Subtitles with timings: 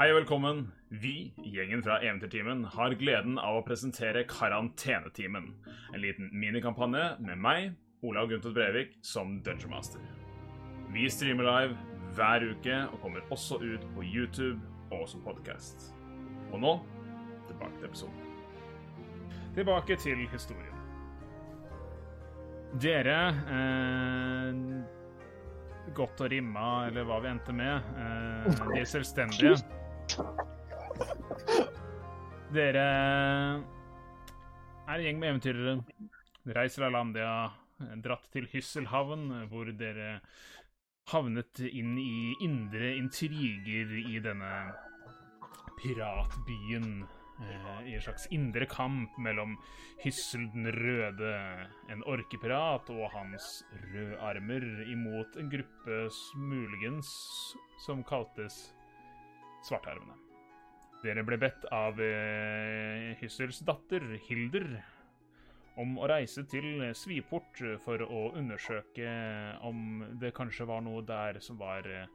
[0.00, 0.62] Hei og velkommen.
[0.88, 5.50] Vi, gjengen fra Eventyrtimen, har gleden av å presentere Karantenetimen.
[5.92, 10.00] En liten minikampanje med meg, Olav Gunther Brevik, som Dungeon Master.
[10.94, 11.76] Vi streamer live
[12.16, 14.56] hver uke og kommer også ut på YouTube
[14.96, 15.90] og som podkast.
[16.54, 16.72] Og nå
[17.50, 18.32] tilbake til episoden.
[19.58, 20.80] Tilbake til historien.
[22.80, 23.20] Dere
[23.58, 24.56] eh,
[25.92, 27.94] Godt og rimma, eller hva vi endte med.
[28.00, 29.81] Eh, de selvstendige.
[32.52, 32.86] Dere
[34.86, 35.74] er en gjeng med eventyrere.
[36.52, 37.34] Reiser av Landia,
[38.04, 40.18] dratt til Hysselhavn, hvor dere
[41.12, 44.52] havnet inn i indre intriger i denne
[45.80, 47.06] piratbyen.
[47.42, 49.56] eh, I en slags indre kamp mellom
[50.04, 51.32] Hyssel den røde,
[51.90, 56.04] en orkepirat, og hans rødarmer imot en gruppe
[56.36, 57.10] muligens
[57.86, 58.74] som kaltes
[59.62, 60.18] Svartarmene.
[61.02, 64.68] Dere ble bedt av eh, Hyssels datter, Hilder,
[65.82, 69.08] om å reise til Sviport for å undersøke
[69.66, 72.06] om det kanskje var noe der som var eh,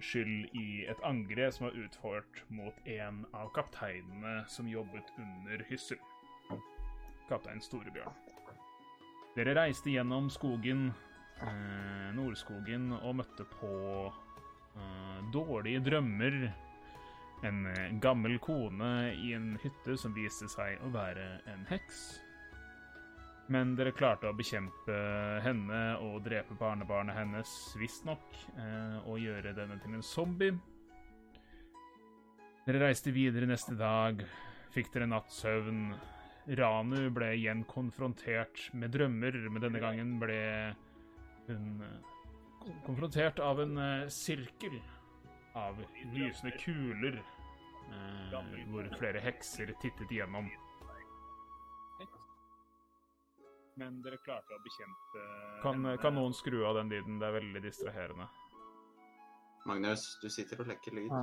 [0.00, 6.00] skyld i et angrep som var utført mot en av kapteinene som jobbet under Hyssel.
[7.28, 8.14] Kaptein Storebjørn.
[9.36, 10.88] Dere reiste gjennom skogen,
[11.42, 13.74] eh, Nordskogen, og møtte på
[15.32, 16.38] dårlige drømmer.
[17.46, 22.00] En eh, gammel kone i en hytte som viste seg å være en heks.
[23.48, 24.96] Men dere klarte å bekjempe
[25.40, 28.26] henne og drepe barnebarnet hennes, visstnok,
[28.58, 30.58] eh, og gjøre denne til en zombie.
[32.66, 34.20] Dere reiste videre neste dag,
[34.74, 35.86] fikk dere nattsøvn.
[36.58, 40.38] Ranu ble igjen konfrontert med drømmer, men denne gangen ble
[41.48, 42.17] hun eh,
[42.86, 44.80] konfrontert av en eh, sirkel
[45.58, 45.78] av
[46.14, 47.20] lysende kuler,
[47.90, 48.38] eh,
[48.70, 50.50] hvor flere hekser tittet igjennom.
[53.78, 55.24] Men dere klarte å bekjempe
[55.62, 57.20] Kan, kan noen skru av den lyden?
[57.20, 58.26] Det er veldig distraherende.
[59.70, 61.12] Magnus, du sitter og lekker lyd.
[61.12, 61.20] Ja.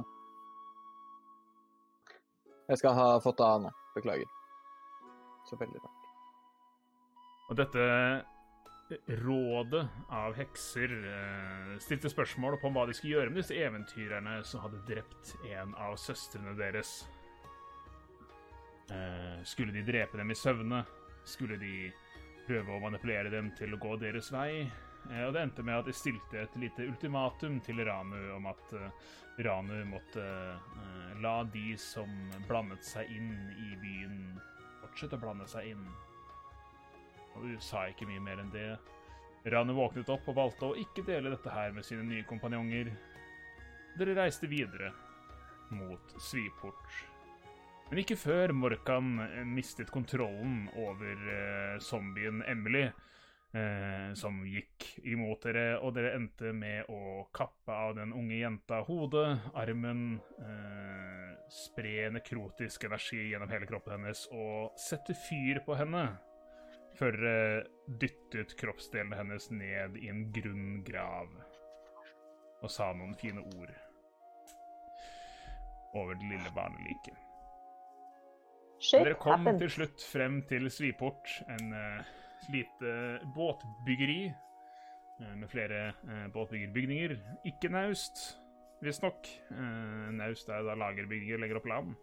[2.70, 3.72] Jeg skal ha fått det av nå.
[3.96, 4.32] Beklager.
[5.50, 6.08] Så veldig rart.
[7.50, 7.84] Og dette
[9.08, 14.62] rådet av hekser eh, stilte spørsmål på hva de skulle gjøre med disse eventyrerne som
[14.62, 17.00] hadde drept en av søstrene deres.
[18.94, 20.84] Eh, skulle de drepe dem i søvne?
[21.26, 21.90] Skulle de
[22.46, 24.68] prøve å manipulere dem til å gå deres vei?
[25.10, 28.78] Eh, og det endte med at de stilte et lite ultimatum til Ranu om at
[29.42, 30.24] Ranu måtte
[31.26, 32.12] la de som
[32.46, 33.34] blandet seg inn
[33.66, 34.20] i byen,
[34.84, 35.88] fortsette å blande seg inn.
[37.36, 38.70] Og du sa ikke mye mer enn det.
[39.52, 42.90] Rani våknet opp og valgte å ikke dele dette her med sine nye kompanjonger.
[44.00, 44.92] Dere reiste videre
[45.76, 47.02] mot Sviport.
[47.92, 52.88] Men ikke før Morkan eh, mistet kontrollen over eh, zombien Emily,
[53.54, 58.82] eh, som gikk imot dere, og dere endte med å kappe av den unge jenta
[58.88, 66.08] hodet, armen, eh, spre nekrotisk energi gjennom hele kroppen hennes og sette fyr på henne
[67.00, 67.66] før dere
[68.02, 71.32] dyttet kroppsdelene hennes ned i en grunn grav
[72.64, 73.74] og sa noen fine ord
[75.96, 77.22] over det lille barneliket.
[78.92, 82.10] Dere kom til slutt frem til Sviport, en uh,
[82.52, 82.92] lite
[83.36, 87.16] båtbyggeri uh, med flere uh, båtbyggerbygninger.
[87.48, 88.26] Ikke naust,
[88.84, 89.30] visstnok.
[89.52, 91.96] Uh, naust er da lagerbygninger legger opp land.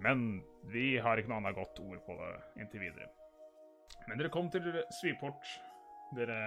[0.00, 0.40] Men
[0.72, 2.30] vi har ikke noe annet godt ord på det
[2.62, 3.10] inntil videre.
[4.08, 5.46] Men dere kom til Sviport.
[6.16, 6.40] Dere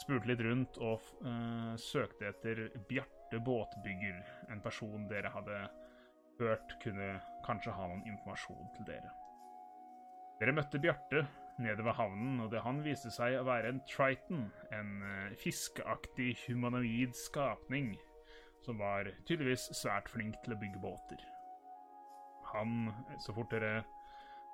[0.00, 4.20] spurte litt rundt og uh, søkte etter Bjarte Båtbygger,
[4.50, 5.60] en person dere hadde
[6.40, 7.12] hørt kunne
[7.44, 9.12] kanskje ha noen informasjon til dere.
[10.40, 11.26] Dere møtte Bjarte
[11.60, 16.32] nede ved havnen, og det han viste seg å være en Triton, en uh, fiskeaktig
[16.46, 17.92] humanoid skapning,
[18.64, 21.22] som var tydeligvis svært flink til å bygge båter.
[22.50, 22.90] Han,
[23.22, 23.84] så fort dere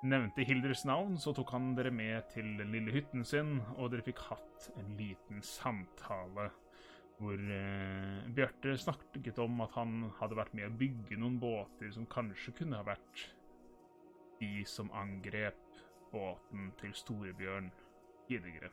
[0.05, 4.05] nevnte Hilders navn, så tok han dere med til den lille hytten sin, og dere
[4.05, 6.51] fikk hatt en liten samtale
[7.17, 12.05] hvor eh, Bjarte snakket om at han hadde vært med å bygge noen båter som
[12.11, 13.23] kanskje kunne ha vært
[14.37, 15.57] de som angrep
[16.11, 17.71] båten til Storebjørn
[18.27, 18.69] tidligere.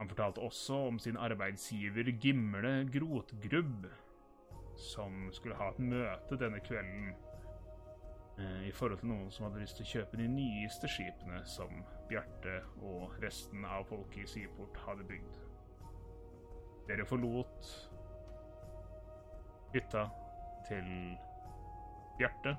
[0.00, 3.86] Han fortalte også om sin arbeidsgiver Gimle Grotgrubb,
[4.80, 7.12] som skulle ha et møte denne kvelden
[8.66, 12.60] i forhold til noen som hadde lyst til å kjøpe de nyeste skipene som Bjarte
[12.82, 15.38] og resten av folket i Siport hadde bygd.
[16.88, 17.70] Dere forlot
[19.74, 20.08] hytta
[20.68, 20.90] til
[22.18, 22.56] Bjarte.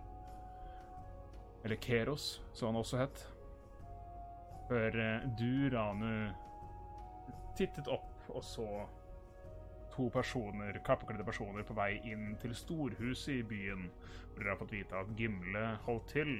[1.63, 3.25] Eller Keros, som han også het.
[4.69, 6.31] Før eh, du, Ranu,
[7.57, 8.67] tittet opp og så
[9.95, 13.87] to personer, kappekledde personer på vei inn til storhuset i byen,
[14.31, 16.37] hvor dere har fått vite at Gimle holdt til.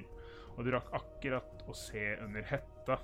[0.56, 2.98] Og du rakk akkurat å se under hetta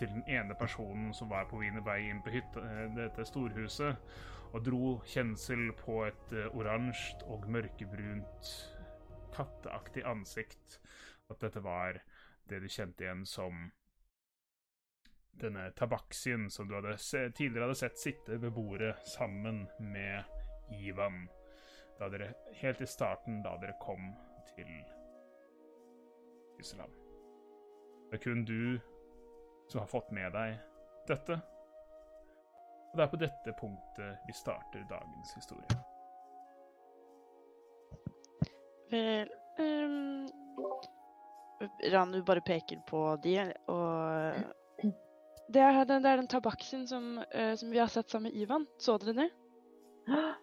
[0.00, 3.96] til den ene personen som var på vei inn på hytta, eh, dette storhuset,
[4.52, 8.54] og dro kjensel på et eh, oransje og mørkebrunt,
[9.36, 10.80] katteaktig ansikt.
[11.30, 12.00] At dette var
[12.48, 13.68] det du kjente igjen som
[15.40, 16.96] denne tabaksien som du hadde
[17.36, 20.24] tidligere hadde sett sitte ved bordet sammen med
[20.70, 21.28] Ivan.
[21.98, 24.12] Da dere, helt i starten, da dere kom
[24.54, 24.70] til
[26.60, 26.92] Islam.
[28.10, 28.80] Det er kun du
[29.68, 30.56] som har fått med deg
[31.08, 31.40] dette.
[32.90, 35.80] Og det er på dette punktet vi starter dagens historie.
[38.90, 39.30] Vel
[39.62, 40.26] um,
[41.92, 43.36] Ranu bare peker på de,
[43.70, 44.59] og
[45.52, 48.38] det er, den, det er den tabaksen som, uh, som vi har sett sammen med
[48.38, 48.66] Ivan.
[48.78, 49.28] Så dere det?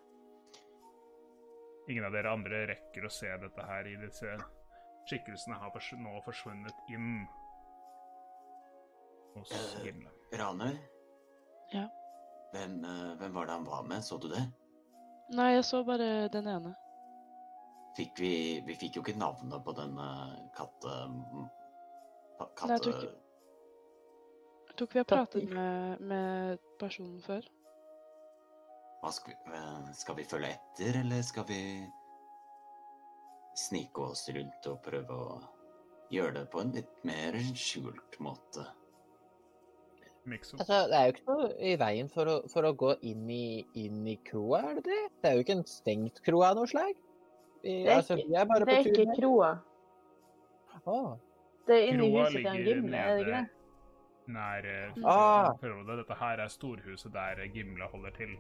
[1.90, 4.36] Ingen av dere andre rekker å se dette her i disse
[5.08, 7.22] skikkelsene har fors nå forsvunnet inn
[9.38, 9.86] hos himmelen.
[9.86, 10.12] Gimle.
[10.42, 10.76] Ranøy?
[11.72, 11.86] Ja.
[12.52, 14.04] Hvem, uh, hvem var det han var med?
[14.04, 14.44] Så du det?
[15.36, 16.74] Nei, jeg så bare den ene.
[17.98, 18.34] Fikk vi
[18.68, 20.98] Vi fikk jo ikke navnet på den uh, katte...
[22.38, 22.68] katte...
[22.68, 23.16] Nei, jeg tror ikke-
[24.78, 27.46] tror ikke vi har pratet med, med personen før.
[29.02, 31.62] Hva skal, vi, eh, skal vi følge etter, eller skal vi
[33.58, 35.38] snike oss rundt og prøve å
[36.14, 38.66] gjøre det på en litt mer skjult måte?
[40.28, 43.64] Altså, det er jo ikke noe i veien for å, for å gå inn i,
[43.80, 45.04] inn i kroa, er det det?
[45.24, 46.98] Det er jo ikke en stengt kro av noe slag.
[47.64, 49.52] Vi, Det er altså, ikke- vi er bare Det er på tur ikke kroa.
[50.88, 51.16] Oh.
[51.68, 53.57] Det er inni Kroa huset til Gimle, er det ikke det?
[54.28, 55.52] Nær eh, Ah.
[55.62, 55.98] Frode.
[56.02, 58.38] Dette her er storhuset der Gimle holder til.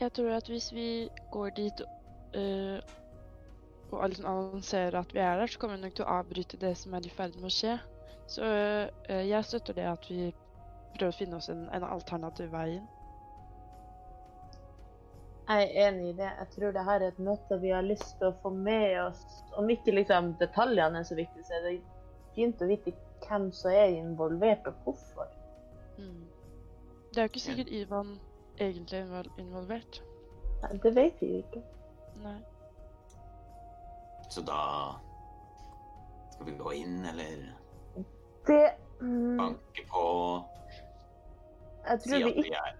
[0.00, 1.80] Jeg tror at hvis vi går dit
[2.36, 2.80] øh,
[3.92, 6.74] og liksom annonserer at vi er der, så kommer vi nok til å avbryte det
[6.76, 7.78] som er i ferd med å skje.
[8.28, 10.34] Så øh, jeg støtter det at vi
[10.98, 12.86] prøver å finne oss en, en alternativ vei inn.
[15.46, 16.28] Jeg er enig i det.
[16.40, 19.20] Jeg tror det her er et møte vi har lyst til å få med oss.
[19.56, 21.76] Om ikke liksom detaljene er så viktig, så er det
[22.36, 22.92] fint å vite
[23.26, 25.30] hvem som er involvert, og hvorfor.
[25.98, 26.26] Mm.
[27.10, 28.18] Det er jo ikke sikkert Ivan
[28.60, 30.02] egentlig er involvert.
[30.62, 31.62] Nei, Det vet vi jo ikke.
[32.24, 32.38] Nei.
[34.30, 34.60] Så da
[36.32, 37.44] Skal vi gå inn, eller
[38.46, 38.64] Det
[39.00, 40.02] mm, banke på?
[41.86, 42.74] jeg, tror vi at vi ikke, er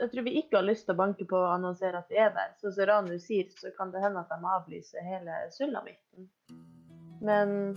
[0.00, 2.30] jeg tror vi ikke har lyst til å banke på og annonsere at vi er
[2.32, 2.52] der.
[2.60, 6.30] Så som Ranu sier, så kan det hende at de avlyser hele sulamitten.
[7.20, 7.76] Men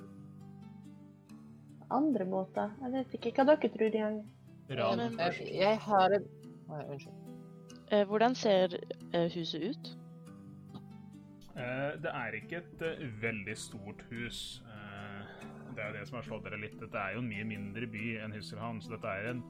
[1.91, 3.95] andre måter Jeg vet ikke hva dere tror.
[3.99, 4.21] engang.
[4.69, 5.41] Jeg, først.
[5.53, 6.23] jeg har en
[6.69, 7.19] Nei, unnskyld.
[7.91, 8.77] Eh, hvordan ser
[9.13, 9.89] eh, huset ut?
[11.53, 12.85] Eh, det er ikke et
[13.21, 14.63] veldig stort hus.
[14.65, 15.43] Eh,
[15.75, 16.79] det er jo det som har slått dere litt.
[16.81, 19.43] Dette er jo en mye mindre by enn Husselhavn, så dette er en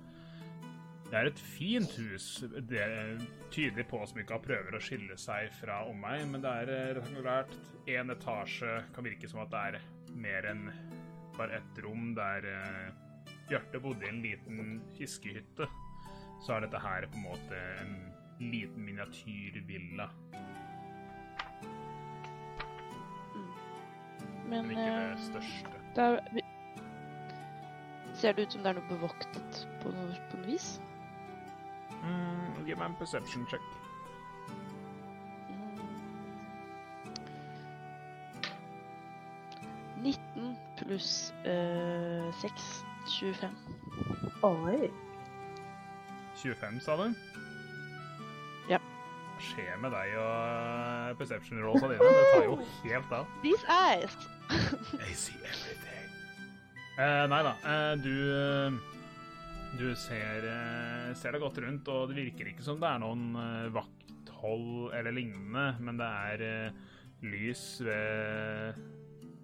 [1.09, 2.27] det er et fint hus.
[2.69, 3.21] Det er
[3.53, 6.91] tydelig på som ikke har prøver å skille seg fra omegn, men det er eh,
[6.97, 7.55] rektangulært.
[7.91, 10.67] Én etasje kan virke som at det er mer enn
[11.37, 12.87] bare ett rom der eh,
[13.49, 15.67] Bjarte bodde i en liten fiskehytte.
[16.43, 17.93] Så er dette her på en måte en
[18.39, 20.07] liten miniatyrvilla.
[24.47, 25.83] Men men ikke det eh, største.
[25.95, 26.41] det er,
[28.13, 30.67] Ser det ut som det er noe bevoktet på noe, på noe vis?
[32.03, 33.61] Mm, Gi meg en perception check.
[40.03, 40.03] Mm.
[40.03, 42.85] 19 pluss øh, 6
[43.19, 43.49] 25.
[44.43, 44.89] Oi.
[46.35, 47.13] 25, sa du?
[48.69, 48.79] Ja.
[49.33, 50.33] Hva skjer med deg og
[51.11, 51.99] eh, perception rolls dine?
[51.99, 53.27] Det tar jo helt av.
[53.43, 54.17] These eyes!
[55.09, 56.09] I see everything.
[56.97, 57.53] Uh, nei da.
[57.65, 58.75] Uh, du eh,
[59.73, 63.31] Du ser, eh, ser deg godt rundt, og det virker ikke som det er noen
[63.41, 66.75] eh, vakthold eller lignende, men det er eh,
[67.25, 68.77] lys ved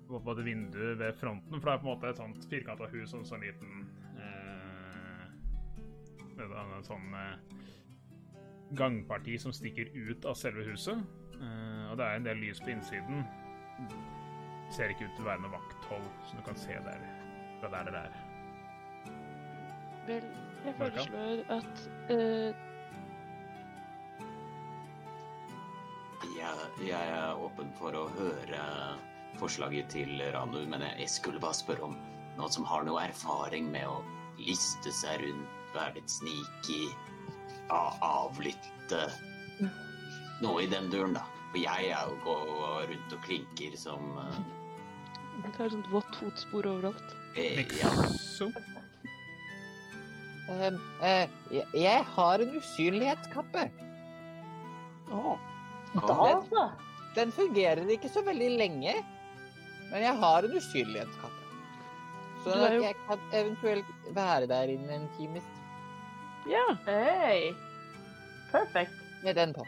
[0.09, 3.23] det vinduet ved fronten, for det er på en måte et sånt firkanta hus og
[3.23, 3.83] en sånn liten
[4.21, 5.25] eh,
[6.45, 7.35] En sånn eh,
[8.77, 11.01] gangparti som stikker ut av selve huset.
[11.39, 13.25] Eh, og det er en del lys på innsiden.
[14.77, 17.07] Ser ikke ut til å være noe vakthold som du kan se der
[17.59, 18.28] fra der det er.
[20.09, 20.25] Vel,
[20.65, 22.49] jeg foreslår at uh...
[26.79, 28.63] jeg er åpen for å høre
[29.37, 31.93] forslaget til Ranu, men jeg, jeg skulle bare spørre om
[32.39, 33.99] noen som har noe erfaring med å
[34.39, 36.81] liste seg rundt, være litt sneaky,
[37.69, 39.03] avlytte
[40.39, 41.25] Noe i den duren, da.
[41.51, 44.41] For jeg er jo går rundt og klinker som uh...
[45.43, 47.17] Det er sånt vått fotspor overalt.
[47.37, 48.78] eh, ja.
[50.49, 51.29] Ehm, eh,
[51.77, 53.67] jeg, har en usynlighetskappe.
[55.13, 55.37] Å,
[55.93, 56.63] Da, så.
[57.15, 58.93] Den fungerer ikke så veldig lenge,
[59.91, 61.35] men jeg har en usynlighetskappe.
[62.43, 65.43] Så jo- jeg kan eventuelt være der innen en times
[66.47, 66.61] ja.
[66.85, 67.53] Hey.
[68.51, 68.93] Perfect.
[69.23, 69.65] med den på.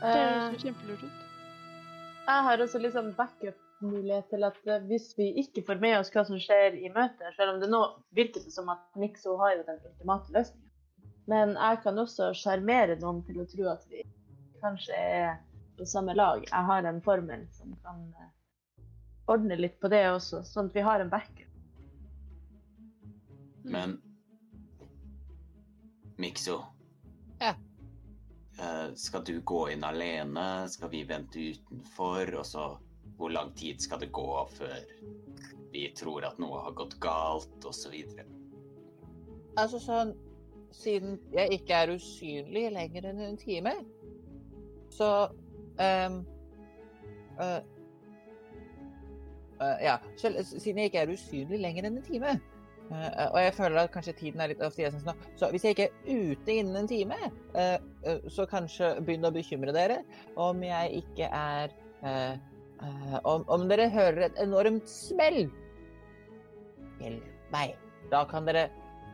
[0.00, 1.24] Det Eh, høres jo kjempelurt ut.
[2.28, 3.14] jeg har også liksom
[3.80, 7.34] backup-mulighet til at eh, hvis vi ikke får med oss hva som skjer i møtet,
[7.36, 7.80] selv om det nå
[8.12, 10.70] virker det som at Nixo har jo den ultimate løsningen,
[11.26, 14.02] men jeg kan også sjarmere noen til å tro at vi
[14.60, 15.38] kanskje er
[15.78, 16.42] på samme lag.
[16.44, 18.30] Jeg har en formel som kan eh,
[19.28, 21.46] ordne litt på det også, sånn at vi har en backup.
[23.64, 24.00] Men
[26.20, 26.58] Mikso.
[27.40, 27.54] Ja.
[28.60, 30.68] Eh, Skal du gå inn alene?
[30.68, 32.34] Skal vi vente utenfor?
[32.40, 32.64] Og så
[33.16, 34.76] hvor lang tid skal det gå før
[35.70, 37.94] vi tror at noe har gått galt, osv.?
[39.58, 40.16] Altså sånn
[40.70, 43.72] Siden jeg ikke er usynlig lenger enn en time,
[44.94, 45.08] så
[45.82, 46.20] um,
[47.40, 47.58] uh,
[49.58, 49.96] uh, Ja.
[50.14, 52.36] Selv, siden jeg ikke er usynlig lenger enn en time,
[52.90, 55.76] Uh, og jeg føler at kanskje tiden er litt av siden nå, så hvis jeg
[55.76, 57.18] ikke er ute innen en time,
[57.54, 60.00] uh, uh, så kanskje begynn å bekymre dere
[60.34, 61.76] om jeg ikke er
[63.28, 65.50] om, om dere hører et enormt smell
[67.00, 67.74] Hjelp meg.
[68.12, 68.66] Da kan dere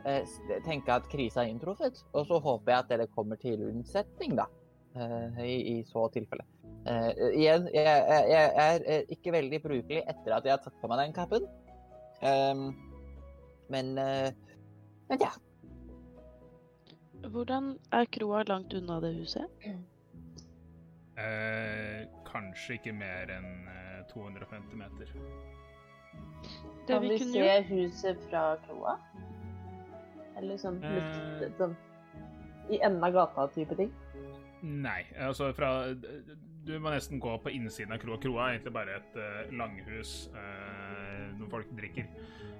[0.07, 0.27] eh,
[0.65, 2.01] tenke at krisa er inntruffet.
[2.13, 4.47] Og så håper jeg at dere kommer til unnsetning, da.
[4.95, 6.43] eh, i, I så tilfelle.
[6.87, 10.77] Eh, igjen, jeg, jeg, jeg er eh, ikke veldig brukelig etter at jeg har tatt
[10.81, 11.47] på meg den kappen.
[12.17, 12.69] Um,
[13.69, 14.31] men uh,
[15.09, 15.29] Men ja.
[17.27, 19.45] Hvordan er kroa langt unna det huset?
[21.17, 25.13] eh, kanskje ikke mer enn eh, 250 meter.
[26.87, 28.95] Kan vi se huset fra kroa?
[30.37, 31.75] Eller sånn litt, sånn
[32.69, 33.91] i enden av gata type ting?
[34.61, 35.93] Nei, altså fra
[36.67, 38.17] Du må nesten gå på innsiden av kroa.
[38.21, 42.09] Kroa er egentlig bare et uh, langhus uh, noen folk drikker.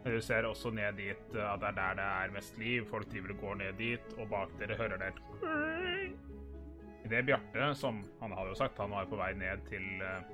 [0.08, 2.86] Du ser også ned dit at at det er der det er mest liv.
[2.88, 6.37] Folk driver og går ned dit, og bak dere hører dere
[7.08, 10.32] Idet Bjarte, som han hadde jo sagt, han var på vei ned til, eh,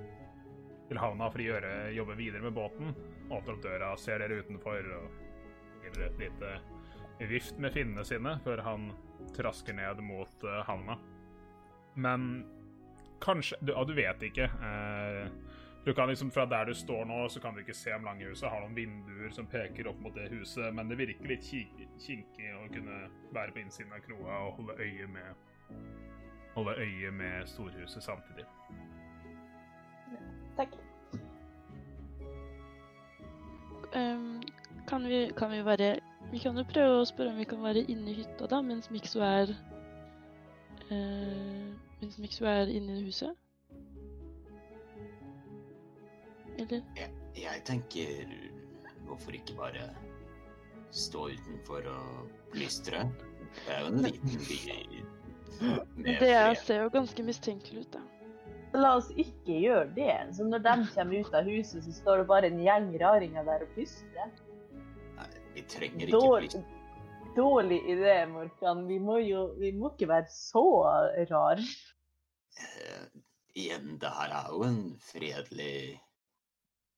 [0.89, 2.96] til havna for å gjøre, jobbe videre med båten,
[3.30, 6.56] åpner opp døra, ser dere utenfor og gir et lite
[7.30, 8.89] vift med finnene sine før han
[9.38, 10.98] trasker ned mot eh, havna.
[11.94, 12.25] Men
[13.22, 14.50] kanskje du, ja, du vet ikke.
[14.50, 15.30] Eh,
[15.86, 18.50] du kan liksom Fra der du står nå, så kan du ikke se om Langehuset
[18.50, 22.65] har noen vinduer som peker opp mot det huset, men det virker litt kinkig å
[22.74, 23.03] kunne
[23.36, 25.36] være på innsiden av kroa og holde øye med
[26.53, 28.45] Holde øye med storhuset samtidig.
[30.57, 30.69] Takk.
[33.95, 34.43] Um,
[34.88, 36.00] kan, vi, kan vi bare
[36.31, 38.89] Vi kan jo prøve å spørre om vi kan være inne i hytta, da, mens
[38.89, 39.53] Mikso er
[40.89, 41.67] uh,
[42.01, 43.38] Mens Mikso er inne i huset?
[46.57, 46.81] Eller?
[46.98, 48.33] Jeg, jeg tenker
[49.05, 49.89] Hvorfor ikke bare
[50.93, 53.05] stå utenfor og plystre?
[53.65, 55.03] Det er jo en liten by
[56.03, 58.03] Det er, ser jo ganske mistenkelig ut, da.
[58.74, 60.13] La oss ikke gjøre det.
[60.33, 63.65] Så når de kommer ut av huset, så står det bare en gjeng raringer der
[63.65, 64.31] og plystrer.
[65.19, 66.63] Nei, vi trenger ikke Dårlig,
[67.38, 68.88] dårlig idé, Morkan.
[68.89, 70.65] Vi må jo vi må ikke være så
[71.29, 71.62] rar.
[72.63, 73.05] Eh,
[73.53, 75.77] igjen, det her er jo en fredelig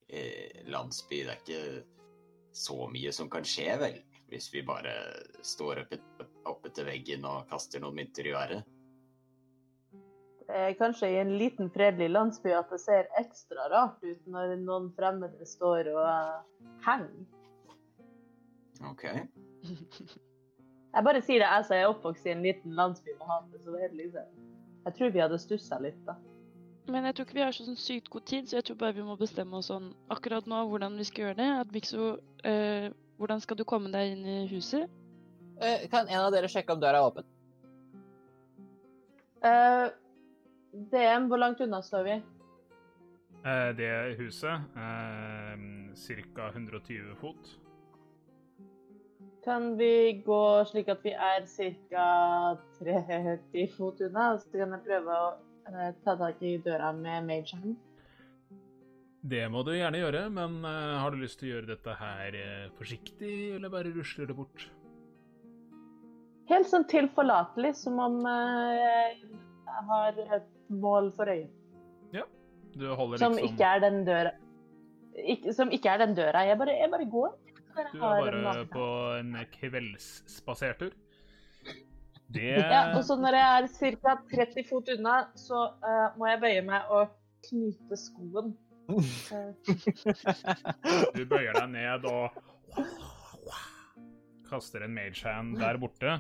[0.08, 1.26] eh, landsby.
[1.28, 1.64] Det er ikke
[2.56, 4.00] så mye som kan skje, vel?
[4.36, 4.92] Hvis vi bare
[5.48, 8.66] står oppe, oppe til veggen og kaster noen mynter i været.
[10.46, 14.58] Det er kanskje i en liten, fredelig landsby at det ser ekstra rart ut når
[14.62, 17.24] noen fremmede står og eh, henger.
[18.92, 19.06] OK.
[20.96, 23.74] Jeg bare sier det, jeg som er oppvokst i en liten landsby med hate, så
[23.74, 24.44] det er liksom
[24.86, 26.20] Jeg tror vi hadde stussa litt, da.
[26.92, 29.00] Men jeg tror ikke vi har så sånn sykt god tid, så jeg tror bare
[29.00, 31.50] vi må bestemme oss sånn akkurat nå hvordan vi skal gjøre det.
[31.64, 32.12] At Mikso
[32.46, 34.92] eh, Hvordan skal du komme deg inn i huset?
[35.62, 37.28] Eh, kan en av dere sjekke om døra er åpen?
[39.46, 39.88] Uh,
[40.92, 42.16] DM, hvor langt unna står vi?
[43.46, 45.54] Uh, det huset uh,
[45.96, 46.50] ca.
[46.50, 47.54] 120 fot.
[49.46, 52.58] Kan vi gå slik at vi er ca.
[52.80, 54.32] 30 fot unna?
[54.42, 55.28] Så kan jeg prøve å
[55.70, 57.76] eh, ta tak i døra med mage hand.
[59.26, 62.40] Det må du gjerne gjøre, men eh, har du lyst til å gjøre dette her
[62.40, 64.68] eh, forsiktig, eller bare rusler det bort?
[66.52, 69.16] Helt sånn tilforlatelig, som om eh,
[69.66, 71.54] jeg har et mål for øyet.
[72.76, 74.32] Du holder liksom Som ikke er den døra.
[75.16, 76.44] Ik som ikke er den døra.
[76.44, 77.34] Jeg bare, jeg bare går.
[77.76, 78.88] Jeg Du er bare på
[79.20, 80.92] en kveldsspasertur.
[82.36, 84.18] Det Ja, og så når jeg er ca.
[84.34, 87.16] 30 fot unna, så uh, må jeg bøye meg og
[87.48, 88.56] knyte skoen.
[91.16, 92.30] Du bøyer deg ned og
[94.46, 96.20] kaster en mage hand der borte.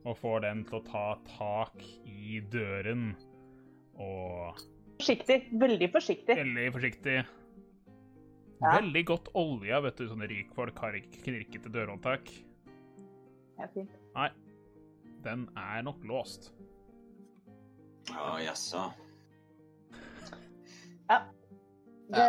[0.00, 1.76] Og får den til å ta tak
[2.08, 3.12] i døren.
[4.00, 4.56] Og
[5.00, 5.42] forsiktig.
[5.60, 6.36] Veldig forsiktig.
[6.40, 7.18] veldig forsiktig
[8.60, 8.74] Ja.
[8.76, 10.04] Veldig godt olja, vet du.
[10.08, 12.28] Sånne rikfolk har ikke knirkete dørhåndtak.
[13.56, 13.94] Ja, fint.
[14.12, 14.28] Nei,
[15.24, 16.50] den er nok låst.
[18.12, 18.82] Å, jaså.
[22.10, 22.26] Det,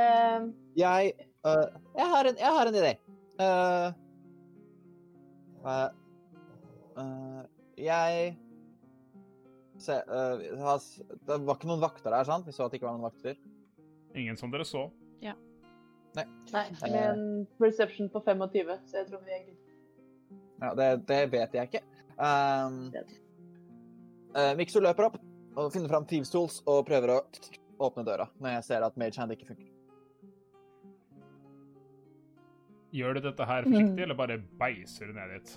[0.77, 1.13] Jeg
[1.45, 1.65] uh,
[1.97, 2.93] jeg, har en, jeg har en idé.
[3.41, 3.89] Uh,
[5.65, 7.41] uh,
[7.77, 8.38] jeg
[9.81, 9.95] Se
[10.38, 10.50] vi
[11.25, 12.45] Det var ikke noen vakter der, sant?
[12.45, 13.39] Vi så at det ikke var noen vakter.
[14.13, 14.85] Ingen som dere så.
[15.23, 15.33] Ja.
[16.13, 16.25] nei,
[16.83, 17.25] med en
[17.57, 19.57] perception på 25, så jeg tror vi er good.
[20.61, 21.81] Ja, det, det vet jeg ikke.
[22.21, 22.91] Um,
[24.35, 25.17] uh, Mikso løper opp
[25.57, 27.19] og finner fram Thieves Tools og prøver å
[27.81, 29.70] åpne døra når jeg ser at Mage Hand ikke funker.
[32.91, 35.53] Gjør du dette her forsiktig, eller bare beiser du ned dit?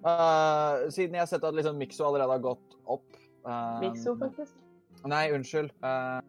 [0.00, 4.56] Uh, siden jeg har sett at liksom Mikso allerede har gått opp uh, Mikso, faktisk.
[5.08, 5.72] Nei, unnskyld.
[5.84, 6.20] Uh,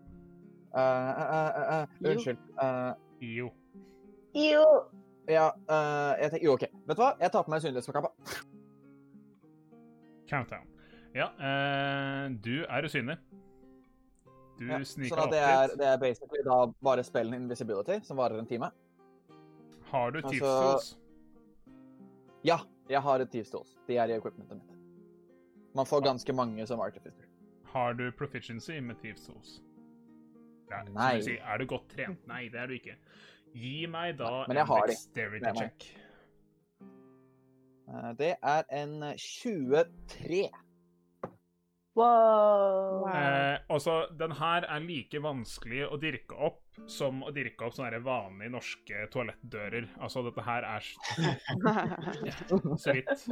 [0.76, 2.42] uh, uh, uh, uh, unnskyld.
[2.60, 3.52] Uh, Jo.
[4.34, 4.66] Jo!
[5.30, 6.64] ja, uh, jeg tenker Jo, OK.
[6.88, 7.14] Vet du hva?
[7.22, 8.12] Jeg tar på meg synlighetskappa.
[10.32, 10.68] Countdown.
[11.12, 13.18] Ja, eh, du er usynlig.
[14.60, 17.98] Du Ja, sniker sånn at opp det er, det er basically da bare spillen Invisibility,
[18.08, 18.70] som varer en time.
[19.92, 20.98] Har du altså- til oss?
[22.44, 22.58] Ja,
[22.90, 23.77] jeg har et tips til oss.
[23.88, 24.77] Det er i equipmentet mitt.
[25.75, 27.25] Man får ganske mange som Artificer.
[27.66, 29.62] Har du proficiency med Thieves Tools?
[30.72, 31.22] Ja, Nei.
[31.22, 32.27] Si, er du godt trent?
[32.27, 32.96] Nei, det er du ikke.
[33.54, 35.88] Gi meg da Nei, en dexterity check.
[37.88, 40.50] Uh, det er en 23.
[41.96, 43.04] Wow.
[43.12, 48.00] Eh, også, den her er like vanskelig å dirke opp som å dirke opp sånne
[48.06, 49.90] vanlige norske toalettdører.
[50.00, 50.88] Altså, dette her er
[52.80, 53.27] så vidt.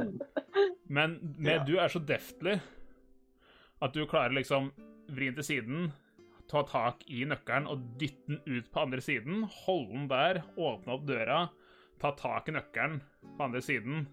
[0.92, 1.64] Men med, Ja.
[1.64, 2.58] du er så deftlig
[3.80, 4.70] at du klarer liksom
[5.08, 5.92] vri den til siden,
[6.50, 9.44] ta tak i nøkkelen og dytte den ut på andre siden.
[9.64, 11.40] Holde den der, åpne opp døra,
[12.02, 13.00] ta tak i nøkkelen
[13.38, 14.04] på andre siden.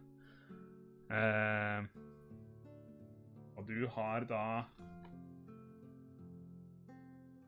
[1.12, 1.84] Eh,
[3.58, 4.44] og du har da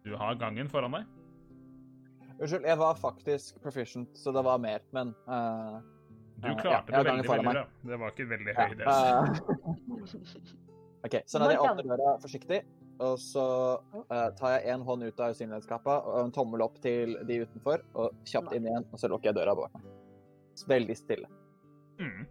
[0.04, 1.08] Du har gangen foran deg.
[2.40, 5.78] Unnskyld, jeg var faktisk proficient, så det var mer, men uh,
[6.40, 7.66] Du klarte ja, det veldig, veldig bra.
[7.92, 8.88] Det var ikke veldig ja, høy del.
[8.88, 10.30] uh,
[11.06, 12.62] OK, så når jeg åpner døra forsiktig,
[13.04, 13.46] og så
[14.00, 17.84] uh, tar jeg en hånd ut av usynlighetskappa og en tommel opp til de utenfor,
[18.00, 19.94] og kjapt inn igjen, og så lukker jeg døra bak meg.
[20.68, 21.30] Veldig stille.
[22.00, 22.24] Mm.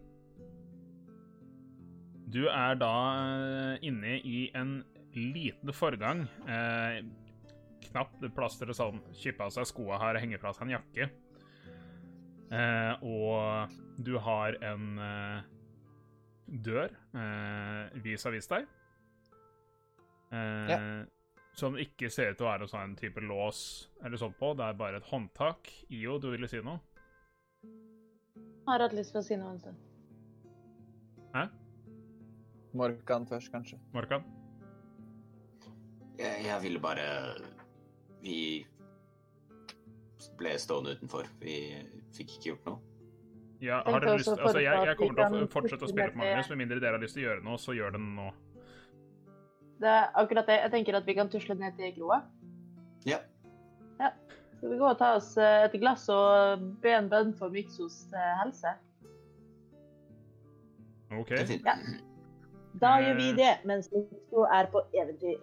[2.29, 2.93] Du er da
[3.25, 4.83] eh, inne i en
[5.17, 6.27] liten forgang.
[6.45, 7.01] Eh,
[7.89, 10.75] knapt plass til å sånn kippe av seg skoa her henger henge fra seg en
[10.77, 11.09] jakke.
[12.49, 13.73] Eh, og
[14.05, 15.47] du har en eh,
[16.69, 18.69] dør eh, vis-à-vis deg.
[20.33, 21.05] Eh,
[21.59, 23.61] Som ikke ser ut til å være sånn en type lås
[24.05, 24.53] eller sånt på.
[24.55, 25.73] Det er bare et håndtak.
[25.91, 26.79] IO, du ville si noe?
[27.65, 29.57] Jeg Har hatt lyst til å si noe.
[29.57, 29.73] Altså.
[32.79, 33.79] Morkan først, kanskje.
[33.95, 34.27] Morkan?
[36.19, 37.07] Jeg, jeg ville bare
[38.23, 38.67] Vi
[40.39, 41.27] ble stående utenfor.
[41.43, 41.57] Vi
[42.15, 42.79] fikk ikke gjort noe.
[43.63, 46.51] Ja, har dere lyst, altså jeg, jeg kommer til å fortsette å spille på Magnus,
[46.53, 48.27] med mindre dere har lyst til å gjøre noe, så gjør det nå.
[49.83, 50.61] Det er akkurat det.
[50.63, 52.21] Jeg tenker at vi kan tusle ned til Gloa.
[53.07, 53.19] Ja.
[54.59, 58.01] Skal vi gå og ta oss eh, et glass og be en bønn for Miksos
[58.11, 58.75] eh, helse?
[61.15, 61.31] OK.
[61.31, 61.67] Det er fint.
[61.67, 62.08] Ja.
[62.75, 63.05] Da Eh.
[63.07, 65.39] gjør vi det, mens Mikso er på eventyr.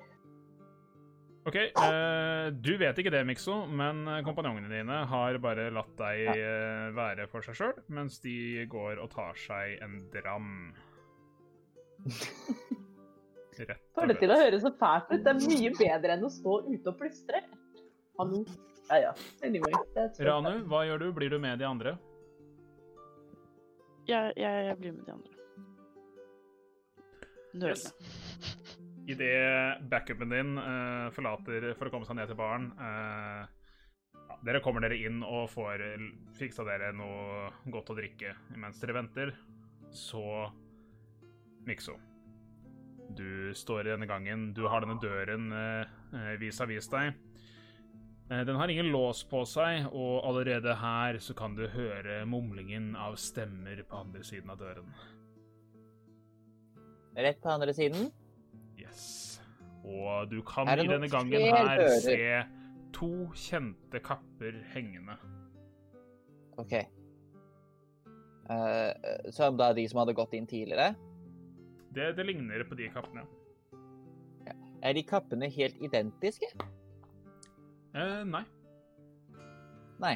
[1.47, 6.27] ok, eh, Du vet ikke det, Mikso, men eh, kompanjongene dine har bare latt deg
[6.37, 10.73] eh, være for seg sjøl, mens de går og tar seg en dram.
[13.55, 15.21] Rett Får det til å høres så fælt ut.
[15.23, 17.39] Det er mye bedre enn å stå ute og plystre.
[18.19, 18.41] Hallo.
[18.89, 19.13] Ja, ja.
[19.47, 19.71] Anyway.
[20.19, 21.11] Ranu, hva gjør du?
[21.15, 21.95] Blir du med de andre?
[24.05, 25.34] Jeg, jeg, jeg blir med de andre.
[27.61, 27.87] Yes.
[29.11, 33.45] Idet backupen din uh, forlater for å komme seg ned til baren uh,
[34.15, 35.83] ja, Dere kommer dere inn og får
[36.39, 39.35] fiksa dere noe godt å drikke mens dere venter.
[39.95, 40.25] Så
[41.65, 41.95] Mikso.
[43.09, 44.53] Du står i denne gangen.
[44.53, 47.13] Du har denne døren eh, vis-à-vis deg.
[48.29, 52.93] Eh, Den har ingen lås på seg, og allerede her så kan du høre mumlingen
[52.97, 54.89] av stemmer på andre siden av døren.
[57.15, 58.09] Rett på andre siden.
[58.79, 59.39] Yes.
[59.85, 62.19] Og du kan i denne gangen her se
[62.95, 65.17] to kjente kapper hengende.
[66.59, 66.73] OK.
[68.49, 68.91] Eh,
[69.33, 70.93] som da de som hadde gått inn tidligere.
[71.95, 73.23] Det, det ligner på de kappene.
[74.85, 76.51] Er de kappene helt identiske?
[77.95, 78.43] Uh, nei.
[80.03, 80.15] Nei.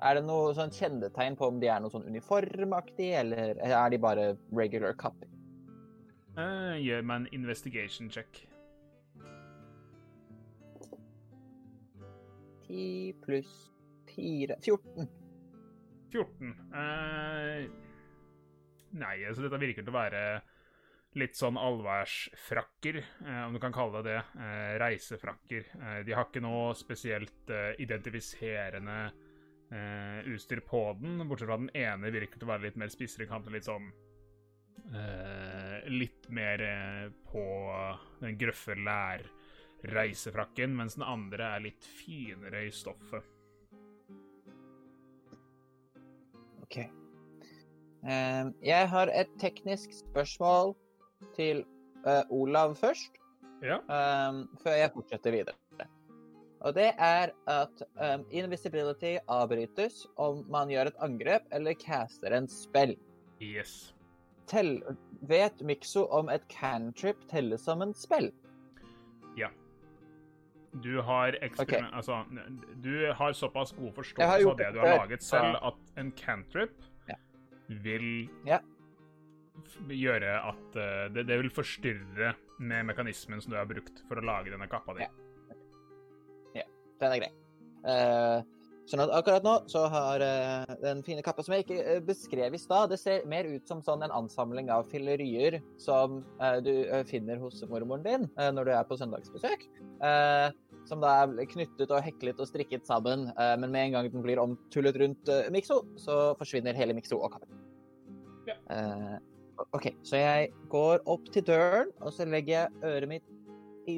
[0.00, 4.00] Er det noe sånn kjennetegn på om de er noe sånn uniformaktig, eller er de
[4.00, 5.28] bare regular kapper?
[6.38, 8.44] Eh, gjør meg en investigation check.
[12.70, 13.50] 10 pluss
[14.14, 15.08] 4 14.
[16.12, 16.54] 14.
[16.74, 17.66] Uh,
[18.98, 20.24] nei, altså dette virker til å være
[21.18, 24.20] litt sånn allværsfrakker, eh, om du kan kalle det det.
[24.44, 25.64] Eh, reisefrakker.
[25.74, 28.98] Eh, de har ikke noe spesielt eh, identifiserende
[29.74, 33.26] eh, utstyr på den, bortsett fra den ene virker til å være litt mer spissere
[33.26, 33.90] i kanten, litt sånn
[34.94, 37.42] eh, Litt mer eh, på
[38.20, 43.24] den grøffe lær-reisefrakken, mens den andre er litt finere i stoffet.
[46.64, 46.76] OK.
[46.80, 50.74] Eh, jeg har et teknisk spørsmål
[51.36, 51.64] til
[52.06, 53.12] eh, Olav først,
[53.62, 53.76] Ja.
[53.84, 55.56] eh, før jeg fortsetter videre.
[56.60, 62.44] Og det er at um, invisibility avbrytes om man gjør et angrep eller caster en
[62.52, 62.92] spill.
[63.40, 63.94] Yes.
[64.50, 64.80] Tell,
[65.30, 68.30] vet Mikso om et cantrip telles som en spill?
[69.38, 69.50] Ja.
[70.82, 71.82] Du har okay.
[71.92, 72.24] Altså,
[72.82, 77.16] du har såpass god forståelse av det du har laget selv, at en cantrip Ja.
[77.68, 78.60] vil Ja.
[79.88, 84.24] gjøre at uh, det, det vil forstyrre med mekanismen som du har brukt for å
[84.24, 85.06] lage denne kappa di.
[85.06, 86.64] Ja.
[87.00, 87.30] Den er grei.
[87.88, 88.42] Eh,
[88.90, 92.56] sånn at akkurat nå så har uh, den fine kappa som jeg ikke eh, beskrev
[92.56, 96.72] i stad, det ser mer ut som sånn en ansamling av fillerier som uh, du
[97.08, 99.66] finner hos mormoren din uh, når du er på søndagsbesøk.
[100.88, 104.40] Som da er knyttet og heklet og strikket sammen, men med en gang den blir
[104.40, 107.60] omtullet rundt Mikso, så forsvinner hele Mikso og kappen.
[108.48, 108.56] Ja.
[109.76, 113.28] OK, så jeg går opp til døren, og så legger jeg øret mitt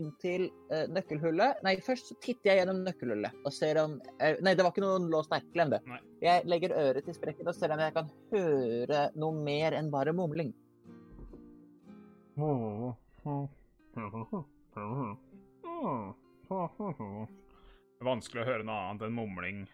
[0.00, 1.61] inntil uh, nøkkelhullet.
[1.66, 4.85] Nei, først så titter jeg gjennom nøkkelhullet og ser om uh, Nei, det var ikke
[4.85, 5.44] noen låst der.
[5.55, 5.83] Glem det.
[5.90, 6.00] Nei.
[6.22, 10.14] Jeg legger øret til sprekken og ser om jeg kan høre noe mer enn bare
[10.16, 10.52] mumling.
[17.92, 19.64] Det er vanskelig å høre noe annet enn mumling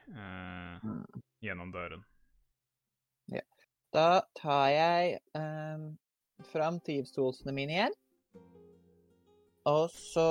[0.78, 1.02] Mm.
[1.42, 2.02] gjennom døren.
[3.94, 5.84] Da tar jeg eh,
[6.52, 7.96] fram tyvstolene mine igjen.
[9.68, 10.26] Og så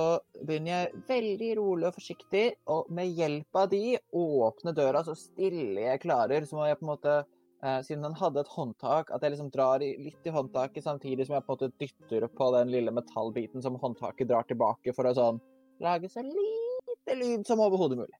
[0.47, 5.84] begynner jeg veldig rolig og forsiktig, og med hjelp av de åpne døra så stille
[5.84, 6.47] jeg klarer.
[6.47, 7.15] Så må jeg på en måte,
[7.62, 11.28] eh, siden den hadde et håndtak, at jeg liksom drar i, litt i håndtaket samtidig
[11.28, 15.10] som jeg på en måte dytter på den lille metallbiten som håndtaket drar tilbake, for
[15.10, 15.43] å sånn
[15.84, 18.17] lage så lite lyd som overhodet mulig.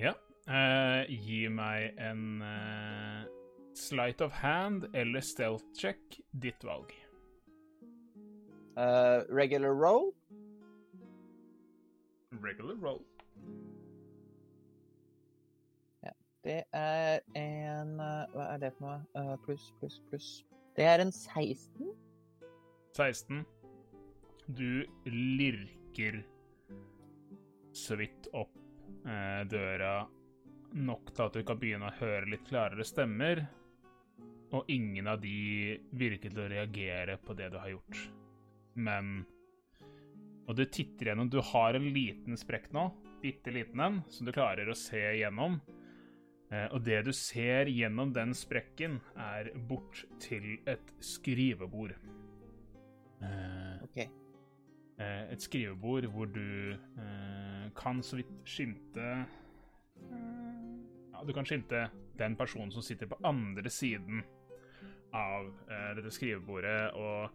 [0.00, 0.16] Ja.
[0.50, 3.30] Eh, gi meg en eh,
[3.78, 6.20] sleight of hand eller stealth check.
[6.32, 6.90] Ditt valg.
[8.72, 10.14] Uh, regular roll.
[12.40, 13.02] Regular roll.
[16.02, 16.12] Ja.
[16.44, 19.00] Det er en eh, Hva er det for noe?
[19.18, 20.30] Eh, pluss, pluss, pluss.
[20.76, 21.92] Det er en 16.
[22.96, 23.44] 16.
[24.48, 26.22] Du lirker
[27.72, 28.56] så vidt opp
[29.08, 30.02] eh, døra
[30.72, 33.44] nok til at du kan begynne å høre litt klarere stemmer.
[34.52, 38.00] Og ingen av de virker til å reagere på det du har gjort.
[38.74, 39.22] Men
[40.48, 42.88] Og du titter gjennom Du har en liten sprekk nå,
[43.22, 45.60] bitte liten en, som du klarer å se gjennom.
[46.52, 51.94] Eh, og det du ser gjennom den sprekken, er bort til et skrivebord.
[53.22, 53.98] Eh, OK.
[54.02, 59.10] eh, et skrivebord hvor du eh, kan så vidt skimte
[61.12, 61.86] Ja, du kan skimte
[62.18, 64.24] den personen som sitter på andre siden
[65.16, 67.30] av eh, dette skrivebordet, og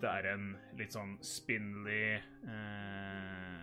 [0.00, 3.62] det er en litt sånn spindly eh,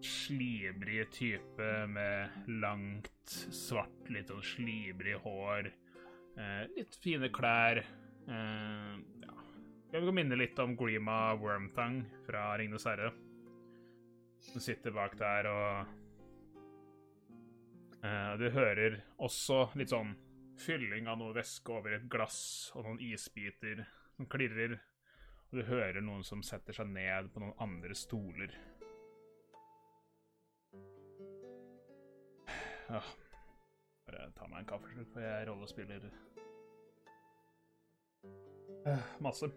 [0.00, 5.68] Slibrig type med langt, svart, litt sånn slibrig hår.
[6.40, 7.82] Eh, litt fine klær.
[7.84, 8.94] Eh,
[9.26, 9.34] ja,
[9.92, 13.12] Jeg vil minne litt om Grima Wormthang fra Ringnes herre.
[14.54, 15.92] Hun sitter bak der og
[18.00, 20.14] eh, Du hører også litt sånn
[20.60, 23.84] fylling av noe væske over et glass og noen isbiter
[24.16, 24.78] som klirrer.
[25.50, 28.54] Og du hører noen som setter seg ned på noen andre stoler.
[32.90, 33.02] Ja.
[34.06, 36.10] Bare ta meg en kaffeslutt, for jeg rollespiller
[38.86, 39.50] Eh, masse.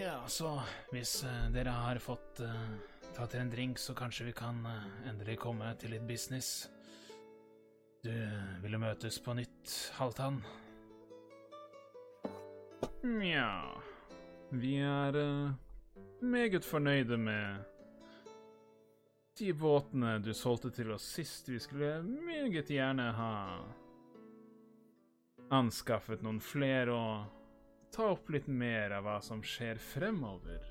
[0.00, 2.68] Ja, så hvis eh, dere har fått uh,
[3.12, 6.70] tatt dere en drink, så kanskje vi kan uh, endelig komme til litt business.
[8.00, 8.14] Du
[8.62, 10.38] ville møtes på nytt, Halvtann?
[13.04, 13.50] Nja
[14.48, 15.50] Vi er uh,
[16.24, 17.60] meget fornøyde med
[19.36, 21.52] de båtene du solgte til oss sist.
[21.52, 23.34] Vi skulle meget gjerne ha
[25.60, 27.36] anskaffet noen flere og
[27.92, 30.62] ta opp litt mer av hva som skjer fremover.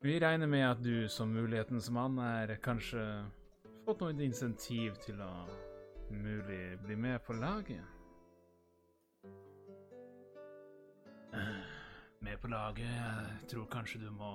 [0.00, 3.02] Vi regner med at du som mulighetens mann er kanskje
[3.86, 5.32] fått noe insentiv til å
[6.14, 7.82] mulig bli med på laget.
[11.34, 11.58] Eh,
[12.20, 12.86] Med på laget?
[12.86, 14.30] Jeg tror kanskje du må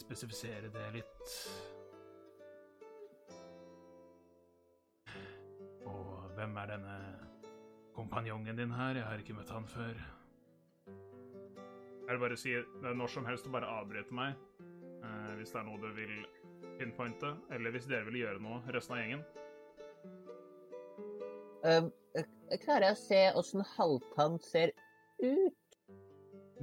[0.00, 1.36] spesifisere det litt.
[5.88, 6.96] Og hvem er denne
[7.96, 8.94] kompanjongen din her?
[9.00, 9.98] Jeg har ikke møtt han før.
[12.02, 14.34] Jeg vil bare si når som helst å bare avbryte meg
[14.66, 16.14] eh, hvis det er noe du vil
[16.78, 19.24] pinpointe, eller hvis dere vil gjøre noe, resten av gjengen.
[21.62, 21.88] Eh,
[22.64, 24.72] klarer jeg å se åssen Halvtann ser
[25.22, 25.58] ut?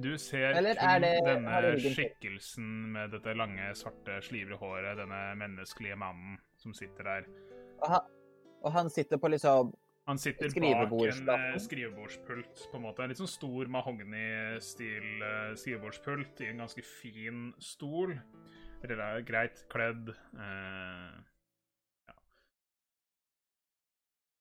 [0.00, 5.96] Du ser Eller kun det- denne skikkelsen med dette lange, svarte, slivre håret, denne menneskelige
[5.96, 7.26] mannen som sitter der.
[7.82, 8.00] Og han,
[8.62, 9.74] og han sitter på liksom
[10.10, 13.04] Han sitter bak en eh, skrivebordspult, på en måte.
[13.04, 18.16] En litt sånn stor mahogny-stil eh, skrivebordspult i en ganske fin stol.
[18.82, 20.10] Eller Greit kledd.
[20.10, 21.12] eh,
[22.10, 22.16] ja.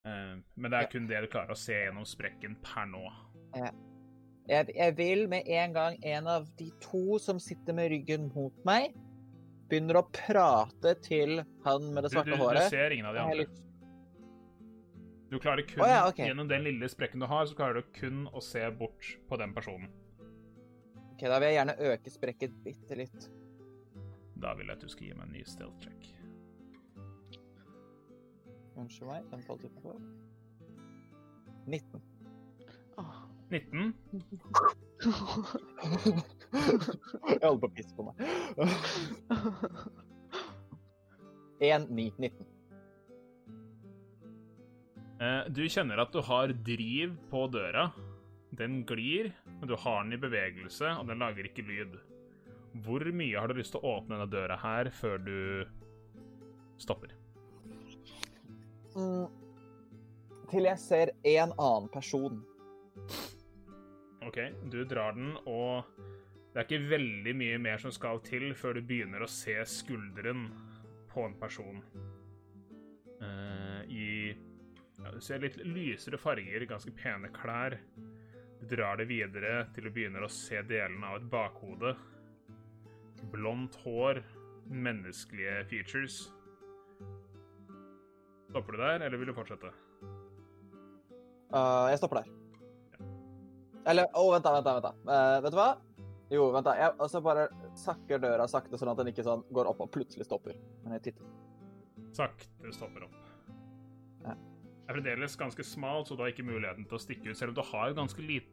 [0.10, 3.06] Eh, men det er kun det du klarer å se gjennom sprekken per nå.
[4.50, 8.58] jeg, jeg vil med en gang en av de to som sitter med ryggen mot
[8.66, 8.98] meg,
[9.70, 12.72] begynner å prate til han med det svarte du, du håret.
[12.74, 13.69] ser ingen av de andre.
[15.30, 16.26] Du klarer kun, oh, ja, okay.
[16.28, 19.54] Gjennom den lille sprekken du har, så klarer du kun å se bort på den
[19.54, 19.92] personen.
[21.14, 23.30] Ok, Da vil jeg gjerne øke sprekket bitte litt.
[24.42, 26.10] Da vil jeg at du skal gi meg en ny stealth check.
[28.80, 29.26] Unnskyld meg.
[29.30, 30.00] Den falt utenfor.
[31.68, 32.02] 19.
[32.98, 33.20] Oh.
[33.50, 33.94] 19.
[37.34, 38.16] jeg holder på å pisse på meg.
[41.60, 42.59] 1, 9, 19.
[45.20, 47.90] Eh, du kjenner at du har driv på døra.
[48.56, 51.98] Den glir, men du har den i bevegelse, og den lager ikke lyd.
[52.86, 55.40] Hvor mye har du lyst til å åpne denne døra her før du
[56.80, 57.14] stopper?
[58.96, 59.28] Mm.
[60.50, 62.40] Til jeg ser en annen person.
[64.26, 64.40] OK,
[64.72, 65.86] du drar den, og
[66.54, 70.48] det er ikke veldig mye mer som skal til før du begynner å se skulderen
[71.12, 71.84] på en person.
[73.22, 74.34] uh, I
[75.04, 77.78] ja, Du ser litt lysere farger, ganske pene klær.
[78.60, 81.94] Du drar det videre til du begynner å se delene av et bakhode.
[83.32, 84.22] Blondt hår,
[84.70, 86.22] menneskelige features.
[88.50, 89.72] Stopper du der, eller vil du fortsette?
[91.54, 92.36] Uh, jeg stopper der.
[93.90, 94.54] Eller Å, vent, da.
[94.58, 94.94] vent da, vent da.
[95.08, 95.70] Uh, vet du hva?
[96.30, 96.76] Jo, vent da.
[96.78, 97.48] Jeg, og så bare
[97.80, 100.58] sakker døra sakte, sånn at den ikke sånn går opp og plutselig stopper.
[100.84, 101.32] Men jeg titter.
[102.18, 103.29] Sakte stopper opp.
[104.90, 107.38] Er fremdeles ganske smalt, så du har ikke muligheten til å stikke ut.
[107.38, 108.48] Selv om du har ganske lite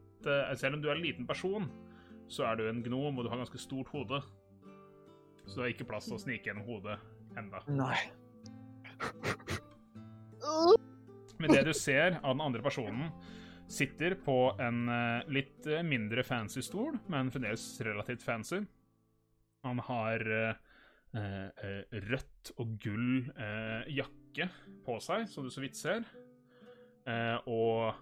[0.60, 1.68] Selv om du er en liten person,
[2.28, 4.18] så er du en gnom, og du har ganske stort hode.
[5.46, 6.96] Så du har ikke plass til å snike gjennom hodet
[7.38, 7.60] enda.
[7.70, 8.00] Nei.
[11.38, 13.12] Men det du ser av den andre personen,
[13.68, 18.60] sitter på en eh, litt eh, mindre fancy stol, men fremdeles relativt fancy.
[19.66, 20.60] Han har eh,
[21.18, 24.48] eh, rødt og gull eh, jakke
[24.86, 26.06] på seg, som du så vidt ser.
[27.06, 27.94] Eh, og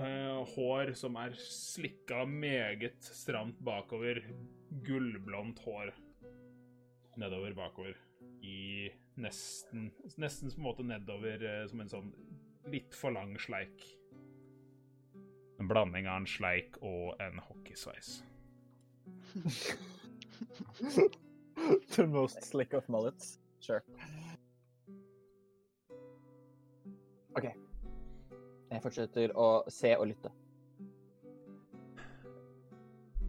[0.00, 4.22] eh, hår som er slikka meget stramt bakover.
[4.84, 5.92] Gullblondt hår
[7.20, 7.98] nedover bakover.
[8.44, 12.10] I nesten Nesten på en måte nedover eh, som en sånn
[12.72, 13.84] litt for lang sleik.
[15.60, 18.22] En blanding av en sleik og en hockeysveis.
[21.94, 23.38] The most slick of mullets.
[23.60, 23.82] Sure.
[27.36, 27.73] OK.
[28.74, 30.30] Jeg fortsetter å se og lytte.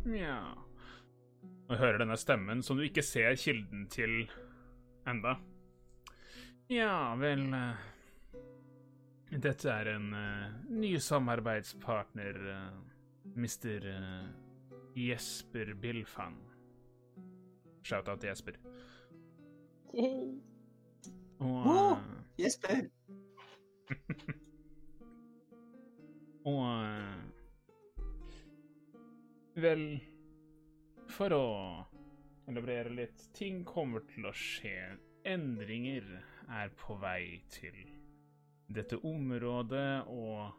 [0.06, 0.38] Nja
[1.66, 4.26] Og hører denne stemmen som du ikke ser kilden til
[5.10, 5.36] enda.
[6.70, 7.84] Ja vel eh,
[9.46, 14.30] Dette er en uh, ny samarbeidspartner, uh, mister uh,
[14.96, 16.38] Jesper Bilfan.
[17.86, 18.62] Shout-out til Jesper.
[21.42, 22.08] Og Åh!
[22.40, 22.88] Jesper!
[26.46, 27.26] Og eh,
[29.56, 29.86] Vel
[31.16, 31.46] For å
[32.50, 34.98] elaborere litt Ting kommer til å skje.
[35.26, 36.06] Endringer
[36.54, 37.78] er på vei til
[38.70, 40.54] dette området, og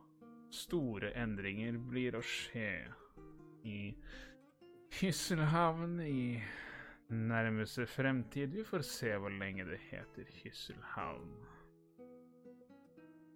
[0.54, 2.70] store endringer blir å skje
[3.66, 3.78] i
[4.98, 6.40] Hysselhavn i
[7.10, 8.54] nærmeste fremtid.
[8.54, 11.36] Vi får se hvor lenge det heter Hysselhavn.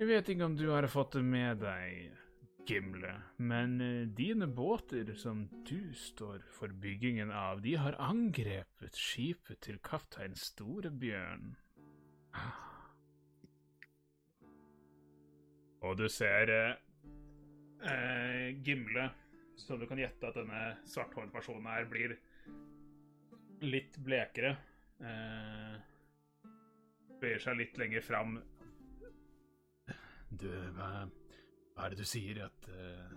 [0.00, 2.10] Jeg vet ikke om du har fått det med deg,
[2.66, 9.62] Gimle, men eh, dine båter som du står for byggingen av, de har angrepet skipet
[9.66, 11.54] til kaptein Storebjørn.
[15.88, 16.74] Og du ser eh,
[17.88, 19.08] eh, Gimle,
[19.56, 22.16] så du kan gjette at denne svarthårede personen her blir
[23.64, 24.54] litt blekere.
[25.00, 25.78] Eh,
[27.20, 28.36] bøyer seg litt lenger fram.
[30.30, 31.08] Du, hva,
[31.80, 33.12] hva er det du sier at uh,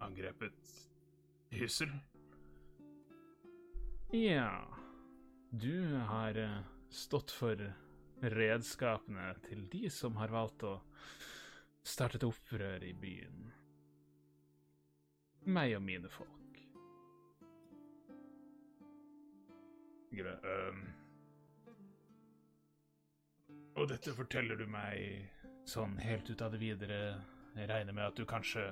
[0.00, 0.70] angrepet
[1.52, 1.90] Hyssel?
[4.16, 4.64] Ja,
[5.50, 7.60] du har eh, stått for
[8.22, 10.72] redskapene til de som har valgt å
[11.84, 13.52] starte et opprør i byen.
[15.52, 16.62] Meg og mine folk.
[20.16, 20.84] Gre Uh,
[23.76, 25.28] Og dette forteller du meg
[25.68, 27.18] sånn helt ut av det videre.
[27.56, 28.66] Jeg regner med at du kanskje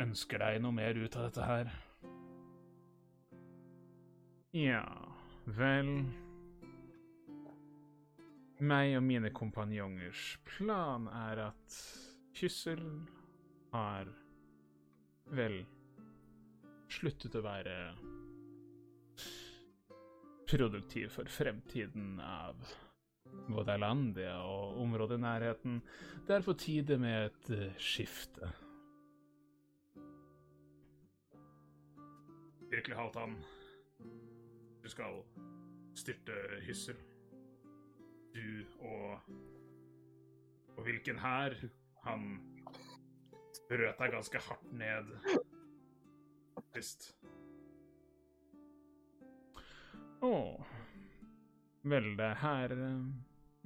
[0.00, 1.72] ønsker deg noe mer ut av dette her.
[4.56, 4.86] Ja,
[5.58, 5.92] vel
[8.58, 11.76] Meg og mine kompanjongers plan er at
[12.34, 12.82] Kyssel
[13.70, 14.08] har
[15.30, 15.60] vel
[16.90, 17.76] sluttet å være
[20.48, 22.56] produktiv for fremtiden av
[23.48, 25.82] Vodalandia og området i nærheten.
[26.26, 28.50] Det er på tide med et eh, skifte.
[32.70, 33.36] Virkelig, Halvdan.
[34.82, 35.22] Du skal
[35.96, 36.36] styrte
[36.66, 36.96] Hyssel.
[38.34, 39.20] Du og
[40.76, 41.56] Og hvilken hær?
[42.04, 42.26] Han
[43.68, 45.08] brøt deg ganske hardt ned
[46.78, 47.08] sist.
[50.22, 50.34] Å.
[51.88, 53.04] Vel, det er her eh,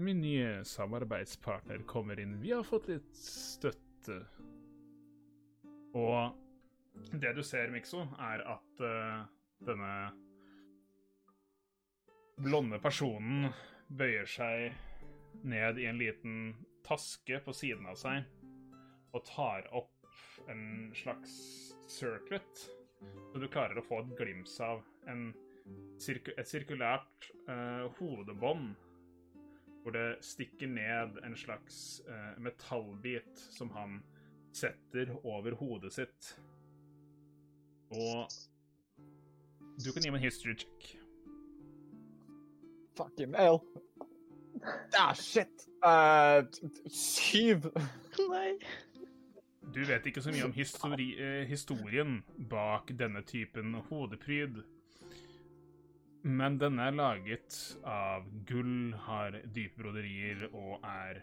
[0.03, 2.39] min nye samarbeidspartner kommer inn.
[2.43, 4.19] Vi har fått litt støtte.
[5.99, 6.39] Og
[7.13, 9.25] det du ser, Mikso, er at uh,
[9.65, 9.93] denne
[12.43, 13.51] blonde personen
[13.93, 14.73] bøyer seg
[15.47, 16.55] ned i en liten
[16.87, 18.25] taske på siden av seg
[19.13, 21.33] og tar opp en slags
[21.93, 22.67] circlet,
[23.31, 25.29] så du klarer å få et glimt av en
[26.03, 28.73] sirku et sirkulært eh, hodebånd
[29.83, 33.99] hvor det stikker ned en slags eh, metallbit som han
[34.55, 36.35] setter over hodet sitt.
[37.91, 38.29] Og
[39.83, 40.93] du kan gi meg en history check.
[42.97, 43.63] Fucking hell.
[44.99, 45.67] Ah, shit.
[45.83, 46.45] Uh,
[46.87, 47.67] syv.
[48.31, 48.53] Nei.
[49.75, 52.21] Du vet ikke så mye om histori eh, historien
[52.51, 54.61] bak denne typen hodepryd.
[56.23, 61.19] Men denne er laget av gull, har dype broderier og er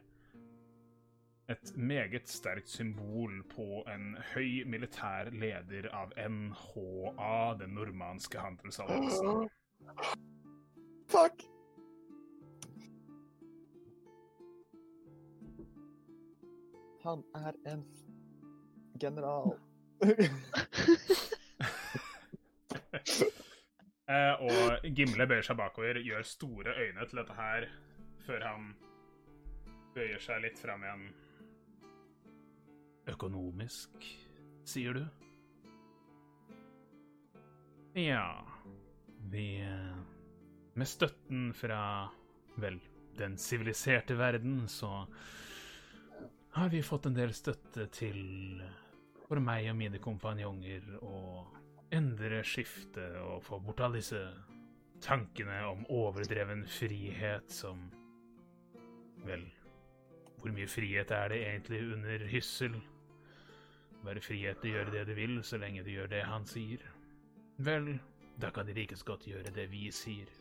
[1.49, 9.47] et meget sterkt symbol på en høy militær leder av NHA, den normanske handelsalliansen.
[11.15, 11.47] Fuck.
[17.07, 17.87] Han er en
[18.99, 19.55] general.
[24.09, 27.67] Eh, og Gimle bøyer seg bakover, gjør store øyne til dette her,
[28.25, 28.71] før han
[29.93, 31.03] bøyer seg litt fram igjen.
[33.13, 34.07] Økonomisk,
[34.65, 35.03] sier du?
[37.97, 38.25] Ja,
[39.29, 40.01] vi eh,
[40.73, 42.09] Med støtten fra,
[42.57, 42.79] vel,
[43.19, 45.03] den siviliserte verden, så
[46.55, 48.61] har vi fått en del støtte til
[49.27, 51.19] for meg og mine kompanjonger å
[51.91, 54.21] endre skiftet og få bort alle disse
[55.01, 57.89] tankene om overdreven frihet som
[59.19, 59.43] Vel,
[60.39, 62.77] hvor mye frihet er det egentlig under hyssel?
[64.05, 66.85] Bare frihet til å gjøre det du vil, så lenge du gjør det han sier.
[67.59, 67.97] Vel,
[68.39, 70.31] da kan de like godt gjøre det vi sier.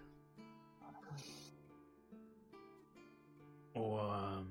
[3.74, 4.46] Og eh,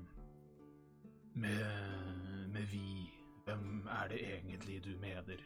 [1.40, 1.64] med,
[2.52, 3.08] med vi,
[3.46, 5.40] hvem er det egentlig du mener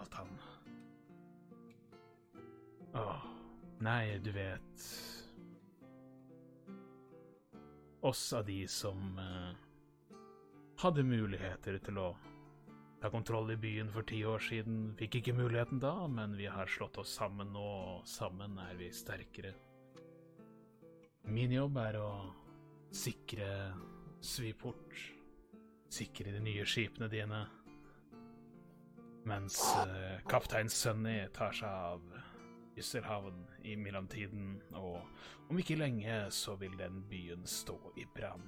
[0.00, 0.32] at han
[2.98, 3.24] Åh,
[3.86, 4.86] nei, du vet
[8.00, 10.16] Oss av de som eh,
[10.80, 12.08] hadde muligheter til å
[13.00, 16.68] ta kontroll i byen for ti år siden, fikk ikke muligheten da, men vi har
[16.68, 19.52] slått oss sammen nå, og sammen er vi sterkere.
[21.28, 22.10] Min jobb er å
[22.92, 23.48] sikre
[24.20, 24.96] Sviport,
[25.92, 27.44] sikre de nye skipene dine,
[29.24, 32.02] mens eh, kaptein Sunny tar seg av
[32.80, 38.46] Ysselhavn i mellomtiden, og om ikke lenge så vil den byen stå i brann.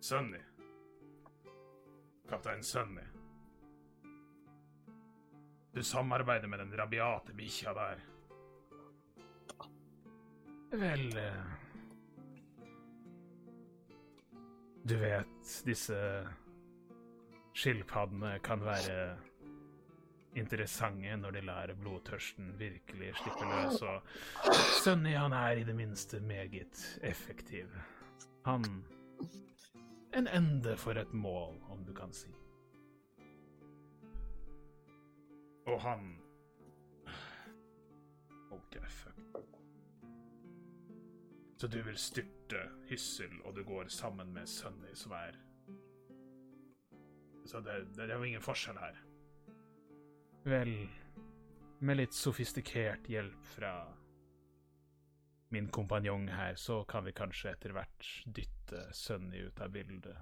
[0.00, 0.40] Sunny.
[2.28, 3.04] Kaptein Sunny.
[5.72, 8.00] Du samarbeider med den rabiate bikkja der.
[10.70, 11.59] Vel eh,
[14.88, 15.96] Du vet, disse
[17.54, 19.18] skilpaddene kan være
[20.38, 24.02] interessante når de lar blodtørsten virkelig slippe løs, og
[24.82, 27.66] Sunny han er i det minste meget effektiv.
[28.46, 28.64] Han
[30.16, 32.32] En ende for et mål, om du kan si.
[35.66, 36.18] Og han
[38.50, 39.14] OK, fuck.
[41.58, 42.39] Så du vil styrte
[42.88, 45.38] Hyssel, og du går sammen med Sunny, som er
[47.46, 48.98] Så det, det er jo ingen forskjell her.
[50.44, 50.74] Vel,
[51.80, 53.72] med litt sofistikert hjelp fra
[55.50, 60.16] min kompanjong her, så kan vi kanskje etter hvert dytte Sunny ut av bildet.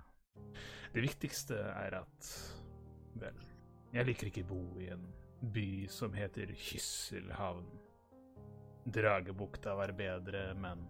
[0.94, 2.32] Det viktigste er at
[3.18, 3.40] Vel,
[3.92, 5.04] jeg liker ikke bo i en
[5.52, 7.66] by som heter Kysselhavn.
[8.88, 10.86] Dragebukta var bedre, men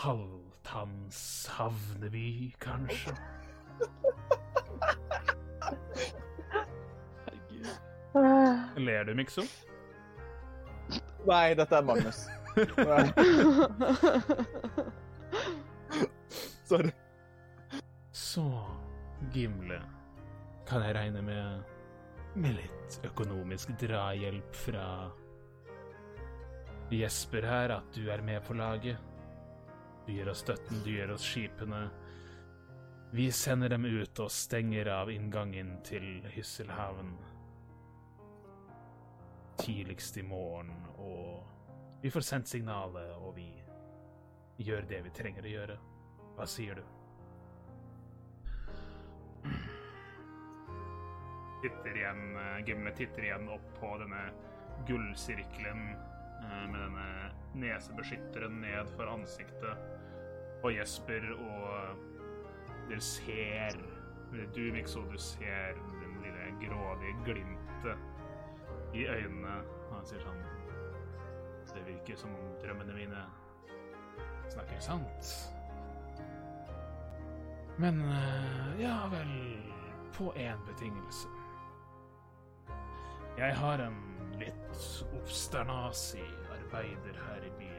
[0.00, 3.12] Halvtanns havneby, kanskje?
[7.24, 7.66] Herregud.
[8.76, 9.42] Ler du, Mikso?
[11.26, 12.28] Nei, dette er Magnus.
[16.70, 16.90] Sorry.
[18.12, 18.64] Så,
[19.34, 19.82] Gimle,
[20.68, 21.62] kan jeg regne med
[22.38, 24.84] med litt økonomisk drahjelp fra
[26.94, 28.98] Jesper her, at du er med på laget?
[30.10, 31.84] Du gir oss støtten, du gir oss skipene.
[33.12, 37.12] Vi sender dem ut og stenger av inngangen til Hysselhavn
[39.60, 43.46] tidligst i morgen, og vi får sendt signalet, og vi
[44.66, 45.78] gjør det vi trenger å gjøre.
[46.34, 46.82] Hva sier du?
[51.62, 54.26] Titter igjen, eh, Gimle titter igjen opp på denne
[54.90, 57.08] gullsirkelen eh, med denne
[57.62, 59.99] nesebeskytteren ned for ansiktet
[60.62, 61.96] på Jesper, og
[62.88, 63.80] dere ser
[64.54, 69.56] Du, Mikso, du ser den lille grådige glimtet i øynene.
[69.88, 70.42] Og han sier sånn
[71.74, 73.24] Det virker som om drømmene mine
[74.50, 75.34] snakker sant.
[77.78, 79.34] Men eh, ja vel
[80.14, 81.28] På én betingelse.
[83.38, 84.00] Jeg har en
[84.36, 84.80] litt
[85.16, 87.69] obsternasig arbeider her i byen.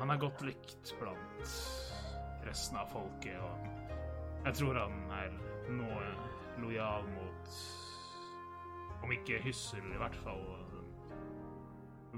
[0.00, 1.50] Han er godt likt blant
[2.46, 5.34] resten av folket, og jeg tror han er
[5.76, 6.06] noe
[6.62, 7.58] lojal mot
[9.04, 10.40] Om ikke Hyssel, i hvert fall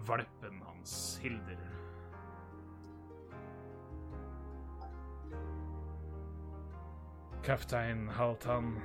[0.07, 1.61] valpen hans, Hilder.
[7.43, 8.77] Kaptein Haltan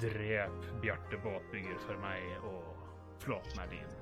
[0.00, 3.95] drep Bjarte båtbygger for meg, og flåten er din.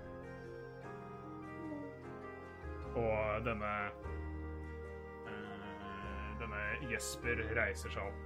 [2.94, 3.72] Og denne
[5.26, 8.22] eh, Denne Jesper reiser seg opp.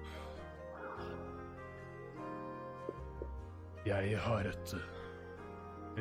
[3.88, 4.88] Jeg har et eh,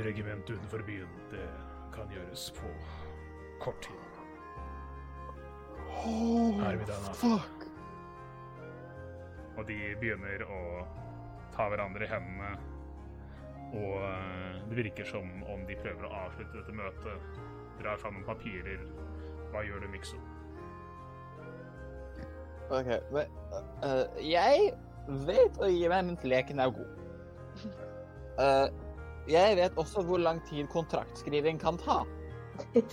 [0.04, 1.12] regiment utenfor byen.
[1.32, 1.48] Det
[1.96, 2.72] kan gjøres på
[3.64, 4.04] kort tid.
[5.98, 7.14] Oh, Arvidana.
[7.14, 7.68] fuck.
[9.58, 10.62] Og de begynner å
[11.56, 12.52] ta hverandre i hendene.
[13.78, 17.40] Og eh, det virker som om de prøver å avslutte dette møtet.
[17.82, 18.82] Drar fram noen papirer.
[19.52, 20.20] Hva gjør du, Mikso?
[22.68, 23.30] OK, men
[23.86, 24.74] uh, Jeg
[25.28, 26.92] vet å gi meg mens leken er god.
[28.38, 28.68] Uh,
[29.38, 32.02] jeg vet også hvor lang tid kontraktskriving kan ta.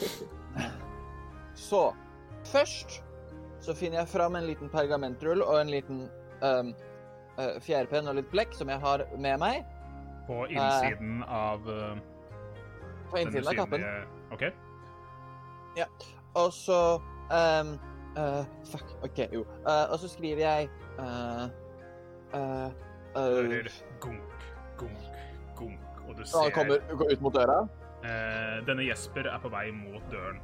[1.55, 1.89] Så
[2.51, 3.01] først
[3.65, 6.03] så finner jeg fram en liten pergamentrull og en liten
[6.45, 6.73] um,
[7.39, 9.63] uh, fjærpenn og litt blekk som jeg har med meg
[10.27, 11.95] På innsiden av uh,
[13.11, 13.87] på innsiden av kappen.
[14.35, 14.45] OK.
[16.35, 16.79] Og så
[17.31, 17.75] um,
[18.19, 18.87] uh, Fuck.
[19.03, 19.45] OK, jo.
[19.67, 20.69] Uh, og så skriver jeg
[20.99, 21.47] uh,
[22.35, 22.71] uh,
[23.15, 23.71] hører
[24.01, 24.49] gunk,
[24.79, 25.07] gunk,
[25.57, 27.61] gunk, og du ser Han kommer ut mot døra.
[28.05, 30.41] eh, Denne Jesper er på vei mot døren.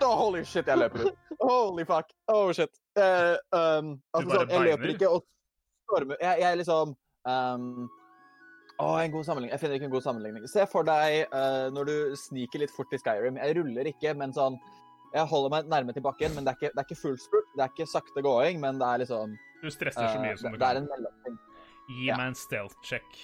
[0.00, 1.18] Da, holy shit, jeg løper ut.
[1.40, 2.12] Holy fuck.
[2.28, 2.70] Oh shit.
[2.96, 5.24] Um, altså, sånn, jeg løper ikke og
[5.86, 6.94] stormer Jeg, jeg liksom
[7.28, 7.88] um,
[8.76, 9.54] Å, en god sammenligning.
[9.54, 10.48] Jeg finner ikke en god sammenligning.
[10.52, 13.38] Se for deg uh, når du sniker litt fort i Skyrim.
[13.40, 14.58] Jeg ruller ikke, men sånn
[15.14, 17.48] Jeg holder meg nærme til bakken, men det er ikke, det er ikke full spurt.
[17.54, 20.50] Det er ikke sakte gåing, men det er liksom Du stresser så mye mye som
[20.50, 20.60] det, kan.
[20.60, 21.40] det er en mellomting.
[21.86, 22.18] Gi ja.
[22.20, 23.20] meg en stealth check.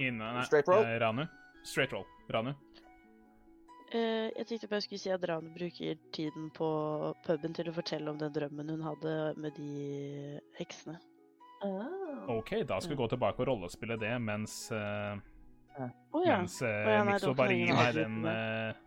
[0.00, 0.86] Inne, nei, Straight roll?
[0.86, 1.26] eh, Ranu.
[1.62, 2.06] Straight roll.
[2.32, 2.54] Ranu.
[3.94, 6.68] Uh, jeg tenkte bare jeg skulle si at Ranu bruker tiden på
[7.26, 10.96] puben til å fortelle om den drømmen hun hadde med de heksene.
[11.64, 12.28] Ah.
[12.28, 15.16] OK, da skal vi gå tilbake og rollespille det mens, uh,
[16.12, 16.38] oh, ja.
[16.38, 18.80] mens eh, ja, Mikso bare gir meg den eh,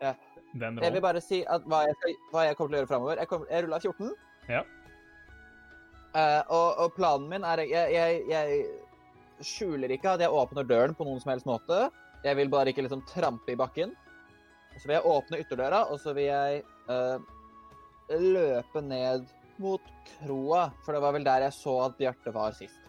[0.00, 0.14] Ja.
[0.50, 2.90] Den Jeg vil bare si at hva jeg, skal, hva jeg kommer til å gjøre
[2.90, 3.18] framover.
[3.20, 4.14] Jeg, kommer- jeg rulla 14.
[4.50, 4.62] Ja.
[6.10, 10.96] Uh, og, og planen min er jeg, jeg, jeg skjuler ikke at jeg åpner døren
[10.98, 11.84] på noen som helst måte.
[12.24, 13.92] Jeg vil bare ikke liksom trampe i bakken.
[14.74, 17.22] Så vil jeg åpne ytterdøra, og så vil jeg uh,
[18.10, 19.30] løpe ned
[19.60, 20.68] mot kroa.
[20.84, 22.80] For det var vel der jeg så at Bjarte var sist.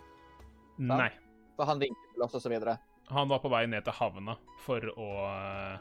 [0.82, 1.12] Nei.
[1.58, 2.78] For han vinket til oss, og så videre.
[3.12, 5.80] Han var på vei ned til havna for å eh,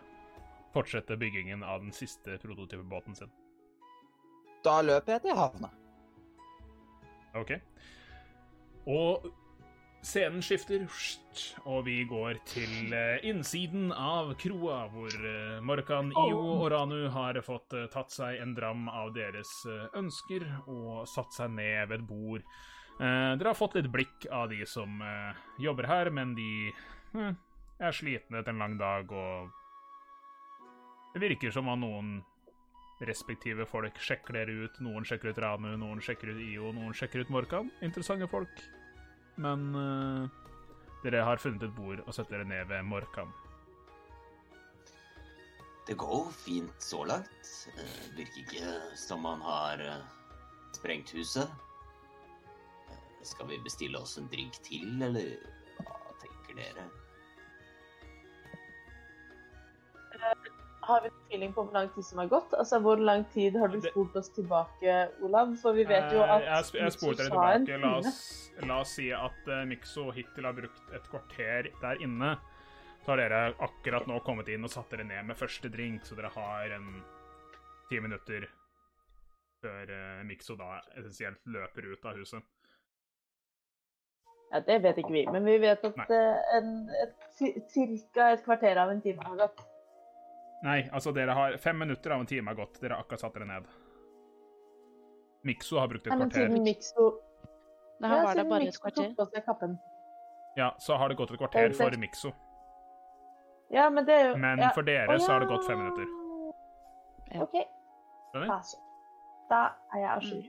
[0.74, 3.30] fortsette byggingen av den siste prototypebåten sin.
[4.66, 5.70] Da løper jeg til havna.
[7.38, 7.54] OK.
[8.90, 9.30] Og
[10.02, 10.86] scenen skifter,
[11.68, 17.40] og vi går til eh, innsiden av kroa, hvor eh, Morkan, Io og Ranu har
[17.44, 19.52] fått eh, tatt seg en dram av deres
[19.96, 22.42] ønsker og satt seg ned ved et bord.
[23.00, 25.00] Dere har fått litt blikk av de som
[25.56, 27.32] jobber her, men de eh,
[27.80, 29.48] er slitne etter en lang dag, og
[31.14, 32.10] det virker som om noen
[33.08, 34.82] respektive folk sjekker dere ut.
[34.84, 37.72] Noen sjekker ut Ranu, noen sjekker ut IO, noen sjekker ut Morkan.
[37.80, 38.52] Interessante folk.
[39.40, 40.28] Men uh,
[41.04, 43.32] dere har funnet et bord og setter dere ned ved Morkan.
[45.88, 47.52] Det går fint så langt.
[47.72, 50.04] Uh, Virker ikke som man har uh,
[50.76, 51.48] sprengt huset.
[53.24, 55.34] Skal vi bestille oss en drink til, eller
[55.80, 56.86] hva tenker dere?
[60.90, 62.54] Har vi en feeling på hvor lang tid som har gått?
[62.58, 65.52] Altså, Hvor lang tid har du spurt spolt oss tilbake, Olav?
[65.62, 67.80] For vi vet jo Eh, at Jeg, jeg spurte dere tilbake.
[67.84, 68.20] La oss,
[68.66, 72.36] la oss si at Mikso hittil har brukt et kvarter der inne.
[73.04, 76.18] Så har dere akkurat nå kommet inn og satt dere ned med første drink, så
[76.18, 76.88] dere har en
[77.88, 78.48] ti minutter
[79.62, 82.42] før Mikso da essensielt løper ut av huset.
[84.50, 86.06] Ja, Det vet ikke vi, men vi vet at uh,
[87.38, 87.50] ca.
[87.70, 89.62] cirka et kvarter av en time har gått.
[90.62, 92.80] Nei, altså dere har fem minutter av en time har gått.
[92.82, 93.68] Dere har akkurat satt dere ned.
[95.48, 96.48] Mikso har brukt et Nei, men kvarter.
[96.50, 97.06] siden Mikso
[98.02, 99.08] han Ja, var det siden bare et Mikso kvarter.
[99.08, 99.78] tok på seg kappen.
[100.56, 102.32] Ja, så har det gått et kvarter for Mikso.
[103.70, 104.70] Ja, men det er jo Men ja.
[104.74, 106.06] for dere så har det gått fem minutter.
[107.32, 107.42] Ja.
[107.42, 107.56] OK.
[108.32, 108.64] Skjønner?
[109.50, 109.60] Da
[109.94, 110.44] er jeg à jour.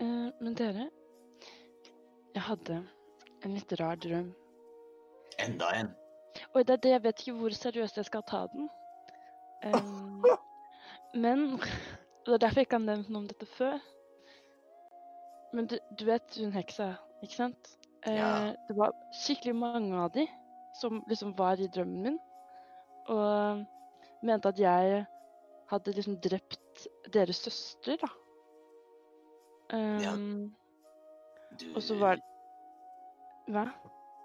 [0.00, 0.88] Eh, men dere,
[2.34, 2.80] jeg hadde
[3.44, 4.32] en litt rar drøm.
[5.38, 5.92] Enda en.
[6.54, 8.70] Oi, det er det, jeg vet ikke hvor seriøst jeg skal ta den.
[9.64, 10.20] Um,
[11.16, 11.38] men
[12.26, 13.78] Det er derfor jeg ikke har nevnt noe om dette før.
[15.56, 16.90] Men du, du vet hun heksa,
[17.24, 17.70] ikke sant?
[18.04, 18.52] Eh, Ja.
[18.68, 18.92] Det var
[19.22, 20.26] skikkelig mange av de
[20.76, 22.18] som liksom var i drømmen min.
[23.08, 23.64] Og
[24.20, 25.06] mente at jeg
[25.72, 28.12] hadde liksom drept deres søster, da.
[30.04, 30.12] Ja.
[31.56, 32.20] Du, Og så var
[33.48, 33.64] Hva?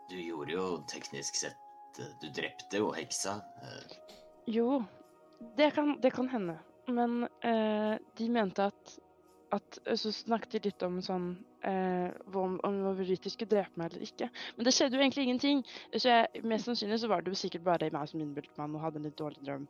[0.09, 3.39] du gjorde jo teknisk sett Du drepte jo heksa.
[3.63, 3.97] eh,
[4.47, 4.83] Jo,
[5.57, 6.57] det kan, det kan hende.
[6.87, 8.99] Men eh, de mente at,
[9.51, 11.27] at Så snakket de litt om sånn
[11.65, 14.29] eh, om, om hvorvidt de skulle drepe meg eller ikke.
[14.57, 15.61] Men det skjedde jo egentlig ingenting.
[15.93, 18.85] Så jeg, mest sannsynlig så var det jo sikkert bare meg som innbilte meg og
[18.87, 19.67] hadde en litt dårlig drøm.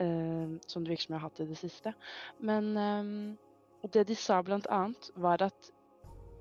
[0.00, 1.92] eh, som det virker som jeg har hatt i det siste.
[2.40, 5.72] Men eh, det de sa blant annet, var at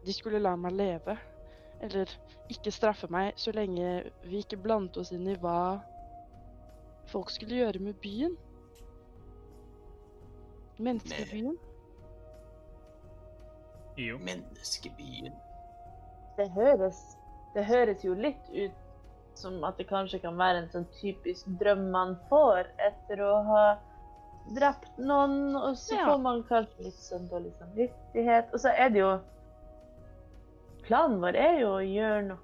[0.05, 1.17] de skulle la meg leve.
[1.81, 2.09] Eller
[2.51, 5.81] ikke straffe meg så lenge vi ikke blandet oss inn i hva
[7.09, 8.35] folk skulle gjøre med byen.
[10.81, 11.57] Menneskebyen.
[13.97, 14.17] Jo.
[14.17, 15.33] Menneskebyen.
[16.37, 17.01] Det høres,
[17.53, 18.77] det høres jo litt ut
[19.37, 23.65] som at det kanskje kan være en sånn typisk drøm man får etter å ha
[24.55, 26.05] drept noen, og så Ja.
[26.09, 28.49] får man kanskje litt sånn dårlig samvittighet.
[28.53, 29.11] Og så er det jo
[30.91, 32.41] Planen vår er jo å gjøre noe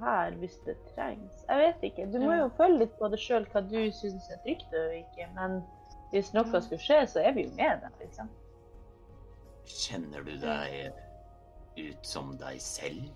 [0.00, 1.42] her hvis det trengs.
[1.48, 2.06] Jeg vet ikke.
[2.12, 5.26] Du må jo følge litt på det sjøl hva du syns er trygt og ikke.
[5.36, 5.58] Men
[6.14, 8.32] hvis noe skulle skje, så er vi jo med deg, liksom.
[9.68, 10.96] Kjenner du deg
[11.76, 13.12] ut som deg selv?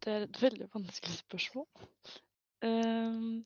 [0.00, 1.68] Det er et veldig vanskelig spørsmål.
[2.64, 3.44] Um,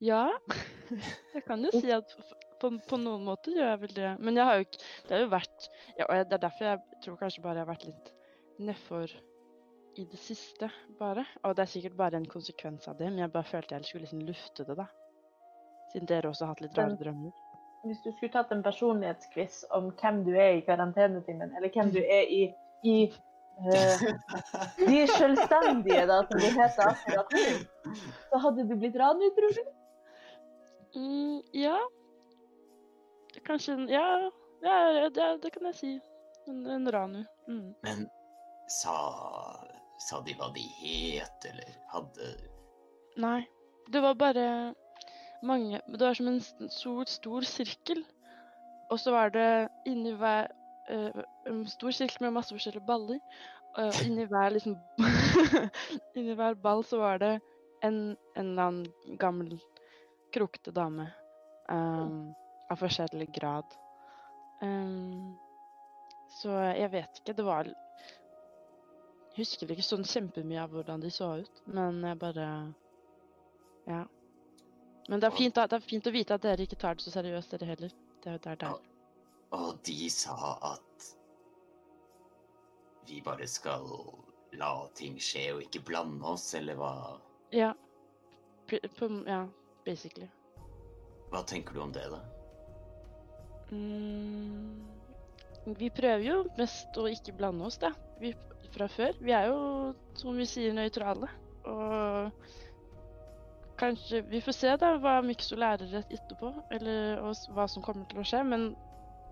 [0.00, 0.24] ja,
[1.34, 2.16] jeg kan jo si at
[2.60, 4.12] på, på noen måte gjør jeg vel det.
[4.20, 7.02] Men jeg har jo ikke Det har jo vært ja, og Det er derfor jeg
[7.04, 8.12] tror kanskje bare jeg har vært litt
[8.58, 9.18] nedfor
[9.98, 11.24] i det siste, bare.
[11.42, 14.06] Og det er sikkert bare en konsekvens av det, men jeg bare følte jeg skulle
[14.06, 14.86] liksom lufte det, da.
[15.92, 17.32] Siden dere også har hatt litt rare drømmer.
[17.86, 21.98] Hvis du skulle tatt en personlighetsquiz om hvem du er i karantenetimen, eller hvem du
[22.02, 22.40] er i,
[22.86, 24.06] i uh,
[24.78, 27.94] De selvstendige, da, som de heter akkurat nå,
[28.30, 29.62] så hadde du blitt Ranu, tror du?
[30.98, 31.78] Mm, ja.
[33.46, 34.30] Kanskje en Ja,
[34.62, 35.92] ja, ja det, det kan jeg si.
[36.48, 37.24] En, en Ranu.
[37.48, 37.74] Mm.
[37.82, 38.06] Men
[38.72, 38.94] sa,
[40.08, 42.34] sa de hva de het, eller hadde
[43.18, 43.42] Nei.
[43.88, 44.74] Det var bare
[45.42, 48.04] mange Det var som en stor, stor sirkel.
[48.90, 50.48] Og så var det inni hver
[50.90, 53.20] uh, En stor sirkel med masse forskjellige baller.
[53.78, 54.76] Og inni hver liksom
[56.16, 57.38] Inni hver ball så var det
[57.82, 59.58] en, en eller annen gammel,
[60.34, 61.10] krokete dame.
[61.70, 62.34] ehm,
[62.70, 63.76] av forskjellig grad.
[64.60, 65.36] Um,
[66.40, 67.36] så jeg vet ikke.
[67.36, 72.46] Det var Jeg husker ikke sånn kjempemye av hvordan de så ut, men jeg bare
[73.86, 74.04] Ja.
[75.08, 77.10] Men det er fint, det er fint å vite at dere ikke tar det så
[77.14, 77.92] seriøst, dere heller.
[78.24, 78.64] Det er, der.
[78.66, 78.80] er.
[79.56, 81.06] Og de sa at
[83.08, 83.86] vi bare skal
[84.60, 86.92] la ting skje og ikke blande oss, eller hva?
[87.52, 87.72] Ja.
[88.68, 89.46] P på, ja,
[89.86, 90.28] basically.
[91.30, 92.20] Hva tenker du om det, da?
[93.70, 94.86] Mm,
[95.78, 97.92] vi prøver jo mest å ikke blande oss, da.
[98.20, 98.32] Vi,
[98.72, 99.16] fra før.
[99.20, 99.58] Vi er jo,
[100.18, 101.28] som vi sier, nøytrale.
[101.68, 102.30] Og
[103.78, 108.08] kanskje Vi får se da hva Mikso lærer rett etterpå, eller og, hva som kommer
[108.10, 108.42] til å skje.
[108.44, 108.70] Men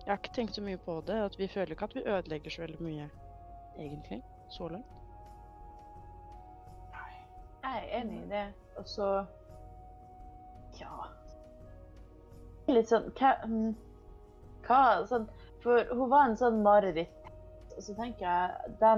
[0.03, 1.17] jeg har ikke tenkt så mye på det.
[1.29, 3.09] At vi føler ikke at vi ødelegger så veldig mye,
[3.79, 4.21] egentlig.
[4.53, 4.93] Så langt.
[7.67, 8.45] Jeg er enig i det.
[8.77, 9.25] Og så
[10.79, 11.07] Ja.
[12.67, 13.75] Litt sånn Hva, mm,
[14.67, 15.27] hva sånn,
[15.63, 17.31] For hun var en sånn mareritt.
[17.75, 18.93] Og så tenker jeg de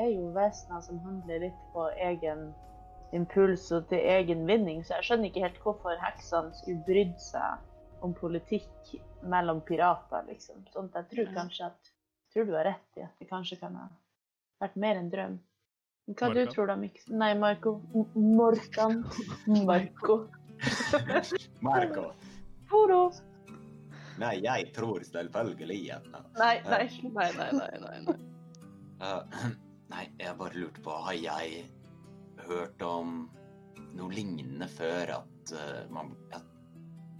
[0.00, 2.50] er jo vesener som handler litt på egen
[3.16, 8.04] impuls og til egen vinning, så jeg skjønner ikke helt hvorfor heksene skulle brydd seg
[8.06, 8.92] om politikk
[9.28, 10.62] mellom pirater, liksom.
[10.70, 11.90] At jeg tror kanskje at
[12.32, 13.88] tror du har rett i at det kanskje kan ha
[14.62, 15.38] vært mer en drøm.
[16.06, 17.08] Men Hva du tror da, Mix?
[17.10, 17.76] Nei, Marco.
[18.14, 19.02] Morkan.
[19.68, 20.22] Marco.
[21.66, 22.06] Marco.
[22.70, 23.02] Toro.
[24.20, 26.08] Nei, jeg tror selvfølgelig at
[26.38, 26.84] Nei, nei.
[27.08, 27.74] Nei, nei, nei.
[27.86, 28.18] nei, nei.
[29.00, 29.14] Ja,
[29.90, 31.62] Nei, jeg bare lurte på Har jeg
[32.44, 33.22] hørt om
[33.96, 35.14] noe lignende før?
[35.16, 36.44] At, uh, man, at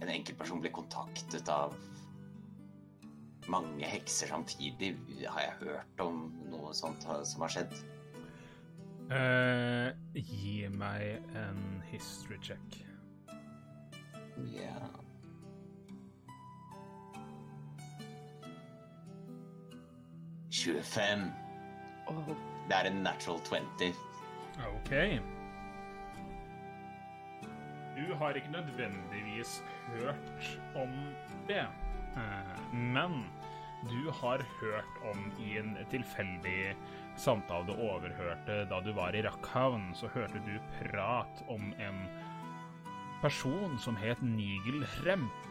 [0.01, 1.73] en enkeltperson blir kontaktet av
[3.51, 4.93] mange hekser samtidig?
[5.25, 6.23] Har jeg hørt om
[6.53, 7.75] noe sånt som har skjedd?
[9.11, 12.77] Uh, gi meg en history check.
[14.53, 15.00] Ja.
[20.61, 21.27] «25.
[22.07, 22.33] Oh.
[22.69, 23.93] Det er en natural 20.
[24.69, 24.91] OK.
[27.97, 30.93] Du har ikke nødvendigvis hørt om
[31.47, 31.65] det,
[32.15, 33.25] eh, men
[33.89, 36.75] du har hørt om i en tilfeldig
[37.17, 42.03] samtale du overhørte da du var i Rakkhavn, så hørte du prat om en
[43.21, 45.49] person som het Nigel Remp.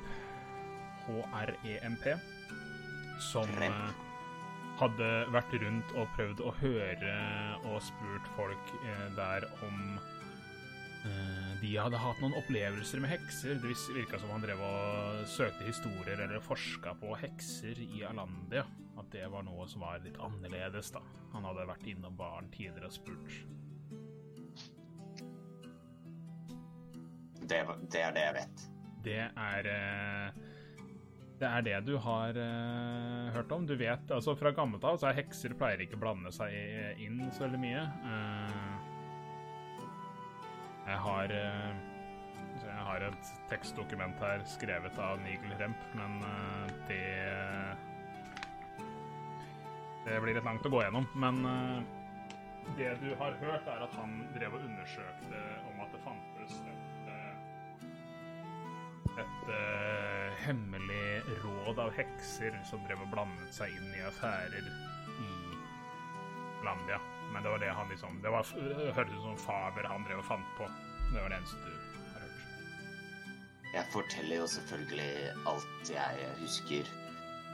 [1.07, 2.15] H-R-E-M-P.
[3.21, 4.10] Som Remp.
[4.81, 7.15] Hadde vært rundt og prøvd å høre
[7.69, 9.79] og spurt folk eh, der om
[11.05, 13.61] eh, de hadde hatt noen opplevelser med hekser.
[13.61, 18.65] Det virka som han drev og søkte historier eller forska på hekser i Alandia.
[19.01, 21.03] At det var noe som var litt annerledes, da.
[21.35, 23.41] Han hadde vært innom baren tidligere og spurt.
[27.51, 27.61] Det,
[27.91, 28.65] det er det jeg vet.
[29.05, 30.41] Det er eh,
[31.41, 33.65] Det er det du har uh, hørt om.
[33.67, 36.53] Du vet, altså Fra gammelt av så er hekser pleier ikke å blande seg
[37.01, 37.85] inn så veldig mye.
[38.05, 38.75] Uh,
[40.91, 41.91] jeg har uh,
[42.71, 47.05] jeg har et tekstdokument her skrevet av Nigel Remp, men eh, det
[50.05, 51.07] Det blir litt langt å gå gjennom.
[51.15, 51.81] Men eh,
[52.79, 57.11] det du har hørt, er at han drev og undersøkte om at det fantes et,
[57.15, 57.35] eh,
[59.25, 61.20] et eh, hemmelig
[61.61, 65.33] råd av hekser som drev og blandet seg inn i affærer i
[66.65, 67.01] Landia.
[67.33, 70.23] Men det var det han liksom Det var, det hørtes ut som faber han drev
[70.23, 70.67] og fant på.
[71.13, 72.43] Det var det eneste du har hørt.
[73.75, 75.13] Jeg forteller jo selvfølgelig
[75.53, 76.91] alt jeg husker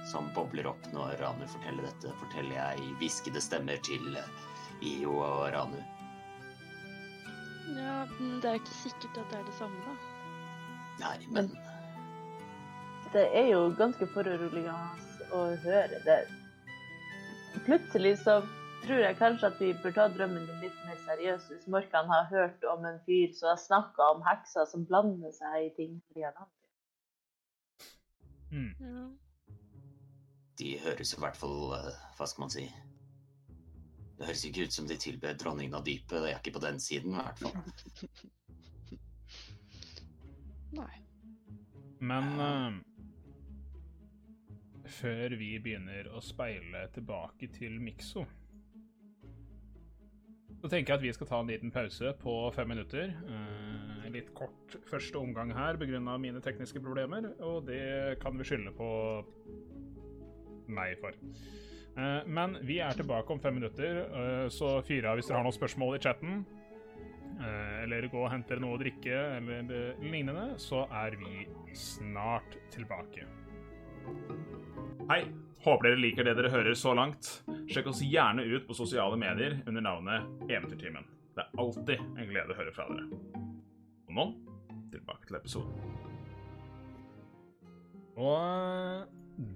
[0.07, 2.15] som bobler opp når Ranu forteller dette.
[2.23, 4.19] Forteller jeg i hviskede stemmer til
[4.87, 5.79] Io og Ranu.
[7.77, 9.95] Ja, men det er ikke sikkert at det er det samme, da.
[11.03, 11.51] Nei, men
[13.13, 16.19] Det er jo ganske foruroligende å høre det.
[17.67, 18.41] Plutselig så
[18.87, 22.61] tror jeg kanskje at vi bør ta drømmen litt mer seriøst hvis Morkan har hørt
[22.71, 25.93] om en fyr som har snakka om hekser som blander seg i ting.
[26.15, 26.35] de har.
[28.51, 28.75] Mm.
[30.59, 32.67] De høres i hvert fall eh, Hva skal man si?
[34.17, 36.23] Det høres ikke ut som de tilber dronningen av dypet.
[36.23, 37.57] Det er ikke på den siden, i hvert fall.
[40.81, 40.95] Nei.
[42.01, 42.73] Men eh,
[44.91, 48.25] før vi begynner å speile tilbake til Mikso
[50.61, 53.13] Så tenker jeg at vi skal ta en liten pause på fem minutter.
[53.13, 56.19] Eh, litt kort første omgang her pga.
[56.19, 58.91] mine tekniske problemer, og det kan vi skylde på
[60.69, 61.13] meg for.
[61.97, 65.47] Eh, men vi er tilbake om fem minutter, eh, så fyr av hvis dere har
[65.47, 66.45] noen spørsmål i chatten.
[67.37, 72.57] Eh, eller gå og hente dere noe å drikke eller lignende, så er vi snart
[72.71, 73.27] tilbake.
[75.07, 75.21] Hei,
[75.63, 77.29] håper dere liker det dere hører så langt.
[77.71, 81.07] Sjekk oss gjerne ut på sosiale medier under navnet Eventyrtimen.
[81.37, 83.05] Det er alltid en glede å høre fra dere.
[84.09, 84.25] Og nå
[84.91, 85.95] tilbake til episoden.
[88.19, 89.07] Og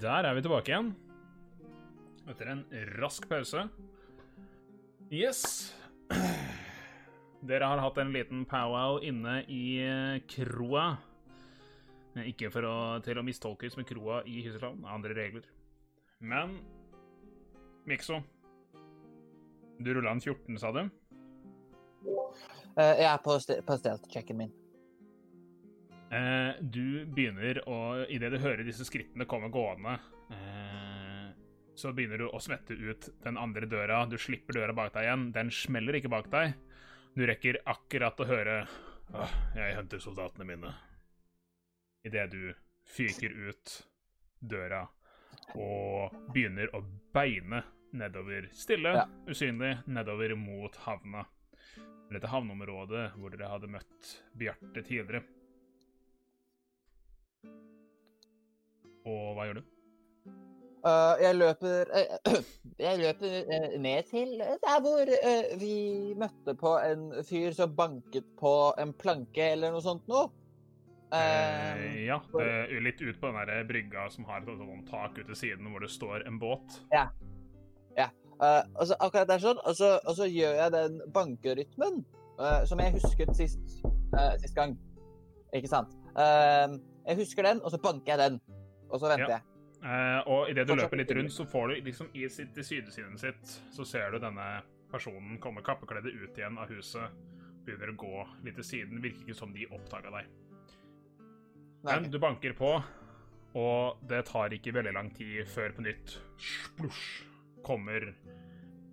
[0.04, 0.94] der er vi tilbake igjen.
[2.30, 2.62] Etter en
[3.02, 3.66] rask pause.
[5.10, 5.42] Yes.
[7.42, 10.92] Dere har hatt en liten powwow inne i eh, kroa.
[12.16, 15.46] Eh, Ikke for å, til å mistolkes med kroa i Hysseland, andre regler.
[16.20, 16.58] Men
[17.88, 18.18] Mikso
[19.80, 20.82] Du rulla en 14, sa du?
[22.76, 24.52] Eh, jeg er på, på stealth-checken min.
[26.10, 27.78] Eh, du begynner å
[28.10, 29.98] Idet du hører disse skrittene komme gående,
[31.80, 34.02] så begynner du å smette ut den andre døra.
[34.04, 35.22] Du slipper døra bak deg igjen.
[35.32, 36.52] Den smeller ikke bak deg.
[37.16, 38.56] Du rekker akkurat å høre
[39.10, 40.74] Åh, jeg henter soldatene mine.
[42.04, 42.54] Idet du
[42.88, 43.72] fyker ut
[44.40, 44.86] døra
[45.58, 46.80] og begynner å
[47.12, 49.04] beine nedover, stille, Ja.
[49.26, 51.26] usynlig, nedover mot havna.
[52.10, 55.22] Dette havneområdet hvor dere hadde møtt Bjarte tidligere.
[59.06, 59.68] Og hva gjør du?
[60.80, 62.36] Uh, jeg løper uh,
[62.80, 65.10] Jeg løper uh, ned til der hvor
[65.60, 65.74] vi
[66.16, 70.30] møtte på en fyr som banket på en planke eller noe sånt noe.
[71.10, 75.18] Eh, ja, det er litt ut på den der brygga som har et sånt tak
[75.18, 76.80] ut til siden hvor det står en båt.
[76.94, 77.10] Ja,
[78.74, 82.00] og så akkurat der sånn, og så, og så gjør jeg den bankerytmen
[82.40, 83.80] uh, som jeg husket sist,
[84.14, 84.76] uh, sist gang.
[85.52, 85.92] Ikke sant?
[86.16, 88.36] Jeg husker den, og så banker jeg den.
[88.90, 89.38] Og så venter Ja.
[89.38, 90.22] jeg.
[90.26, 93.18] Og idet du Fortsatt løper litt rundt, så får du liksom i sitt, til sydesiden
[93.18, 97.10] sitt, så ser du denne personen komme kappekledde ut igjen av huset.
[97.66, 99.02] Begynner å gå litt til siden.
[99.02, 100.30] Virker ikke som de oppdaga deg.
[101.80, 102.74] Nei, Men du banker på,
[103.56, 107.06] og det tar ikke veldig lang tid før på nytt splosj
[107.64, 108.10] kommer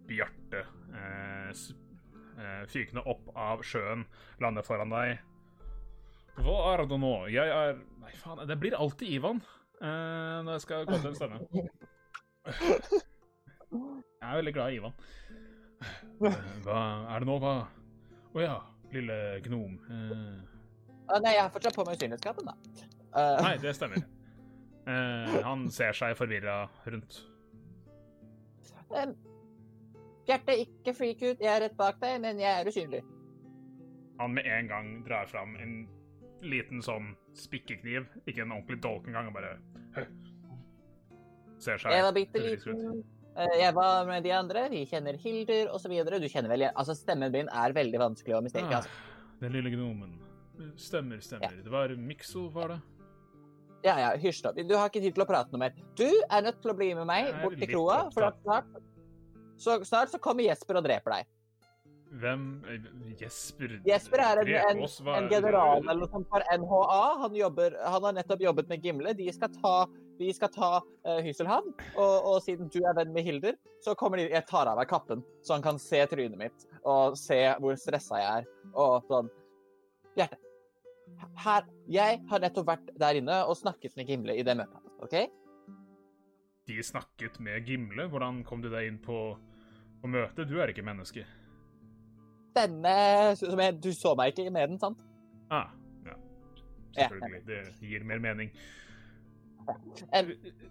[0.07, 0.61] Bjarte
[0.95, 4.05] eh, eh, fykende opp av sjøen,
[4.43, 5.17] lander foran deg.
[6.39, 7.13] Hva er det nå?
[7.33, 9.41] Jeg er Nei, faen, det blir alltid Ivan
[9.81, 11.39] eh, når jeg skal komme til en stemme.
[14.17, 14.93] Jeg er veldig glad i Ivan.
[16.23, 16.77] Eh, Hva
[17.11, 17.55] er det nå, hva
[18.31, 18.55] Å ja,
[18.95, 19.75] lille gnom.
[19.91, 20.56] Eh,
[21.07, 22.55] Ah, nei, jeg har fortsatt på meg usynlighetskapen, da.
[23.15, 23.41] Uh.
[23.45, 24.03] Nei, det stemmer.
[24.87, 27.21] Uh, han ser seg forvirra rundt.
[30.27, 31.43] Bjarte, ikke freak ut.
[31.43, 33.03] Jeg er rett bak deg, men jeg er usynlig.
[34.19, 35.75] Han med en gang drar fram en
[36.43, 38.07] liten sånn spikkekniv.
[38.25, 39.55] Ikke en ordentlig dolk engang, og bare
[39.97, 40.05] Høy.
[41.63, 43.03] Ser seg Jeg var bitte liten.
[43.37, 44.67] Eh, Jeg var med de andre.
[44.73, 45.93] Vi kjenner Hildur osv.
[46.21, 48.73] Du kjenner vel Altså, stemmen min er veldig vanskelig å mistenke.
[48.73, 48.89] Ah, Altså.
[49.41, 50.17] den lille gnomen.
[50.77, 51.59] Stemmer, stemmer.
[51.63, 52.81] Det var Mikso, var det?
[53.85, 54.51] Ja, ja, hysj da.
[54.57, 55.79] Du har ikke tid til å prate noe mer.
[55.97, 58.77] Du er nødt til å bli med meg bort til kroa, for snart
[59.57, 61.33] så, snart så kommer Jesper og dreper deg.
[62.21, 62.85] Hvem eh,
[63.19, 66.99] Jesper Jesper er en, en, en general eller noe sånt for NHA.
[67.23, 69.13] Han, jobber, han har nettopp jobbet med Gimle.
[69.17, 69.73] De skal ta,
[70.19, 71.73] de skal ta uh, Hysselhavn.
[71.97, 74.89] Og, og siden du er venn med Hilder, så kommer de Jeg tar av meg
[74.89, 78.51] kappen, så han kan se trynet mitt og se hvor stressa jeg er.
[78.77, 79.33] Og sånn
[80.17, 80.46] Hjerte.
[81.37, 84.83] Her Jeg har nettopp vært der inne og snakket med Gimle i det møtet.
[85.05, 85.15] OK?
[86.67, 88.07] De snakket med Gimle.
[88.11, 89.37] Hvordan kom du deg inn på,
[90.01, 90.47] på møtet?
[90.49, 91.23] Du er ikke menneske.
[92.57, 94.99] Denne som jeg, Du så meg ikke med den, sant?
[95.53, 95.69] Ah,
[96.05, 96.15] ja.
[96.97, 97.43] Selvfølgelig.
[97.47, 98.51] Det gir mer mening.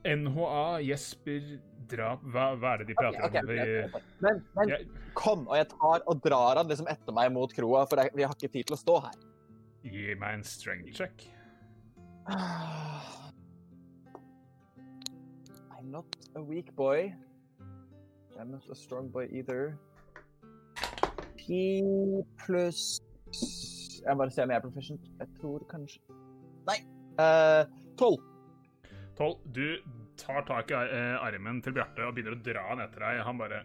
[0.05, 1.49] NHA, Jesper,
[1.91, 3.45] drap Hva, hva er det de prater okay, om?
[3.45, 4.03] okay, Vi- ok, ok.
[4.25, 7.87] Men, men Jeg- kom, og jeg tar og drar han liksom etter meg mot kroa,
[7.87, 9.15] for jeg, vi har ikke tid til å stå her.
[9.87, 11.27] Gi meg en strength check.
[15.77, 17.15] I'm not a weak boy.
[18.39, 19.79] I'm not a strong boy either.
[21.39, 21.83] Ti
[22.43, 23.01] pluss
[24.03, 25.05] Jeg må bare se om jeg er proficient.
[25.21, 26.01] Jeg tror kanskje
[26.67, 26.81] Nei.
[27.99, 28.19] Tolv.
[28.19, 28.25] Uh,
[29.17, 29.79] Tolv, du
[30.19, 33.23] tar tak i eh, armen til Bjarte og begynner å dra han etter deg.
[33.25, 33.63] Han bare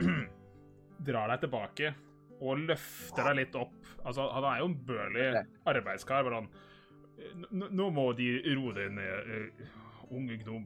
[1.08, 1.92] drar deg tilbake
[2.40, 3.76] og løfter deg litt opp.
[4.04, 5.28] Altså, han er jo en børlig
[5.68, 6.26] arbeidskar.
[6.26, 6.50] Bare han
[7.52, 9.72] Nå må de roe deg ned, eh,
[10.16, 10.64] unge gnom.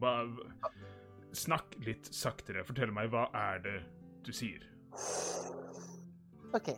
[1.35, 2.63] Snakk litt saktere.
[2.63, 3.75] Fortell meg, hva er det
[4.23, 4.63] du sier?
[6.55, 6.71] OK.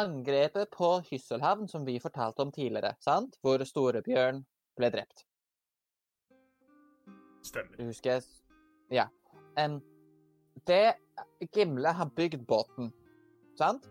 [0.00, 3.36] Angrepet på Hysselhavn, som vi fortalte om tidligere, sant?
[3.44, 4.40] Hvor Storebjørn
[4.78, 5.26] ble drept.
[7.44, 7.76] Stemmer.
[7.76, 8.22] Du Husker jeg
[8.90, 9.08] Ja.
[9.58, 9.80] Um,
[10.66, 10.94] det
[11.52, 12.92] Gimle har bygd båten,
[13.60, 13.88] sant?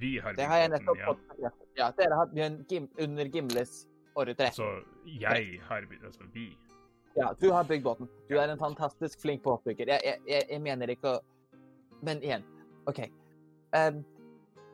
[0.00, 1.06] Vi har Det har jeg nettopp ja.
[1.08, 1.68] fått bekreftet.
[1.78, 4.36] Ja, dere har begynt under Gimles ordre.
[4.38, 4.68] Altså,
[5.08, 6.50] jeg har bygd Altså, vi.
[7.16, 8.08] Ja, du har bygd båten.
[8.28, 9.94] Du er en fantastisk flink båtbygger.
[9.96, 11.20] Jeg, jeg, jeg mener ikke å
[12.02, 12.42] Men igjen,
[12.90, 13.04] OK.
[13.78, 14.00] Um,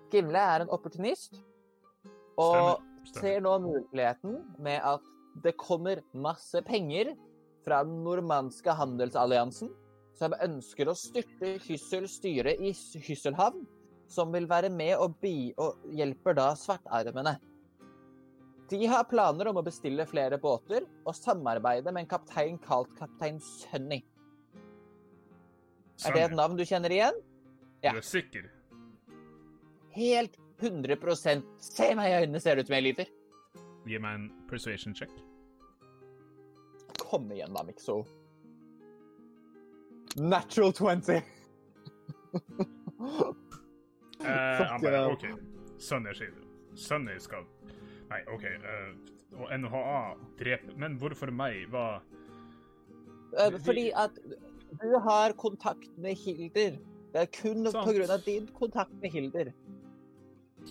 [0.08, 1.42] Gimle er en opportunist,
[2.40, 2.86] og Stemmer.
[3.04, 3.20] Stemmer.
[3.20, 5.04] ser nå muligheten med at
[5.44, 7.12] det kommer masse penger
[7.66, 9.68] fra den normanske handelsalliansen,
[10.16, 13.66] som ønsker å styrte Hyssel styre i Hysselhavn,
[14.08, 17.36] som vil være med og, bi og hjelper da svartarmene.
[18.68, 23.40] De har planer om å bestille flere båter og samarbeide med en kaptein kalt kaptein
[23.40, 24.02] Sunny.
[26.06, 27.16] Er det et navn du kjenner igjen?
[27.82, 27.92] ja.
[27.92, 28.50] Du er sikker?
[29.94, 33.10] Helt 100% Se meg i øynene, ser det ut som jeg lyver.
[33.88, 35.12] Gi meg en persuasion check.
[36.98, 38.02] Kom igjen da, Mikso.
[40.18, 41.22] Natural 20.
[44.20, 45.04] Eh, han bare.
[45.12, 45.26] OK.
[45.78, 46.42] Sunny, sier du.
[46.78, 47.44] Sunny skal
[48.10, 48.44] Nei, OK.
[48.44, 48.92] eh,
[49.38, 49.98] og NHA
[50.40, 51.66] dreper Men hvorfor meg?
[51.72, 52.00] Hva
[53.38, 54.14] Eh, Fordi at
[54.80, 56.78] du har kontakt med Hilder.
[57.12, 57.82] Det er kun pga.
[57.84, 59.50] på grunn av din kontakt med Hilder.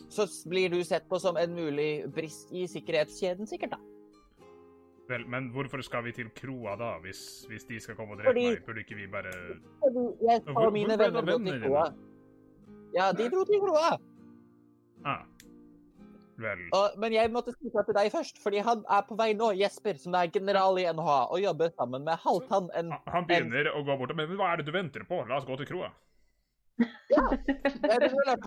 [0.10, 3.80] Så blir du sett på som en mulig brist i sikkerhetskjeden, sikkert, da.
[5.08, 8.34] Vel, men hvorfor skal vi til kroa da, hvis, hvis de skal komme og drepe
[8.34, 8.66] Fordi- meg?
[8.66, 9.32] Burde ikke vi bare
[9.86, 11.86] Fordi jeg tar mine det venner mot kroa.
[12.96, 13.98] Ja, de dro til kroa.
[15.06, 15.24] Ah.
[16.38, 19.32] Vel Og, men jeg måtte si fra til deg først, fordi han er på vei
[19.34, 23.26] nå, Jesper, som er general i NHA, og jobber sammen med Halvtann, en han- Han
[23.26, 25.24] begynner å gå bort Men hva er det du venter på?
[25.28, 25.90] La oss gå til kroa.
[27.10, 27.24] Ja!
[27.26, 28.38] tror det-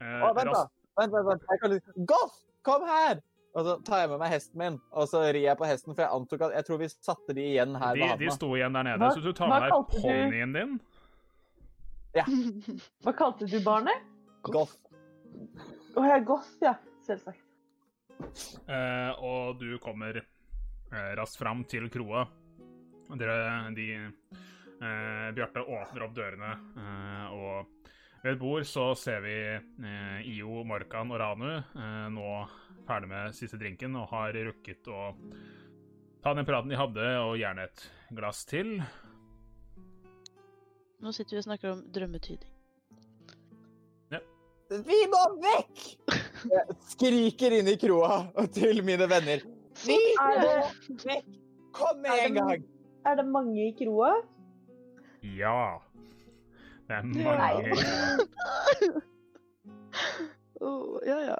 [0.00, 0.66] Eh, vent, da.
[0.98, 1.42] Vent, vent, vent.
[1.62, 1.80] Kan...
[2.06, 3.20] Goff, kom her!
[3.54, 6.02] Og så tar jeg med meg hesten min, og så rir jeg på hesten, for
[6.04, 8.82] jeg antok at Jeg tror vi satte de igjen her De, de sto igjen der
[8.86, 10.30] nede, Hva- så du tar med deg kalte du-
[12.14, 12.80] din.
[13.04, 14.06] Hva kalte du barnet?
[14.48, 14.74] Goff.
[15.98, 16.76] Å ja, Goff, ja.
[17.06, 17.44] Selvsagt.
[18.68, 22.26] Eh, og du kommer eh, raskt fram til kroa.
[23.18, 23.36] Dere,
[23.76, 27.78] de eh, Bjarte åpner opp dørene, eh, og
[28.18, 32.32] ved et bord så ser vi eh, IO, Morkan og Ranu eh, nå
[32.88, 35.12] ferdig med siste drinken og har rukket å
[36.24, 38.80] ta den praten de hadde, og gjerne et glass til.
[40.98, 42.54] Nå sitter vi og snakker om drømmetyding.
[44.68, 45.84] Vi må vekk!
[46.52, 48.18] Jeg skriker inn i kroa
[48.52, 49.40] til mine venner.
[49.86, 51.30] Vi må vekk!
[51.78, 52.66] Kom med en gang!
[53.08, 54.10] er det mange i kroa?
[55.38, 55.78] Ja.
[56.88, 57.24] Det er mange.
[57.38, 58.90] Nei.
[60.60, 61.36] Åh, ja, ja.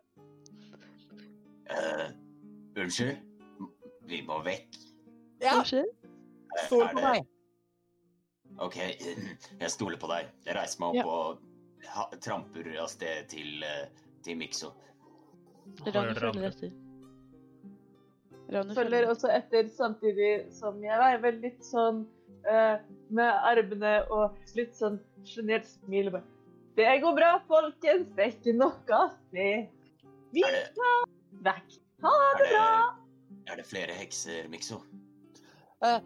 [1.68, 2.06] Uh,
[2.80, 3.18] unnskyld?
[4.08, 4.78] Vi må vekk.
[5.44, 5.90] Ja, Unnskyld?
[5.92, 7.26] Eh, stol på det- meg.
[8.64, 8.76] OK,
[9.62, 10.28] jeg stoler på deg.
[10.46, 11.06] Jeg reiser meg opp Ja.
[11.06, 13.88] og ha, tramper av sted til, eh,
[14.26, 14.72] til Mikso.
[15.84, 16.72] Dere følger etter.
[18.48, 22.06] Ranu Følger også etter samtidig som jeg er vel litt sånn
[22.48, 22.78] uh,
[23.12, 24.96] med armene og litt sånn
[25.28, 26.08] sjenert smil.
[26.14, 26.24] bare,
[26.78, 28.08] Det går bra, folkens.
[28.16, 29.02] Det er ikke noe å
[29.34, 29.48] se.
[30.32, 31.04] Vi skal
[31.44, 31.76] vekk.
[32.06, 32.64] Ha det bra.
[33.52, 34.80] er det flere hekser, Mikso?
[35.84, 36.00] Eh,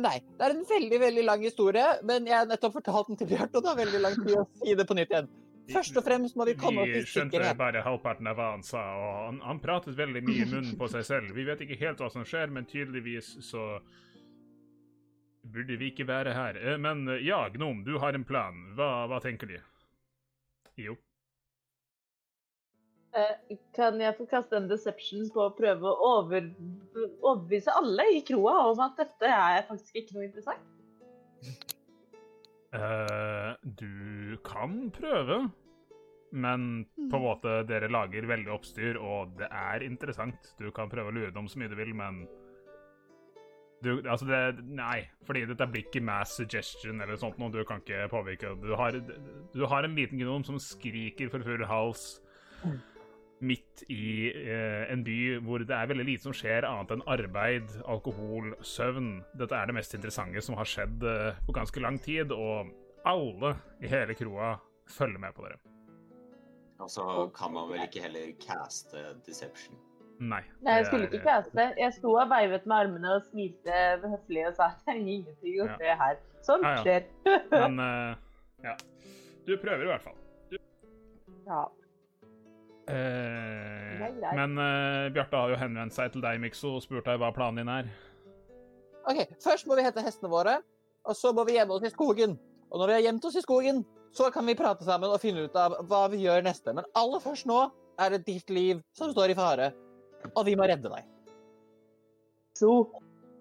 [0.00, 3.30] nei, det er en veldig veldig lang historie, men jeg har nettopp fortalt den til
[3.30, 5.30] Bjarte, og det har veldig lang tid å si det på nytt igjen.
[5.70, 8.64] Først og fremst må vi komme oss Vi i skjønte bare halvparten av hva han
[8.66, 11.34] sa, og han, han pratet veldig mye i munnen på seg selv.
[11.36, 13.66] Vi vet ikke helt hva som skjer, men tydeligvis så
[15.46, 16.58] burde vi ikke være her.
[16.58, 18.58] Eh, Men eh, ja, Gnom, du har en plan.
[18.76, 19.56] Hva, hva tenker du?
[20.80, 20.96] Jo.
[23.10, 26.50] Eh, Kan jeg få kaste en deception på å prøve å over,
[26.94, 30.68] overbevise alle i kroa om at dette er faktisk ikke noe interessant?
[32.70, 35.40] Uh, du kan prøve,
[36.30, 36.68] men
[37.10, 40.52] på en måte dere lager veldig oppstyr, og det er interessant.
[40.60, 42.22] Du kan prøve å lure dem så mye du vil, men
[43.82, 47.50] du, altså det, Nei, fordi dette blir ikke mass suggestion eller sånt noe.
[47.50, 48.98] Du kan ikke påvirke Du har,
[49.54, 52.20] du har en liten gnom som skriker for full hals
[53.40, 57.70] midt i eh, en by hvor det er veldig lite som skjer annet enn arbeid,
[57.88, 59.22] alkohol, søvn.
[59.40, 62.68] Dette er det mest interessante som har skjedd eh, på ganske lang tid, og
[63.08, 64.54] alle i hele kroa
[64.92, 65.56] følger med på dere.
[66.80, 67.04] Og så
[67.36, 69.76] kan man vel ikke heller caste deception.
[70.20, 70.42] Nei.
[70.60, 71.64] Nei, jeg skulle er- ikke caste.
[71.80, 75.60] Jeg sto og veivet med armene og smilte høflig og sa at det er ingenting
[75.64, 75.76] å Ja.
[75.80, 76.18] se her.
[76.44, 76.82] Sånt Ja, ja.
[76.84, 77.04] skjer.
[77.56, 78.16] Men eh,
[78.64, 78.74] ja.
[79.46, 80.16] Du prøver i hvert fall.
[81.46, 81.62] Ja.
[82.90, 87.30] Eh, men eh, Bjarte har jo henvendt seg til deg, Mikso, og spurt deg hva
[87.36, 87.90] planen din er.
[89.10, 90.58] Ok, Først må vi hente hestene våre,
[91.08, 92.36] og så må vi gjemme oss i skogen.
[92.70, 93.84] Og når vi har gjemt oss i skogen,
[94.14, 96.74] så kan vi prate sammen og finne ut av hva vi gjør neste.
[96.76, 97.60] Men aller først nå
[98.00, 99.70] er det ditt liv som står i fare,
[100.34, 101.06] og vi må redde deg.
[102.58, 102.70] Så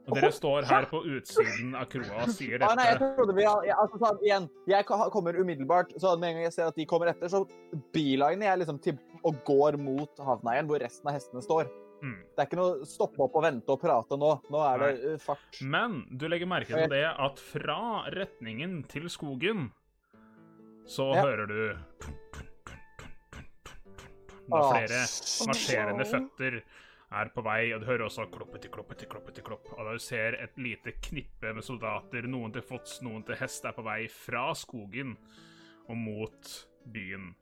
[0.09, 3.09] Og dere står her på utsiden av kroa og sier Ah, nei, jeg dette.
[3.17, 6.79] trodde vi, altså, sånn, igjen, jeg kommer umiddelbart, så med en gang jeg ser at
[6.79, 7.43] de kommer etter, så
[7.93, 8.97] biliner jeg liksom til
[9.27, 11.69] og går mot havna hvor resten av hestene står.
[11.99, 12.15] Mm.
[12.31, 14.31] Det er ikke noe stoppe opp og vente og prate nå.
[14.53, 15.59] Nå er det uh, fart.
[15.61, 17.79] Men du legger merke til det at fra
[18.15, 19.69] retningen til skogen
[20.89, 21.21] så Ja.
[21.21, 21.75] hører du
[24.49, 25.01] Når flere
[25.45, 26.63] marsjerende føtter
[27.11, 29.69] er på vei, og du hører også kloppeti, kloppeti, kloppeti, klopp.
[29.75, 33.65] Og da du ser et lite knippe med soldater, noen til fots, noen til hest,
[33.65, 35.15] er på vei fra skogen
[35.89, 36.51] og mot
[36.85, 37.35] byen.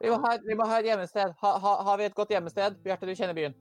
[0.00, 1.32] Vi må ha, vi må ha et gjemmested.
[1.40, 2.76] Ha, ha, har vi et godt gjemmested?
[2.84, 3.56] Bjarte, du kjenner byen.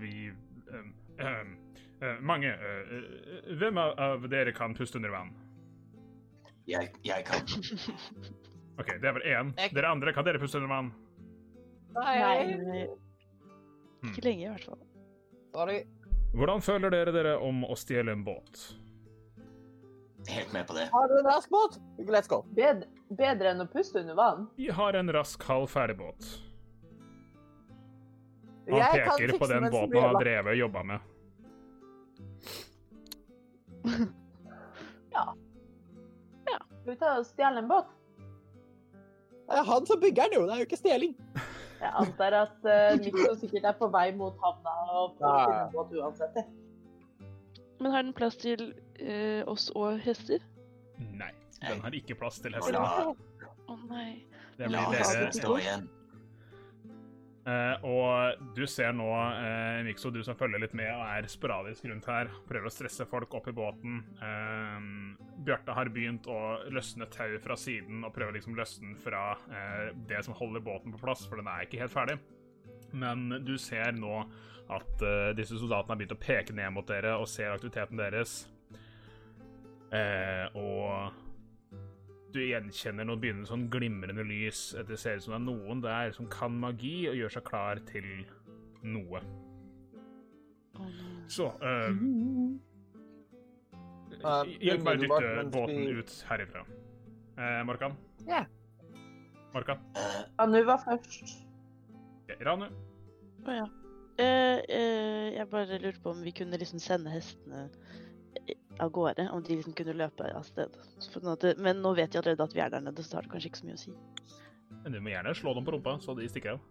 [0.00, 0.90] Vi ehm,
[1.22, 1.54] ehm,
[2.02, 5.32] eh, Mange Uh, eh, Hvem av, dere kan puste under vann?
[6.68, 7.46] Jeg, jeg kan.
[8.80, 9.54] OK, det er vel én.
[9.72, 10.92] Dere andre, kan dere puste under vann?
[11.96, 12.86] Nei,
[14.04, 14.82] ikke lenge i hvert fall.
[15.56, 15.78] Sorry.
[16.36, 18.66] Hvordan føler dere dere om å stjele en båt?
[20.28, 20.88] Helt med på det.
[20.92, 21.78] Har du en rask båt?
[21.98, 22.42] Let's go.
[22.56, 24.46] bedre, bedre enn å puste under vann.
[24.56, 26.30] Vi har en rask halv ferdigbåt.
[28.66, 31.12] Han Jeg peker på den båten han har drevet og jobba med.
[35.14, 35.26] Ja.
[36.46, 37.92] Skal vi ta og stjele en båt?
[39.46, 40.46] Det er han som bygger den, jo.
[40.48, 41.14] Det er jo ikke stjeling.
[41.76, 45.64] Jeg antar at uh, Mikso sikkert er på vei mot havna og får Ja, ja.
[45.74, 46.38] båt uansett.
[47.78, 50.44] Men har den plass til eh, oss og hester?
[50.98, 52.78] Nei, den har ikke plass til hester.
[52.80, 53.14] Å
[53.66, 54.24] Å nei.
[54.56, 55.36] Det la blir hesten dere.
[55.36, 55.86] stå igjen.
[57.46, 61.84] Uh, og du ser nå, uh, Mikso, du som følger litt med og er sporadisk
[61.86, 64.00] rundt her, prøver å stresse folk opp i båten.
[64.18, 65.14] Uh,
[65.46, 66.40] Bjarte har begynt å
[66.74, 71.04] løsne tau fra siden og prøver liksom løsne fra uh, det som holder båten på
[71.04, 72.18] plass, for den er ikke helt ferdig.
[72.96, 74.24] Men du ser nå
[74.74, 75.02] at
[75.38, 78.40] disse soldatene har begynt å peke ned mot dere og ser aktiviteten deres.
[79.94, 81.12] Eh, og
[82.34, 84.70] du gjenkjenner noe begynnende sånn glimrende lys.
[84.88, 87.80] Det ser ut som det er noen der som kan magi og gjør seg klar
[87.88, 88.08] til
[88.84, 89.22] noe.
[91.32, 91.92] Så eh,
[94.24, 96.62] Eh, Hjelp meg å dytte båten ut herifra.
[97.36, 97.96] Eh, Markan?
[98.28, 98.44] Ja.
[99.54, 99.82] Markan?
[99.98, 101.34] Eh, Anu var først.
[102.46, 102.68] Ranu?
[103.46, 103.66] Å ja.
[104.16, 107.66] Eh, eh, jeg bare lurte på om vi kunne liksom sende hestene
[108.80, 109.28] av gårde.
[109.32, 110.76] Om de liksom kunne løpe av sted.
[111.58, 113.62] Men nå vet de allerede at vi er der nede, så har det kanskje ikke
[113.62, 113.94] så mye å si.
[114.82, 116.64] Men Du må gjerne slå dem på rumpa, så de stikker av.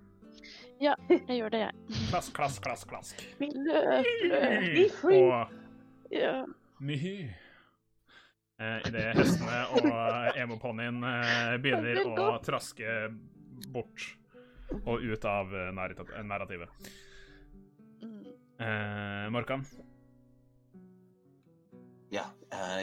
[0.81, 2.01] Jeg gjør det, jeg.
[2.11, 3.23] Klask, klask, klask, klask.
[3.39, 4.91] Løp, løp.
[4.99, 5.23] Free.
[5.23, 6.45] Og Ja.
[6.79, 7.29] Myhy.
[8.59, 12.85] Eh, Idet hestene og emoponnien eh, begynner å traske
[13.73, 14.05] bort
[14.85, 16.69] og ut av eh, narrativet.
[18.03, 18.21] Mm.
[18.59, 19.65] Eh, Morkan?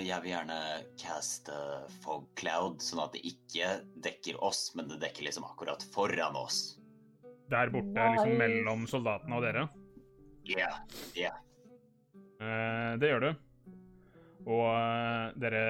[0.02, 0.58] Jeg vil gjerne
[1.00, 1.56] caste
[2.02, 3.70] fog cloud, sånn at det ikke
[4.04, 6.78] dekker oss, men det dekker liksom akkurat foran oss.
[7.52, 9.64] Der borte, liksom mellom soldatene og dere.
[10.48, 10.70] Ja,
[11.18, 11.32] ja.
[12.42, 13.30] Eh, det gjør du.
[14.50, 15.62] Og eh, dere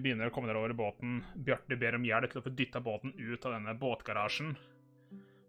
[0.00, 1.20] begynner å komme dere over båten.
[1.34, 4.54] Bjarte ber om hjelp til å få dytta båten ut av denne båtgarasjen.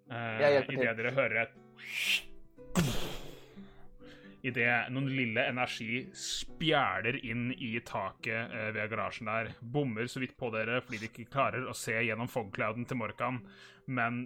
[0.09, 0.73] Til.
[0.73, 1.57] Idet dere hører et
[4.39, 6.05] Idet noen lille energi
[6.59, 9.53] spjæler inn i taket eh, ved garasjen der.
[9.61, 13.39] Bommer så vidt på dere fordi de ikke klarer å se gjennom fogclouden til Morkan.
[13.87, 14.25] Men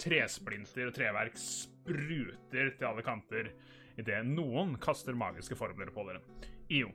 [0.00, 3.52] tresplinter og treverk spruter til alle kanter
[4.00, 6.22] idet noen kaster magiske formler på dere.
[6.72, 6.90] IO.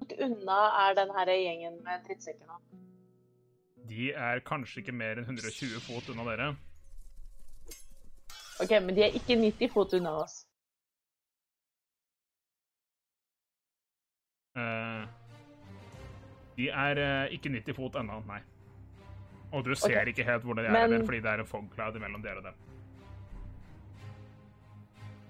[0.00, 2.60] Hvor unna er den her gjengen med drittsekker nå?
[3.90, 6.52] De er kanskje ikke mer enn 120 fot unna dere.
[8.60, 10.42] OK, men de er ikke 90 fot unna oss.
[16.60, 18.40] De er eh, ikke 90 fot ennå, nei.
[19.50, 20.12] Og du ser okay.
[20.12, 22.44] ikke helt hvor de er, Men- fordi det er en fog cloud mellom dere og
[22.44, 22.54] dem.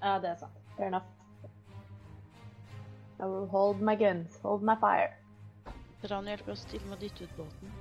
[0.03, 0.59] Ja, det er sant.
[0.77, 1.07] Fair enough.
[3.21, 5.13] I will hold my guns, hold my fire.
[6.11, 7.73] Ranu hjelper oss til med å dytte ut båten.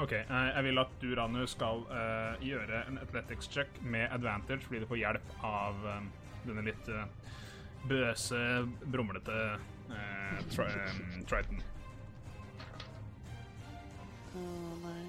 [0.00, 0.12] OK.
[0.12, 4.80] eh, jeg vil at du, Ranu, skal uh, gjøre en athletics check med advantage fordi
[4.80, 6.06] du får hjelp av eh,
[6.46, 7.04] denne litt uh,
[7.90, 8.40] bøse,
[8.86, 9.36] brumlete
[9.90, 11.62] uh, tri um, Triton.
[14.30, 14.44] Å
[14.84, 15.04] nei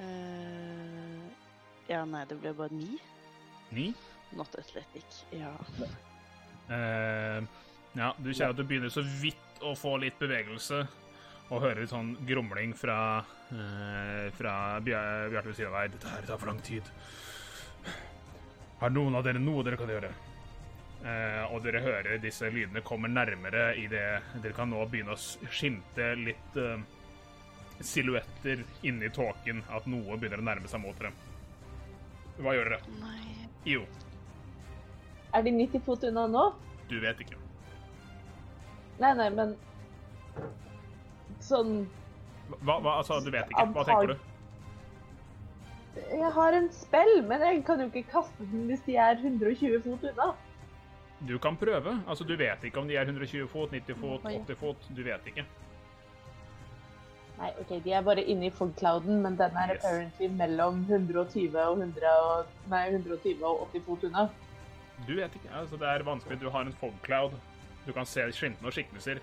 [0.00, 1.24] uh,
[1.90, 2.98] Ja, nei, det ble bare ni.
[3.74, 3.90] Ni.
[4.34, 5.20] Not athletic.
[5.34, 5.52] Ja.
[6.70, 7.44] Uh,
[7.94, 10.80] ja, du kjenner at du begynner så vidt å få litt bevegelse,
[11.52, 12.98] og hører litt sånn grumling fra,
[13.52, 14.54] uh, fra
[14.84, 15.98] Bjar- Bjarte ved siden av deg.
[15.98, 16.88] Dette her tar for lang tid.
[18.80, 20.10] Har noen av dere noe dere kan gjøre?
[21.04, 26.14] Eh, og dere hører disse lydene kommer nærmere idet dere kan nå begynne å skimte
[26.16, 26.78] litt uh,
[27.84, 31.12] silhuetter inni tåken, at noe begynner å nærme seg mot dere.
[32.38, 32.94] Hva gjør dere?
[33.02, 33.34] Nei
[33.68, 33.82] Jo,
[35.36, 36.44] Er de 90 fot unna nå?
[36.88, 37.36] du vet ikke.
[39.02, 39.54] Nei, nei, men
[41.42, 41.84] Sånn
[42.62, 43.66] Hva, hva, altså, du vet ikke.
[43.76, 44.16] Hva tenker du?
[46.14, 49.82] Jeg har en spill, men jeg kan jo ikke kaste den hvis de er 120
[49.84, 50.32] fot unna.
[51.28, 51.98] Du kan prøve.
[52.08, 54.88] Altså, du vet ikke om de er 120 fot, 90 fot, 80 fot.
[54.96, 55.44] Du vet ikke.
[57.38, 59.84] Nei, OK, de er bare inne i fogclouden, men den er Yes.
[59.84, 64.28] apparently mellom 120 og 100 og, nei, 120 og 80 fot unna.
[65.08, 65.50] Du vet ikke.
[65.58, 66.40] Altså, det er vanskelig.
[66.40, 67.34] Du har en fogcloud.
[67.86, 69.18] Du kan se skintende skikkelser.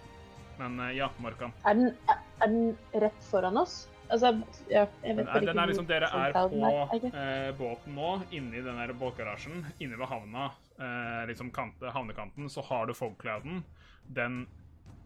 [0.60, 1.54] Men eh, ja, Markan.
[1.66, 3.88] Er den, er, er den rett foran oss?
[4.12, 4.34] Altså,
[4.70, 6.50] ja, jeg vet Den er, den er liksom, dere er på
[7.16, 9.64] eh, båten nå, inni den der båtgarasjen.
[9.80, 10.50] Inne ved havna,
[10.82, 13.64] eh, liksom kante, havnekanten, så har du fogclouden.
[14.04, 14.48] Den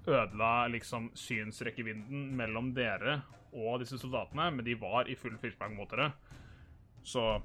[0.07, 3.21] ødela liksom synsrekkevidden mellom dere
[3.55, 6.11] og disse soldatene, men de var i full firsprang mot dere.
[7.03, 7.41] Så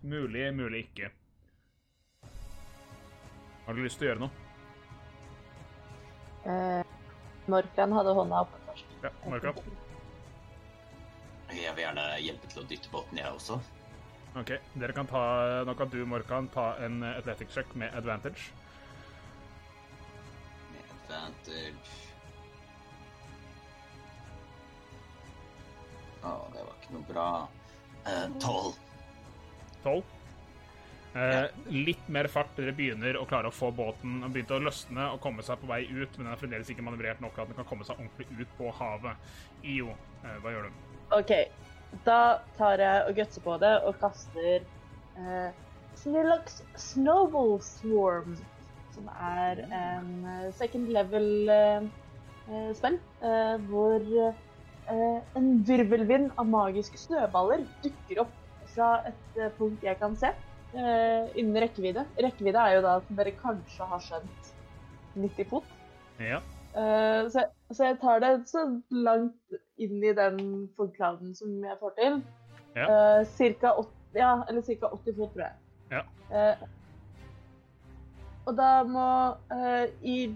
[0.00, 1.10] mulig, mulig ikke.
[3.66, 4.44] Har du lyst til å gjøre noe?
[6.48, 6.94] Eh,
[7.48, 8.96] Morkan hadde hånda oppe først.
[9.04, 9.60] Ja, Morkan.
[11.48, 13.58] Jeg vil gjerne hjelpe til å dytte båten, jeg også.
[14.38, 14.52] OK.
[14.78, 15.22] Dere kan ta,
[15.66, 18.52] nå kan du, Morkan, ta en athletic check med advantage.
[20.72, 21.96] Med advantage.
[26.22, 27.26] Å, det var ikke noe bra.
[28.06, 28.78] Eh, Tolv.
[29.82, 30.02] 12.
[31.18, 32.50] Eh, litt mer fart.
[32.58, 35.70] Dere begynner å klare å få båten og begynte å løsne og komme seg på
[35.70, 37.98] vei ut, men den er fremdeles ikke manøvrert nok til at den kan komme seg
[37.98, 39.30] ordentlig ut på havet.
[39.64, 40.84] IO, eh, hva gjør du?
[41.16, 41.32] OK,
[42.04, 44.60] da tar jeg og gutser på det og kaster
[45.18, 45.50] eh,
[45.98, 48.36] Snillux Snowball Swarm,
[48.94, 51.88] som er en eh, second level eh,
[52.48, 58.36] eh, spill, eh, hvor eh, en virvelvind av magiske snøballer dukker opp
[58.74, 60.30] fra et punkt jeg kan se,
[60.72, 62.04] innen rekkevidde.
[62.20, 64.50] Rekkevidde er jo da, at dere kanskje har skjønt,
[65.16, 65.74] 90 fot.
[66.20, 66.40] Ja.
[66.76, 70.40] Eh, så, så jeg tar det så langt inn i den
[70.76, 72.20] fogclouden som jeg får til.
[72.76, 72.84] Ja.
[72.86, 74.90] Uh, cirka, 80, ja, eller ca.
[74.94, 75.54] 80 fot, tror jeg.
[75.90, 76.02] Ja.
[76.30, 76.68] Uh,
[78.46, 79.08] og da må
[80.02, 80.28] i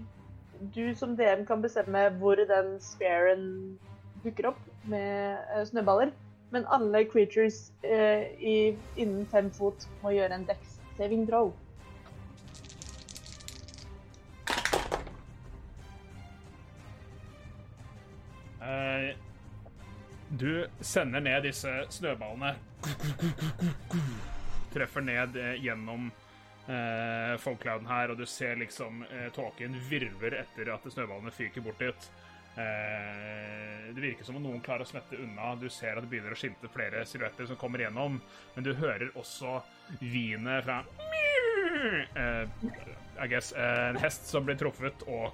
[0.75, 3.45] Du som DM kan bestemme hvor den sparen
[4.23, 6.11] dukker opp med snøballer.
[6.53, 11.49] Men alle creatures i, innen fem fot må gjøre en dex saving throw.
[20.33, 22.55] Du sender ned disse snøballene.
[24.73, 26.07] Treffer ned eh, gjennom
[26.67, 31.83] eh, fogclouden her, og du ser liksom eh, tåken virver etter at snøballene fyker bort
[31.83, 32.09] dit.
[32.57, 35.53] Eh, det virker som om noen klarer å smette unna.
[35.61, 38.17] Du ser at det begynner å skimte flere silhuetter som kommer gjennom,
[38.55, 39.59] men du hører også
[40.01, 40.81] hvinet fra
[42.17, 42.43] eh,
[43.21, 45.33] I guess eh, en hest som blir truffet og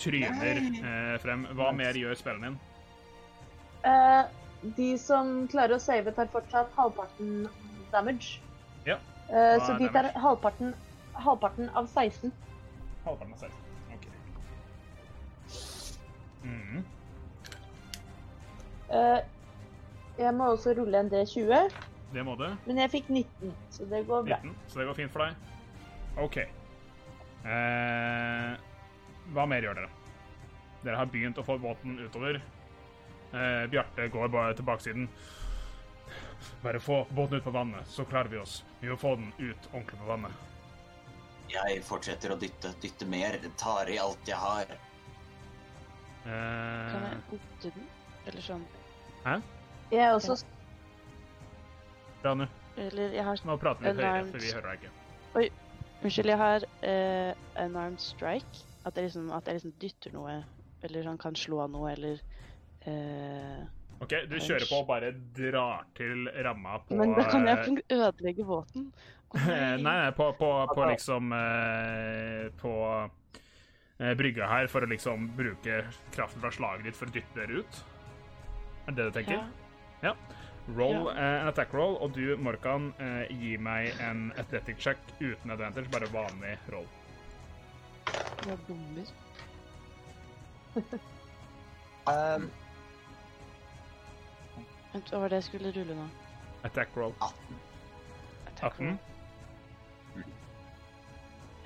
[0.00, 1.46] tryner eh, frem.
[1.56, 2.58] Hva mer gjør spillen din?
[3.86, 4.24] Eh,
[4.76, 7.46] de som klarer å save, tar fortsatt halvparten
[7.92, 8.40] damage.
[8.86, 8.98] Ja.
[9.28, 10.74] Eh, så de tar halvparten,
[11.14, 12.32] halvparten av 16.
[13.04, 13.62] Halvparten av 16.
[13.94, 14.06] OK.
[16.46, 16.84] Mm.
[18.90, 19.20] Eh,
[20.18, 21.70] jeg må også rulle en D20,
[22.14, 22.46] Det må du.
[22.66, 24.38] men jeg fikk 19, så det går bra.
[24.42, 25.34] 19, så det går fint for deg.
[26.22, 26.36] OK.
[27.46, 28.52] Eh,
[29.34, 29.90] hva mer gjør dere?
[30.84, 32.40] Dere har begynt å få båten utover.
[33.32, 35.08] Eh, Bjarte går bare til baksiden.
[36.62, 38.60] Bare få båten ut på vannet, så klarer vi oss.
[38.80, 40.44] Vi må få den ut ordentlig på vannet.
[41.50, 44.66] Jeg fortsetter å dytte, dytte mer, tar i alt jeg har.
[46.26, 47.88] Kan Eh, jeg boote den?
[48.26, 48.64] Eller sånn.
[49.90, 50.34] Jeg er også
[52.22, 52.48] bra nå.
[52.76, 54.90] Eller jeg har Nå prater vi litt høyere, for vi hører deg ikke.
[55.38, 55.46] Oi.
[56.02, 57.30] Unnskyld, jeg har uh,
[57.64, 58.64] unarmed strike.
[58.86, 60.36] At jeg, liksom, at jeg liksom dytter noe,
[60.86, 62.20] eller sånn kan slå noe, eller
[62.86, 63.64] eh,
[63.98, 67.96] OK, du kjører på og bare drar til ramma på Men da kan jeg eh,
[67.96, 68.90] ødelegge våten.
[69.36, 72.72] Nei, nei, på, på, på liksom eh, På
[73.02, 75.80] eh, brygga her for å liksom bruke
[76.14, 77.80] kraften fra slaget ditt for å dytte dere ut.
[78.86, 79.42] Er det det du tenker?
[80.04, 80.12] Ja.
[80.76, 81.16] Roll Ja.
[81.16, 85.90] eh, en attack roll, og du, Morkan, eh, gi meg en athletic check uten advantage,
[85.90, 86.86] bare vanlig roll.
[88.46, 89.12] Jeg bommer.
[92.06, 92.44] Um,
[94.92, 96.04] Vent, hva var det jeg skulle rulle nå?
[96.68, 97.14] Attack roll.
[97.18, 97.56] 18.
[98.52, 98.86] Attack 18.
[98.86, 100.30] roll.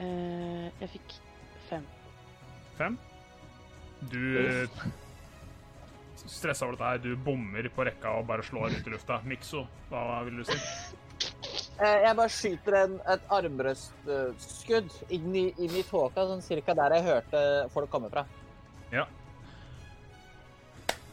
[0.01, 1.15] Uh, jeg fikk
[1.69, 1.85] fem.
[2.79, 2.97] Fem.
[4.09, 4.89] Du uh,
[6.25, 7.05] stressa over dette her.
[7.05, 9.21] Du bommer på rekka og bare slår ut i lufta.
[9.29, 10.57] Mikso, hva vil du si?
[11.81, 16.95] eh, jeg bare skyter en, et armbrøstskudd inn, i- inn i tåka, sånn cirka der
[16.99, 17.43] jeg hørte
[17.75, 18.25] folk komme fra.
[18.93, 19.07] Ja.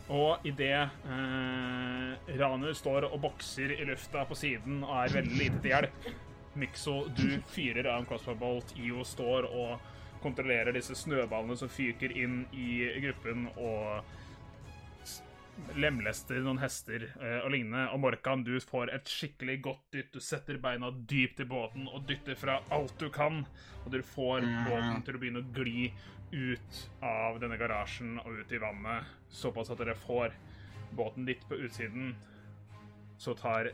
[0.10, 0.72] Og idet
[1.12, 6.08] eh, Ranu står og bokser i lufta på siden og er veldig lite til hjelp
[6.58, 8.72] Mikso, du fyrer av en crossbow bolt.
[8.82, 9.76] IO står og
[10.24, 14.00] kontrollerer disse snøballene som fyker inn i gruppen og
[15.78, 17.88] lemlester noen hester eh, og lignende.
[17.94, 20.12] Og Morkan, du får et skikkelig godt dytt.
[20.14, 23.44] Du setter beina dypt i båten og dytter fra alt du kan.
[23.86, 25.90] Og du får båten til å begynne å gli
[26.32, 29.18] ut av denne garasjen og ut i vannet.
[29.32, 30.36] Såpass at dere får
[30.98, 32.16] båten litt på utsiden.
[33.18, 33.72] Så tar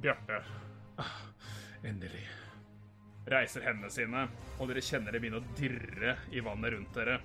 [0.00, 0.42] Bjarte
[0.98, 1.18] ah,
[1.86, 2.24] Endelig.
[3.30, 4.24] Reiser hendene sine,
[4.58, 7.18] og dere kjenner det begynne å dirre i vannet rundt dere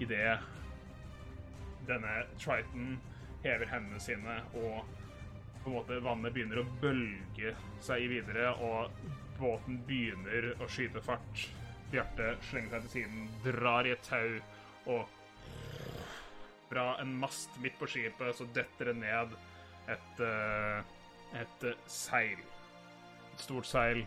[0.00, 0.38] idet
[1.84, 2.94] denne Triton
[3.44, 4.84] hever hendene sine, og
[5.64, 7.54] på en måte vannet begynner å bølge
[7.84, 8.92] seg videre, og
[9.38, 11.46] båten begynner å skyte fart.
[11.92, 14.40] Bjarte slenger seg til siden, drar i et tau,
[14.92, 15.08] og
[16.68, 19.34] fra en mast midt på skipet så detter det ned
[19.92, 20.80] et, eh,
[21.40, 22.40] et seil.
[23.34, 24.04] Et stort seil,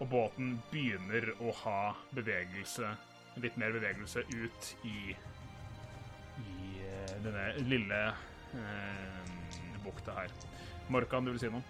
[0.00, 2.90] og båten begynner å ha bevegelse,
[3.42, 5.14] litt mer bevegelse ut i,
[6.42, 8.02] i eh, denne lille
[9.84, 10.34] bukta her.
[10.92, 11.62] Morkan, du vil si noe?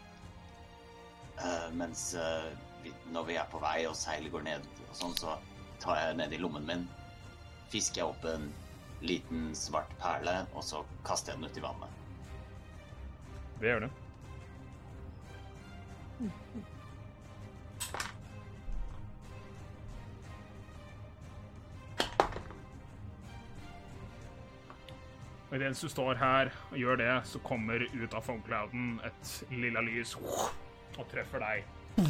[1.39, 2.51] Uh, mens uh,
[2.83, 5.37] vi, når vi er på vei og seilet går ned, og sånn, så
[5.83, 6.85] tar jeg ned i lommen min,
[7.73, 8.51] fisker jeg opp en
[9.03, 11.99] liten svart perle, og så kaster jeg den ut i vannet.
[13.63, 13.93] Det gjør det.
[25.53, 29.83] Og Idet du står her og gjør det, så kommer ut av fogclouden et lilla
[29.85, 32.07] lys og treffer deg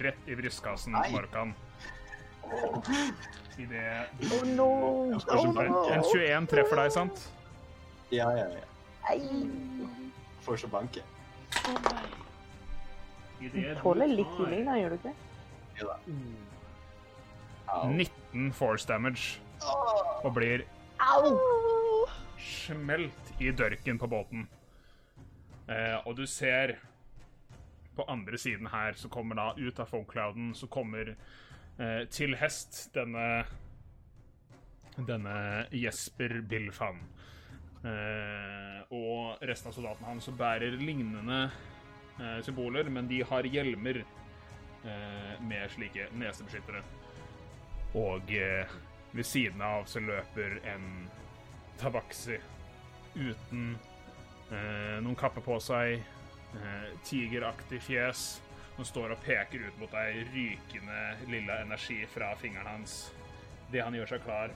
[0.00, 1.52] rett i brystkassen, Markan.
[3.60, 3.82] I det
[4.32, 4.68] Oh no!
[5.28, 5.82] Oh en, no!
[5.92, 7.20] en 21 treffer deg, sant?
[8.10, 8.64] Ja, ja, ja.
[9.10, 9.20] Nei.
[10.40, 11.04] Får så banke.
[13.40, 15.14] Du tåler litt healing, da, gjør du ikke?
[15.82, 16.00] Jo da.
[17.92, 19.36] 19 force damage
[20.24, 20.64] og blir
[21.00, 21.36] Au!
[22.40, 24.46] Smelt i dørken på båten.
[25.68, 26.76] Eh, og du ser
[27.96, 31.14] på andre siden her, så kommer da ut av foamclouden, så kommer
[31.78, 33.44] eh, til hest denne
[35.06, 37.00] denne Jesper Bilfan.
[37.80, 44.02] Eh, og resten av soldatene hans som bærer lignende eh, symboler, men de har hjelmer
[44.02, 46.82] eh, med slike nesebeskyttere.
[47.98, 48.76] Og eh,
[49.12, 51.08] ved siden av så løper en
[51.80, 52.36] tabaksi
[53.14, 53.78] uten
[54.52, 56.00] eh, noen kappe på seg,
[56.54, 58.24] eh, tigeraktig fjes,
[58.76, 61.00] som står og peker ut mot deg, rykende
[61.30, 62.98] lilla energi fra fingeren hans.
[63.70, 64.54] Det han gjør seg klar.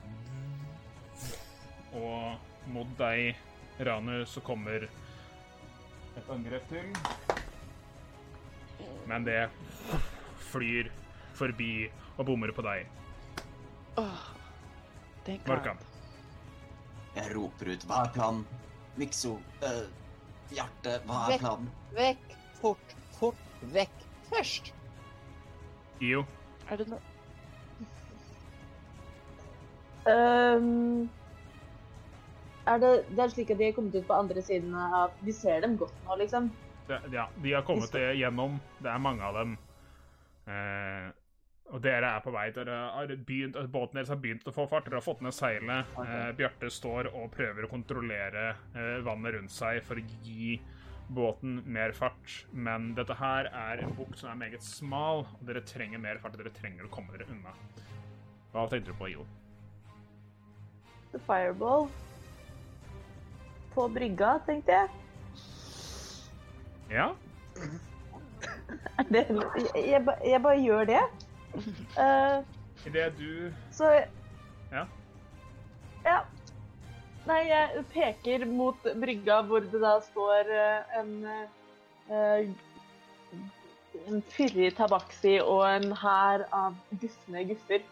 [1.94, 3.34] Og mot deg,
[3.84, 4.86] Ranu, så kommer
[6.14, 6.92] et angrep til.
[9.10, 9.42] Men det
[10.50, 10.90] flyr
[11.34, 12.86] forbi og bommer på deg.
[14.00, 14.30] Åh,
[15.26, 15.50] er klart.
[15.50, 15.93] Morkan.
[17.14, 18.46] Jeg roper ut 'Hva er planen?'
[18.96, 19.86] Mikso, øh,
[20.50, 21.40] Hjerte, hva er Vekk.
[21.40, 21.70] planen?
[21.94, 22.36] Vekk.
[22.60, 22.96] Fort.
[23.18, 23.42] Fort.
[23.62, 24.06] Vekk.
[24.30, 24.74] Først.
[26.00, 26.24] Jo.
[26.70, 27.00] Er det noe
[30.06, 31.10] um,
[32.66, 35.32] er det, det er slik at de er kommet ut på andre siden av Vi
[35.36, 36.50] ser dem godt nå, liksom.
[36.88, 38.58] Det, ja, de har kommet det gjennom.
[38.84, 39.54] Det er mange av dem.
[40.44, 41.06] Eh,
[41.74, 42.46] og dere er på vei.
[42.54, 44.86] Dere har begynt, båten deres har begynt å få fart.
[44.86, 45.96] Dere har fått ned seilet.
[45.98, 48.44] Eh, Bjarte står og prøver å kontrollere
[48.78, 50.60] eh, vannet rundt seg for å gi
[51.14, 52.36] båten mer fart.
[52.54, 56.38] Men dette her er en bukt som er meget smal, og dere trenger mer fart.
[56.38, 57.56] Dere trenger å komme dere unna.
[58.54, 59.26] Hva tenkte du på, Jo?
[61.10, 61.88] The Fireball.
[63.74, 64.88] På brygga, tenkte jeg.
[66.94, 67.10] Ja?
[69.10, 71.02] Det, jeg, jeg, jeg bare gjør det.
[71.54, 72.38] Eh,
[72.86, 73.90] Idet du så
[74.72, 74.86] Ja.
[76.04, 76.18] Ja.
[77.24, 81.12] Nei, jeg peker mot brygga hvor det da står uh, en
[82.10, 82.48] uh,
[84.10, 87.86] En fyrig tabaksi og en hær av gufne guffer.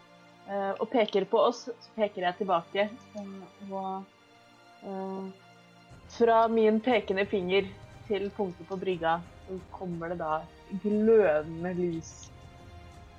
[0.45, 2.89] Uh, og peker på oss, så peker jeg tilbake.
[3.71, 4.03] og
[6.13, 7.69] fra min pekende finger
[8.07, 10.41] til punktet på brygga, så kommer det da
[10.83, 12.32] glødende lys.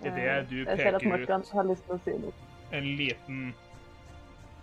[0.04, 2.32] Idet Eh, du peker ut si
[2.70, 3.54] en liten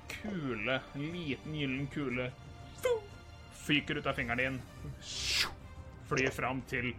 [0.07, 2.31] kule, en liten gyllen kule,
[3.53, 4.61] fyker ut av fingeren din,
[6.09, 6.91] flyr fram til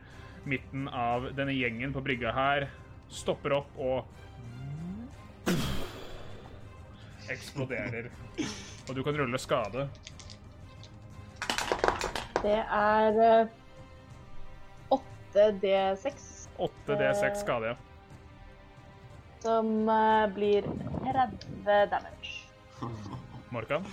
[0.45, 2.69] midten av denne gjengen på brygga her,
[3.13, 4.05] stopper opp og
[7.31, 8.11] eksploderer.
[8.89, 9.87] Og du kan rulle skade.
[12.43, 13.47] Det er eh,
[14.91, 16.29] 8D6
[16.59, 17.92] 8D6 skade, ja.
[19.43, 20.67] Som eh, blir
[21.03, 22.35] 30 damage.
[23.55, 23.87] Morkan?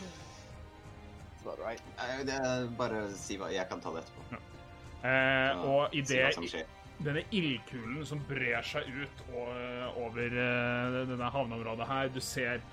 [1.57, 1.81] Right.
[1.97, 4.43] Eh, Det er bare å si hva Jeg kan ta det etterpå.
[4.99, 6.67] Eh, og i det
[6.99, 9.51] denne ildkulen som brer seg ut og,
[10.03, 12.11] over uh, denne havneområdet her.
[12.11, 12.63] Du ser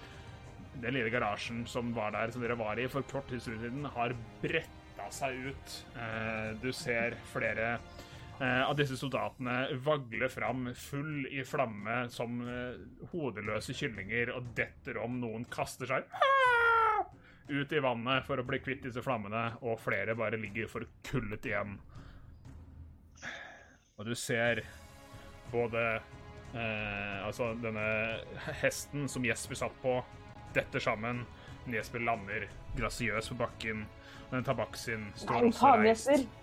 [0.82, 4.14] den lille garasjen som var der, som dere var i for kort tid siden, har
[4.42, 5.76] bretta seg ut.
[5.94, 8.05] Uh, du ser flere eh,
[8.44, 12.76] av disse soldatene vagler fram full i flamme som eh,
[13.12, 15.20] hodeløse kyllinger og detter om.
[15.22, 17.06] Noen kaster seg «Ah!»
[17.48, 21.76] ut i vannet for å bli kvitt disse flammene, og flere bare ligger forkullet igjen.
[23.96, 24.60] Og du ser
[25.52, 27.86] både eh, Altså denne
[28.60, 29.98] hesten som Jesper satt på,
[30.54, 31.24] detter sammen.
[31.70, 32.46] Jesper lander
[32.76, 33.86] grasiøs på bakken.
[34.26, 36.42] Og den tabaksen står Nei, også reist.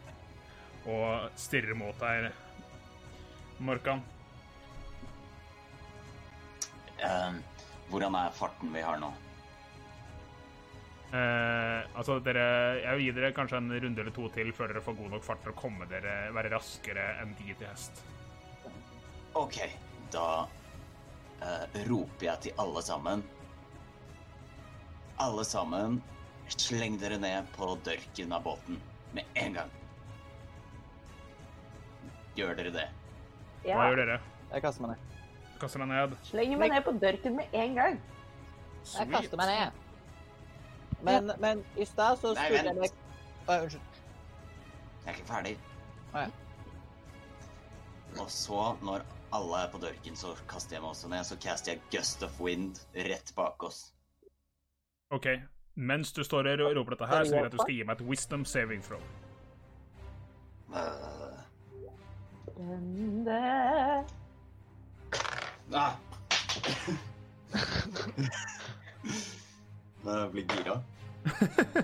[0.89, 2.31] Og stirrer mot deg.
[3.63, 4.01] Morkan,
[7.03, 7.35] Uh,
[7.91, 9.09] hvordan er farten vi har nå?
[11.13, 12.45] Uh, altså dere
[12.79, 15.25] Jeg vil gi dere kanskje en runde eller to til før dere får god nok
[15.25, 18.01] fart for å komme dere være raskere enn de til hest.
[19.37, 19.59] OK,
[20.13, 23.23] da uh, roper jeg til alle sammen.
[25.21, 26.01] Alle sammen,
[26.55, 28.79] sleng dere ned på dørken av båten
[29.13, 29.79] med en gang.
[32.37, 32.87] Gjør dere det?
[33.63, 33.77] Ja.
[33.77, 34.19] Hva gjør dere?
[34.53, 35.21] Jeg kaster meg ned.
[35.61, 36.17] Kaster deg ned.
[36.27, 38.01] slenger meg ned på dørken med en gang.
[38.93, 39.81] Jeg kaster meg ned.
[41.03, 42.99] Men, men i stad så Nei, skulle jeg meg
[43.43, 43.97] Å, Unnskyld.
[45.03, 45.55] Jeg er ikke ferdig.
[46.15, 46.25] Å,
[48.21, 49.03] Og så, når
[49.35, 51.25] alle er på dørken, så kaster jeg meg også ned.
[51.27, 52.79] Så caster jeg Gust of Wind
[53.09, 53.87] rett bak oss.
[55.11, 55.27] OK.
[55.75, 57.83] Mens du står her og roper dette her, så vil jeg at du skal gi
[57.89, 59.01] meg et wisdom saving throw.
[62.59, 64.03] Eh,
[65.73, 65.91] Nei.
[70.03, 70.75] Når jeg blir gira.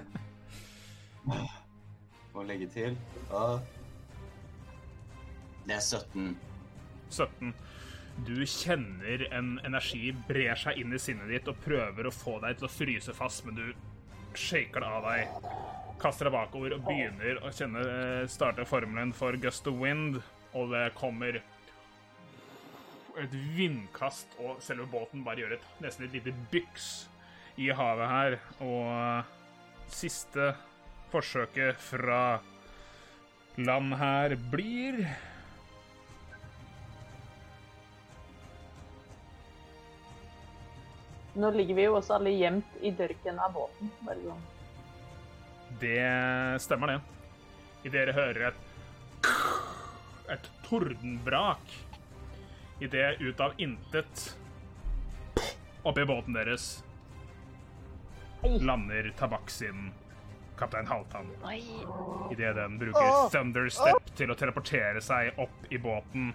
[2.34, 2.98] Må legge til.
[3.34, 3.60] Ah.
[5.66, 6.38] Det er 17.
[7.10, 7.54] 17.
[8.28, 12.58] Du kjenner en energi brer seg inn i sinnet ditt og prøver å få deg
[12.60, 13.66] til å fryse fast, men du
[14.38, 15.22] shaker det av deg.
[16.00, 20.14] Kaster deg bakover og begynner å kjenne eh, starte formelen for gust of wind,
[20.58, 21.40] og det kommer
[23.20, 27.10] et vindkast, og selve båten bare gjør et nesten et lite byks
[27.60, 28.38] i havet her.
[28.64, 30.54] Og siste
[31.12, 32.40] forsøket fra
[33.58, 35.04] land her blir
[41.40, 43.92] Nå ligger vi jo også alle gjemt i dørken av båten.
[44.04, 44.42] Bare sånn.
[45.80, 47.20] Det stemmer, det.
[47.88, 49.30] I dere hører et
[50.34, 51.73] et tordenbrak
[52.80, 54.38] idet ut av intet
[55.84, 56.69] oppi båten deres
[58.41, 59.91] lander tabakksinen
[60.60, 61.27] kaptein Halvdan.
[62.31, 66.34] Idet den bruker Thunderstep til å teleportere seg opp i båten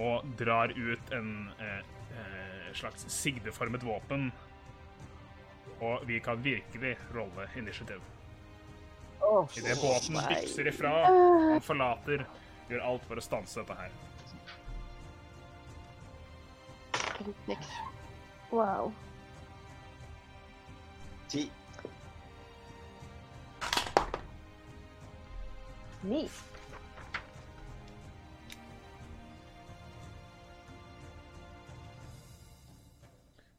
[0.00, 1.80] og drar ut en eh,
[2.14, 4.30] eh, slags sigdeformet våpen.
[5.80, 8.04] Og vi kan virkelig rolle initiativ.
[9.58, 12.24] Idet båten bykser ifra, han forlater,
[12.70, 13.90] gjør alt for å stanse dette her.
[17.48, 17.72] Niks.
[18.50, 18.92] Wow.
[21.28, 21.50] Ti.
[26.02, 26.28] Ni.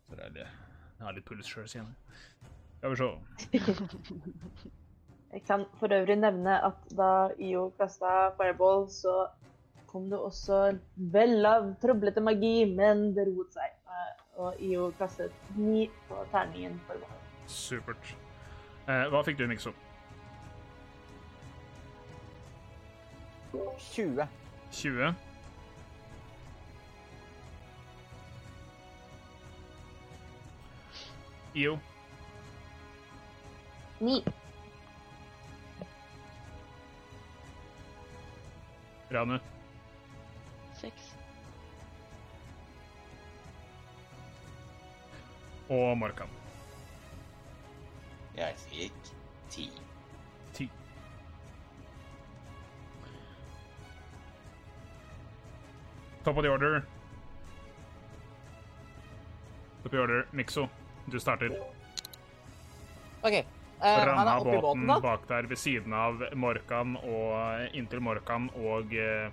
[0.09, 0.47] Så det er det.
[0.97, 1.93] Jeg har litt puls sjøl, sier jeg.
[2.81, 4.71] Skal vi se.
[5.33, 9.27] Jeg kan for øvrig nevne at da IO kasta fireball, så
[9.87, 13.77] kom det også vel av trøblete magi, men det roet seg.
[13.87, 17.15] Eh, og IO kastet ni på terningen for hva.
[17.47, 18.11] Supert.
[18.87, 19.71] Eh, hva fikk du, Mikso?
[23.79, 24.27] 20.
[24.71, 25.15] 20.
[31.55, 31.79] IO.
[33.99, 34.40] 9.
[39.11, 39.39] Ramme.
[40.73, 40.93] Six.
[45.69, 46.27] Og Markan.
[48.35, 49.11] Jeg fikk
[49.49, 49.69] ti.
[50.53, 50.69] Ti.
[56.23, 56.81] Top of the order.
[59.83, 60.69] Top of the order, Nixo.
[61.11, 61.49] Du starter.
[63.23, 63.45] OK.
[63.81, 69.31] Eh, i båten, båten bak der ved siden av Morkan, og inntil Morkan og uh,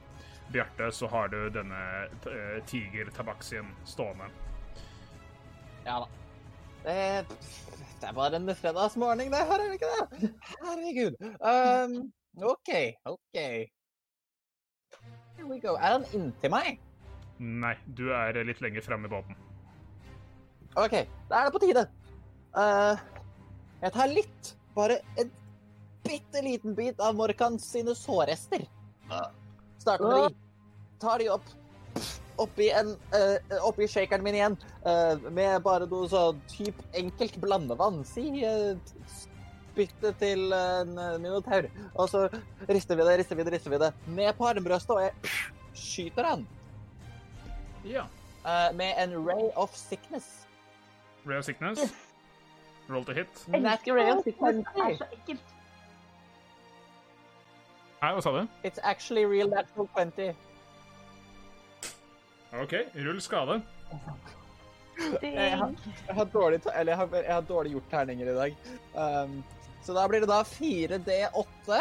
[0.48, 1.80] Bjarte så har du denne
[2.24, 4.30] uh, tiger-tabaksien stående.
[5.84, 6.08] Ja da.
[6.84, 7.26] Det,
[8.00, 10.32] det er bare en fredagsmorgen, det her, er det ikke det?
[10.62, 11.18] Herregud.
[11.42, 11.98] Um,
[12.40, 12.72] OK,
[13.04, 13.38] OK.
[15.36, 15.74] Here we go.
[15.76, 16.80] Er han inntil meg?
[17.38, 19.36] Nei, du er litt lenger framme i båten.
[20.78, 20.94] OK,
[21.28, 21.84] da er det på tide.
[22.58, 23.06] Eh,
[23.82, 25.30] jeg tar litt, bare en
[26.06, 28.64] bitte liten bit av Morkans sine sårrester.
[29.78, 30.36] Starter med de.
[31.02, 31.48] Tar de opp.
[32.38, 34.56] Oppi, en, uh, oppi shakeren min igjen.
[34.86, 38.04] uh, med bare noe sånn typ enkelt blandevann.
[38.06, 38.78] Si uh,
[39.74, 41.66] spytte til en uh, minotaur.
[41.94, 42.26] Og så
[42.70, 43.90] rister vi det, rister vi det, rister vi det.
[44.14, 45.34] Ned på armbrøstet, og jeg
[45.78, 46.46] skyter han.
[47.86, 48.06] Ja.
[48.48, 50.46] eh, med en ray of sickness.
[51.24, 51.92] Ray of Sickness.
[52.88, 53.42] Roll to hit.
[53.48, 55.54] Natural er så ekkelt.
[57.98, 58.44] Nei, hva sa du?
[58.64, 60.34] It's actually real natural 20.
[62.62, 62.74] OK,
[63.04, 63.58] rull skade.
[65.22, 65.72] Jeg har,
[66.08, 68.56] jeg har, dårlig, eller jeg har, jeg har dårlig gjort terninger i dag.
[68.94, 69.44] Um,
[69.86, 71.80] så da blir det da 4D8.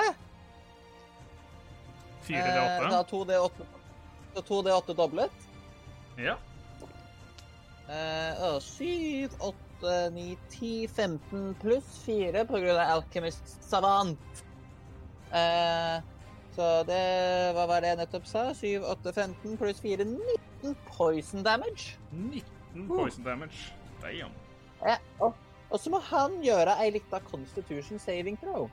[2.27, 2.89] 4 Eh, D8.
[2.91, 3.65] da 2D8
[4.35, 5.31] så 2D8 doblet.
[6.19, 6.35] Ja.
[7.89, 14.43] Eh, og 7, 8, 9, 10, 15 pluss 4 på grunn av Alchemist Savant.
[15.31, 15.97] Eh,
[16.57, 17.01] så det
[17.53, 18.47] Hva var det jeg nettopp sa?
[18.57, 21.97] 7, 8, 15 pluss 4 19 poison damage.
[22.11, 23.73] 19 poison damage.
[24.01, 24.33] Damn.
[24.81, 25.35] Ja, og,
[25.69, 28.69] og så må han gjøre ei lita constitution saving throw.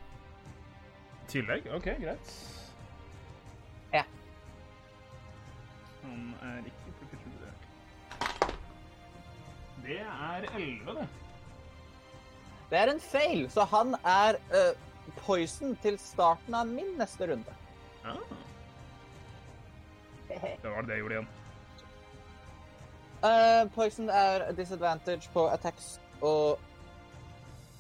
[1.29, 1.69] Tillegg?
[1.77, 2.33] OK, greit.
[3.93, 4.05] Ja.
[6.03, 6.84] Han er ikke
[9.85, 11.09] Det er 11, det.
[12.71, 14.73] Det er en fail, så han er uh,
[15.27, 17.57] poison til starten av min neste runde.
[18.05, 18.15] Ja.
[20.29, 21.29] Det var det jeg gjorde igjen.
[23.25, 26.59] Uh, poison er disadvantage på attacks og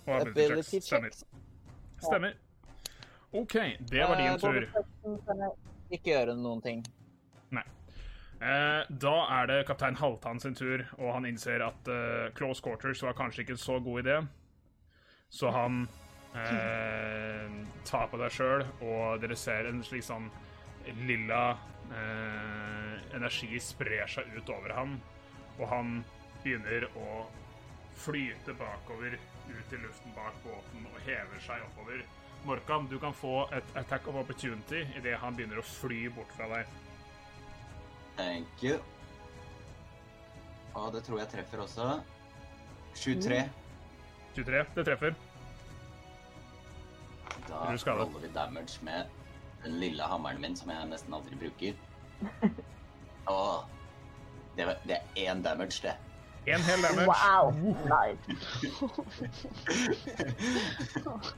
[0.06, 1.24] Og ability checks.
[2.02, 2.32] Stemmer.
[3.32, 3.54] OK,
[3.90, 5.56] det var din uh, tur.
[5.90, 6.84] Ikke gjøre noen ting.
[7.52, 7.64] Eh,
[8.44, 13.16] da er det kaptein Halvtan sin tur, og han innser at eh, close quarters var
[13.16, 14.16] kanskje ikke en så god idé.
[15.32, 15.86] Så han
[16.36, 17.54] eh,
[17.88, 20.28] tar på deg sjøl, og dere ser en slik sånn
[21.08, 21.54] lilla
[21.88, 24.98] eh, energi sprer seg ut over ham,
[25.56, 25.96] og han
[26.42, 27.24] begynner å
[28.04, 29.16] flyte bakover
[29.48, 32.04] ut i luften bak båten og hever seg oppover.
[32.44, 36.50] Morkan, du kan få et attack of opportunity idet han begynner å fly bort fra
[36.50, 36.68] deg.
[38.16, 38.78] Thank you.
[40.74, 42.00] Og det tror jeg treffer også.
[42.94, 43.42] 23.
[44.34, 45.14] 23, det treffer.
[47.48, 49.10] Da holder vi damage med
[49.64, 51.78] den lille hammeren min, som jeg nesten aldri bruker.
[53.34, 53.62] Åh,
[54.56, 55.94] det, det er én damage, det.
[56.46, 57.06] Én hel damage.
[57.08, 57.52] Wow!
[57.88, 58.20] Nice.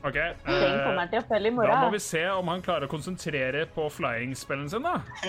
[0.03, 0.17] OK.
[0.47, 3.83] Eh, til å følge i da må vi se om han klarer å konsentrere på
[3.93, 4.95] flying-spellen sin, da.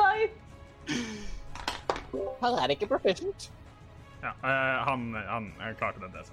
[0.00, 0.34] Nice!
[2.42, 3.40] Han er ikke proficient.
[4.22, 5.44] Ja, eh, han, han
[5.78, 6.24] klarte det, det.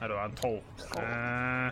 [0.00, 0.62] Her var en tolv.
[0.98, 1.68] Eh,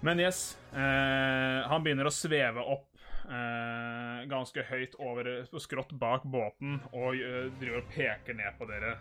[0.00, 2.87] men yes, eh, han begynner å sveve opp
[3.28, 5.28] eh, ganske høyt over
[5.60, 8.96] skrått bak båten og eh, driver og peker ned på dere.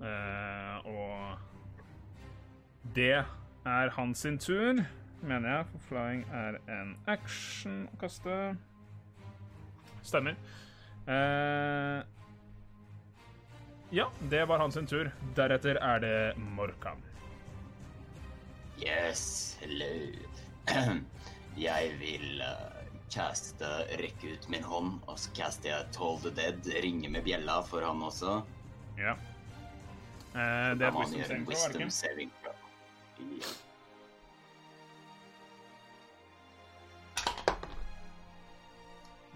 [0.00, 1.38] Eh, og
[2.96, 3.24] det
[3.66, 4.84] er hans sin tur,
[5.22, 8.36] mener jeg, for flying er en action å kaste.
[10.06, 10.36] Stemmer.
[11.06, 12.00] Eh,
[13.90, 15.10] ja, det var hans sin tur.
[15.36, 17.02] Deretter er det Morkan.
[18.82, 19.92] Yes, hello.
[21.56, 22.75] Jeg vil uh,
[23.12, 23.68] caste,
[24.00, 27.84] rekke ut min hånd, og så caster jeg Toll the Dead, ringe med bjella for
[27.86, 28.40] han også.
[28.98, 29.14] Ja.
[30.36, 32.54] Eh, det er wisdom saving wisdom saving throw.
[33.40, 33.54] Ja.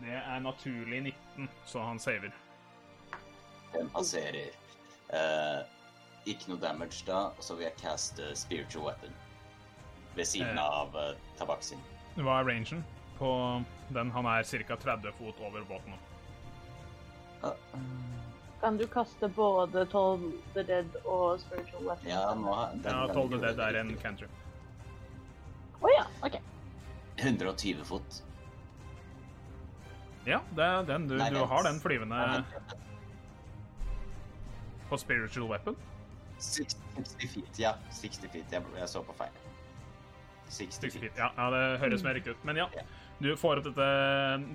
[0.01, 2.31] Det er naturlig 19, så han saver.
[3.75, 4.49] Den passerer.
[5.13, 5.61] Eh,
[6.27, 9.13] ikke noe damage da, og så vil jeg caste Spiritual Weapon.
[10.17, 10.65] Ved siden Eh.
[10.65, 11.79] av uh, tabaksin.
[12.17, 12.85] Hva er rangen
[13.21, 13.31] på
[13.95, 14.11] den?
[14.17, 14.77] Han er ca.
[14.77, 15.95] 30 fot over båten
[18.61, 22.09] Kan du kaste både Toll the Dead og Spiritual Weapon?
[22.11, 24.31] ja, nå den Ja, 12 ikke dead er en cantrip.
[25.81, 26.37] Å ja, OK.
[27.21, 28.19] 120 fot.
[30.29, 31.07] Ja, det er den.
[31.09, 32.45] Du, Nei, du har den flyvende
[34.91, 35.77] på spiritual weapon.
[36.41, 36.77] 60
[37.29, 37.73] feet, ja.
[37.97, 38.53] 60 feet.
[38.53, 39.33] Jeg, jeg så på feil.
[40.51, 41.01] 60 60 feet.
[41.07, 41.17] feet.
[41.21, 42.45] Ja, ja, det høres mer riktig ut.
[42.45, 42.85] Men ja, Ja.
[43.21, 43.89] Du får opp dette,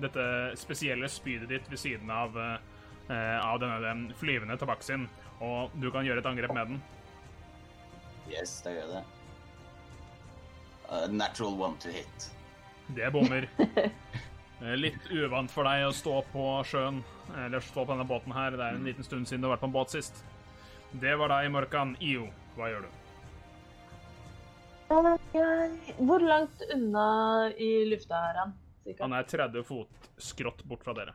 [0.02, 0.26] dette
[0.58, 5.06] spesielle spydet ditt ved siden av, eh, av denne den flyvende tabakksin,
[5.40, 6.82] og du kan gjøre et angrep med den.
[8.30, 9.04] Yes, da gjør det.
[10.86, 12.30] Uh, natural one to hit.
[12.94, 13.48] Det bommer.
[14.56, 17.02] Eh, Litt uvant for deg å stå på sjøen,
[17.44, 18.54] eller stå på denne båten her.
[18.56, 20.22] Det er en liten stund siden du har vært på en båt sist.
[20.96, 21.92] Det var deg, Morkan.
[22.00, 22.94] Io, hva gjør du?
[24.88, 27.06] Jeg- Hvor langt unna
[27.58, 28.52] i lufta er han?
[28.84, 29.02] Cirka?
[29.02, 29.88] Han er 30 fot
[30.18, 31.14] skrått bort fra dere.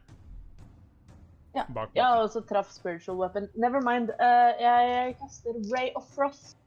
[1.56, 1.66] Ja.
[1.70, 3.48] Bak jeg Ja, og så traff Spiritual Weapon.
[3.56, 4.10] Never mind.
[4.20, 6.58] Uh, jeg kaster Ray of Frost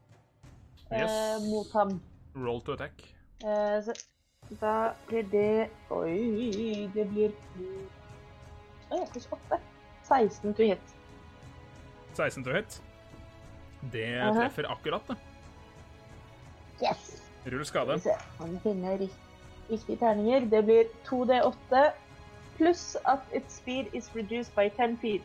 [0.91, 1.41] uh, Yes.
[1.49, 2.01] mot ham.
[2.35, 3.01] Roll to attack.
[3.43, 3.93] Uh, så
[4.61, 7.31] da blir det Oi, det blir
[8.91, 9.59] Oi, ja, pluss 8.
[10.03, 10.95] 16 to hit.
[12.13, 12.81] 16 to hit.
[13.91, 15.17] Det treffer akkurat, det.
[16.81, 17.21] Yes!
[17.45, 17.99] Rull skade.
[18.39, 19.21] om finner rik-
[19.69, 20.39] riktige terninger.
[20.49, 21.91] Det blir 2D8
[22.57, 25.21] pluss at its speed is reduced by 10 feet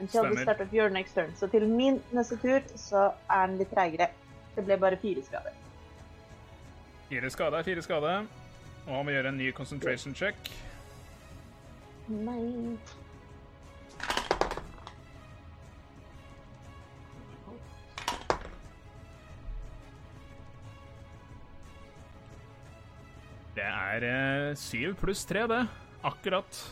[0.00, 1.32] until the start of your next turn.
[1.36, 4.08] Så til min neste tur så er den litt treigere.
[4.56, 5.54] Det ble bare fire skader.
[7.08, 8.14] Fire skade er fire skade.
[8.86, 10.34] Og han må gjøre en ny concentration check.
[12.08, 12.76] Nei.
[23.94, 25.64] Er eh, syv pluss tre, det.
[26.04, 26.64] Akkurat.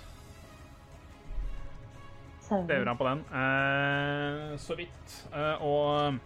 [2.53, 3.21] Lever han på den.
[3.43, 5.15] Eh, så vidt.
[5.35, 6.19] Eh, og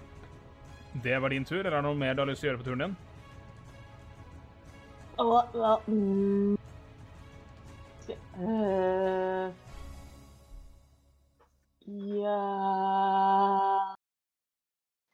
[1.04, 1.60] det var din tur.
[1.60, 2.96] Eller er det noe mer du har lyst til å gjøre på turen din?
[5.22, 6.56] Og hva mm.
[8.36, 9.46] uh.
[11.86, 12.40] Ja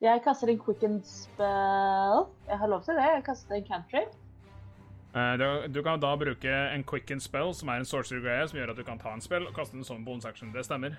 [0.03, 2.27] Jeg kaster en quicken spell.
[2.49, 3.07] Jeg har lov til det.
[3.19, 4.07] Jeg kaster en country.
[5.15, 8.71] Eh, du, du kan da bruke en quicken spell, som er en sorcery-greie, som gjør
[8.73, 10.53] at du kan ta en spell og kaste den som bonus action.
[10.55, 10.95] Det stemmer.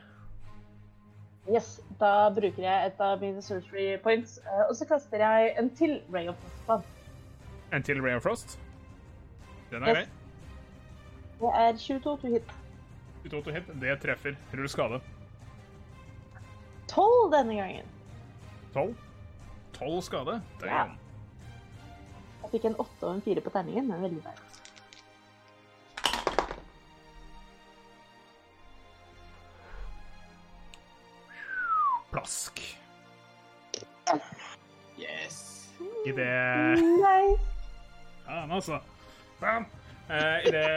[1.49, 4.37] Yes, Da bruker jeg et av mine sorcery points.
[4.45, 6.35] øh, og så kaster jeg en til Ray of
[6.65, 6.85] Frost.
[7.73, 8.59] En til Ray of Frost.
[9.71, 9.95] Den er Yes.
[9.97, 10.05] grei.
[11.39, 12.53] Det er 22 to hit.
[13.23, 13.63] 22 to hit.
[13.81, 14.35] Det treffer.
[14.53, 15.01] Rull skade.
[16.87, 17.85] 12 denne gangen.
[18.73, 18.95] 12.
[19.73, 20.41] 12 skade.
[20.63, 20.85] Ja.
[22.43, 24.49] Jeg fikk en åtte og en fire på terningen, men veldig deilig.
[32.11, 32.59] Plask.
[34.99, 35.69] Yes.
[35.79, 35.87] Mm.
[36.11, 37.23] Idet Nei!
[38.27, 38.79] Ja, altså.
[39.39, 39.65] Bam!
[40.09, 40.67] Eh, Idet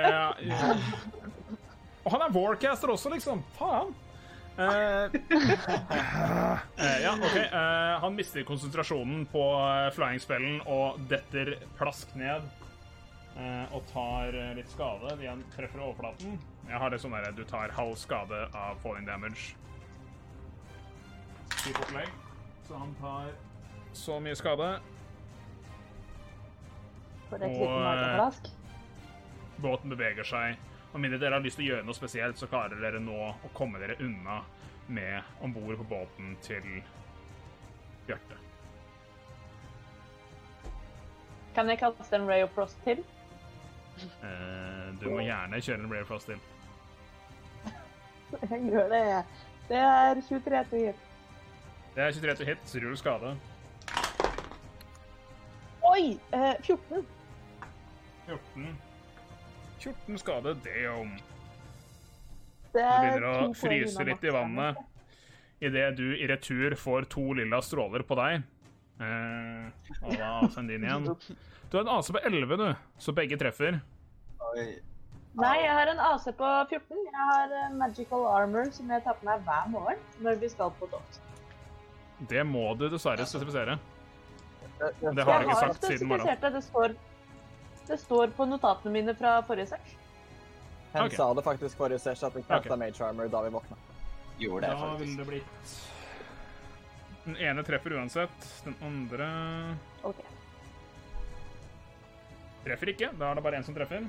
[2.06, 3.42] Og han er warcaster også, liksom.
[3.58, 3.94] Faen!
[4.56, 5.04] Eh,
[6.76, 7.36] eh, ja, OK.
[7.52, 9.42] Uh, han mister konsentrasjonen på
[9.92, 12.46] flying-spellen og detter plask ned.
[13.36, 15.12] eh, og tar litt skade.
[15.20, 16.38] De han treffer overflaten.
[16.70, 19.52] Jeg har det sånn derre du tar halv skade av falling damage.
[21.66, 22.08] Opplegg.
[22.66, 23.28] Så han tar
[23.96, 24.70] så mye skade.
[27.28, 28.48] For et Og, liten mageplask.
[29.58, 30.56] båten beveger seg.
[30.96, 33.48] Om mindre dere har lyst til å gjøre noe spesielt, så klarer dere nå å
[33.52, 34.38] komme dere unna
[34.88, 36.64] med om bord på båten til
[38.06, 38.38] Bjarte.
[41.52, 43.04] Kan jeg kaste en Ray of Frost til?
[44.00, 46.40] Eh, du må gjerne kjøre en Rare Frost til.
[48.54, 49.04] Jeg gjør det.
[49.68, 51.06] Det er 23 til hit.
[51.92, 53.36] Det er 23 til hit, rull skade.
[55.92, 56.16] Oi!
[56.32, 57.06] Eh, 14.
[58.32, 58.85] 14.
[59.78, 61.16] 14 skade, damn.
[62.72, 64.80] Det Du er begynner å fryse litt i vannet
[65.64, 68.42] idet du i retur får to lilla stråler på deg.
[69.00, 71.08] Eh, og da send din igjen.
[71.70, 72.66] Du har en AC på 11, du,
[73.00, 73.80] så begge treffer.
[74.52, 74.66] Oi.
[75.36, 77.00] Nei, jeg har en AC på 14.
[77.08, 80.72] Jeg har eh, magical armor som jeg tar på meg hver morgen når vi skal
[80.78, 81.20] på tokt.
[82.30, 83.76] Det må du dessverre spesifisere.
[84.80, 86.54] Det har du ikke har sagt siden morgenen.
[86.56, 86.94] Det står,
[87.86, 89.96] det står på notatene mine fra forrige sesj.
[90.92, 91.16] Hun okay.
[91.16, 92.78] sa det faktisk forrige session at vi kasta okay.
[92.78, 93.76] Mage Armor da vi våkna.
[94.38, 95.74] Gjorde det, Da ville det blitt
[97.24, 98.64] Den ene treffer uansett.
[98.64, 99.28] Den andre
[100.02, 100.20] Ok.
[102.64, 103.10] treffer ikke.
[103.18, 104.06] Da er det bare én som treffer.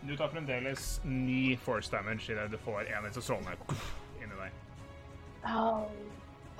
[0.00, 3.56] Du tar fremdeles ni force damage idet du får en av disse strålene
[4.22, 4.52] inni deg.
[5.44, 5.88] Au.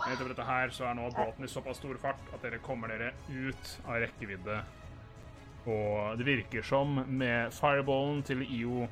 [0.00, 3.12] Utover dette her så er nå båten i såpass stor fart at dere kommer dere
[3.28, 4.56] ut av rekkevidde.
[5.68, 8.86] Og det virker som med fireballen til IO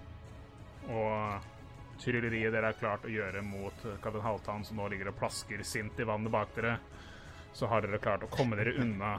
[0.89, 1.49] og
[1.99, 5.99] trylleriet dere har klart å gjøre mot kaptein Halvdan, som nå ligger og plasker sint
[5.99, 6.77] i vannet bak dere,
[7.57, 9.17] så har dere klart å komme dere unna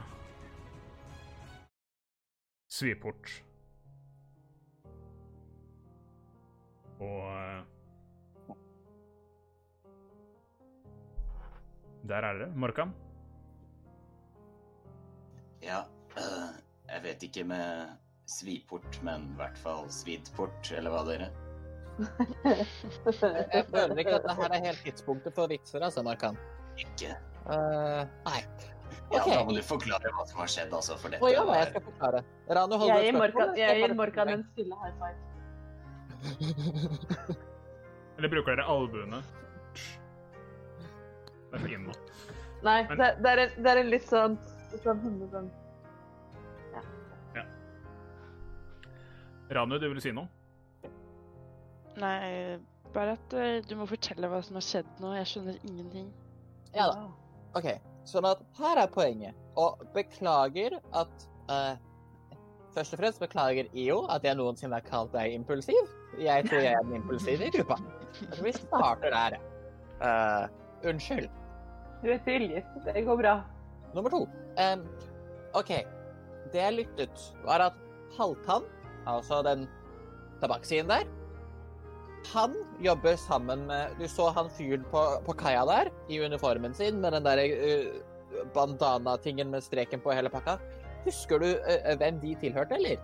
[2.70, 3.26] Sviport.
[7.02, 7.79] Og
[12.08, 12.48] Der er dere.
[12.56, 12.94] Morkan?
[15.62, 15.82] Ja,
[16.16, 16.48] øh,
[16.88, 17.92] jeg vet ikke med
[18.26, 21.30] sviport, men i hvert fall svidport, eller hva dere?
[23.54, 26.38] Jeg føler ikke at det her er helt tidspunktet for vitser, altså, Markan.
[26.78, 27.16] Ikke.
[27.44, 28.40] Uh, nei.
[29.10, 31.72] Ja, da må du forklare hva som har skjedd, altså, for dette Å ja, jeg
[31.72, 32.22] skal forklare.
[32.48, 33.90] Ranu, Jeg gir Morkan, jeg gir
[34.36, 35.18] en stille high five.
[38.18, 39.22] Eller bruker dere albuene?
[41.50, 41.94] Det er inn nå.
[42.62, 44.36] Nei, Men- det, det, er en, det er en litt sånn
[44.84, 45.40] sånn hundre
[47.34, 47.44] ja.
[49.50, 50.28] Ranu, du vil si noe?
[51.98, 52.58] Nei,
[52.94, 55.12] bare at eh, du må fortelle hva som har skjedd nå.
[55.18, 56.08] Jeg skjønner ingenting.
[56.74, 57.08] Ja da.
[57.58, 57.72] OK.
[58.08, 59.38] Sånn at her er poenget.
[59.58, 61.74] Og beklager at uh,
[62.70, 65.90] Først og fremst beklager IO at jeg noensinne har kalt deg impulsiv.
[66.22, 67.80] Jeg tror jeg er den impulsive i gruppa.
[68.46, 69.38] Vi starter der.
[69.98, 70.46] Uh,
[70.86, 71.26] unnskyld.
[72.00, 72.68] Du er tilgitt.
[72.86, 73.34] Det går bra.
[73.94, 74.24] Nummer to.
[74.56, 74.84] Um,
[75.58, 75.72] OK.
[76.50, 77.80] Det jeg lyttet, var at
[78.16, 78.64] Halvtann,
[79.08, 79.66] altså den
[80.40, 81.04] tabakkien der
[82.32, 87.00] Han jobber sammen med Du så han fyren på, på kaia der, i uniformen sin,
[87.00, 90.58] med den der uh, bandana-tingen med streken på hele pakka.
[91.04, 93.00] Husker du uh, hvem de tilhørte, eller?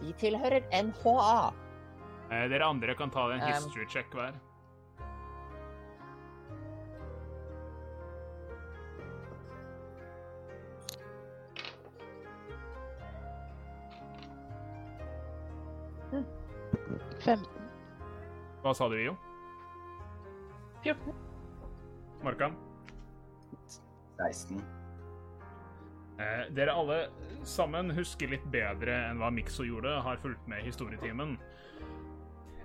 [0.00, 1.38] De tilhører NHA.
[2.26, 4.34] Eh, dere andre kan ta en history check hver.
[17.24, 17.68] Femten.
[18.62, 19.16] Hva sa du, Jo?
[20.82, 21.14] 14.
[22.24, 22.56] Markan?
[24.18, 24.62] 16.
[26.16, 26.98] Eh, dere alle
[27.44, 31.36] sammen husker litt bedre enn hva Mikso gjorde, har fulgt med i historietimen.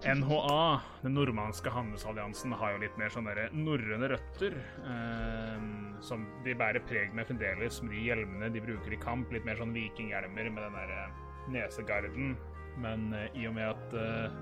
[0.02, 4.56] NHA, den nordmannske handelsalliansen, har jo litt mer sånne der norrøne røtter.
[4.82, 5.68] Eh,
[6.02, 9.30] som de bærer preg med fremdeles, med de hjelmene de bruker i kamp.
[9.34, 11.04] Litt mer sånn vikinghjelmer med den derre
[11.54, 12.34] nesegarden.
[12.80, 14.38] Men eh, i og med at eh,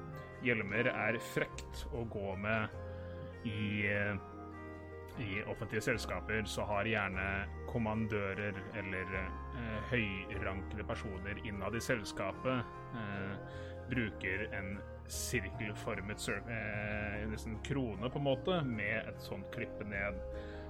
[0.45, 4.19] hjelmer er frekt å gå med i eh,
[5.19, 7.25] i offentlige selskaper så har gjerne
[7.69, 12.61] kommandører eller eh, høyrankede personer innad i selskapet
[12.95, 13.33] eh,
[13.89, 14.77] bruker en
[15.09, 20.19] sirkelformet eh, nesten krone, på en måte, med et sånt klippe ned.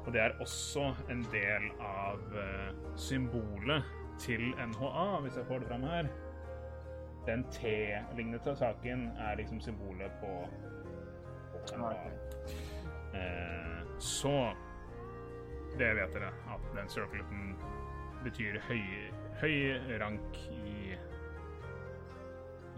[0.05, 2.21] Og det er også en del av
[2.97, 3.83] symbolet
[4.23, 6.07] til NHA, hvis jeg får det fram her.
[7.29, 10.31] Den T-lignende saken er liksom symbolet på,
[11.53, 12.09] på NHA.
[13.13, 14.33] Eh, så
[15.77, 17.53] det vet dere, at den circleten
[18.23, 18.81] betyr høy,
[19.43, 19.55] høy
[20.01, 20.97] rank i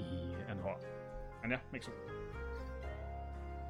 [0.01, 0.75] i NH.
[1.41, 1.93] Men ja, liksom.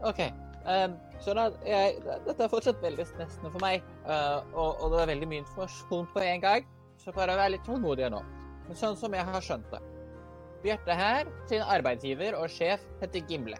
[0.01, 0.19] OK.
[0.65, 5.01] Um, så da, jeg, dette er fortsatt veldig stressende for meg, uh, og, og det
[5.01, 6.67] er veldig mye informasjon på en gang.
[7.01, 8.21] Så bare vær litt tålmodig nå.
[8.67, 9.81] Men sånn som jeg har skjønt det.
[10.61, 13.57] Bjarte her, sin arbeidsgiver og sjef, heter Gimle.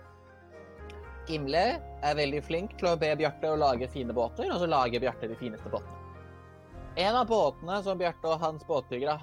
[1.29, 1.63] Gimle
[2.03, 5.29] er veldig flink til å be Bjarte å lage fine båter, og så lager Bjarte
[5.29, 5.97] de fineste båtene.
[6.99, 9.15] En av båtene som Bjarte og hans båtbyggere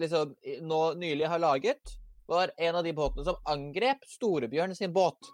[0.00, 0.34] liksom,
[0.66, 1.98] nå nylig har laget,
[2.28, 5.30] var en av de båtene som angrep Storebjørn sin båt.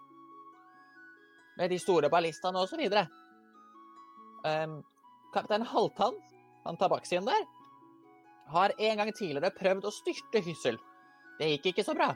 [1.57, 3.07] Med de store ballistene og så videre.
[4.45, 4.79] Um,
[5.33, 6.19] kaptein Halvtann,
[6.65, 7.47] han tabakkien der,
[8.49, 10.79] har en gang tidligere prøvd å styrte Hyssel.
[11.39, 12.11] Det gikk ikke så bra.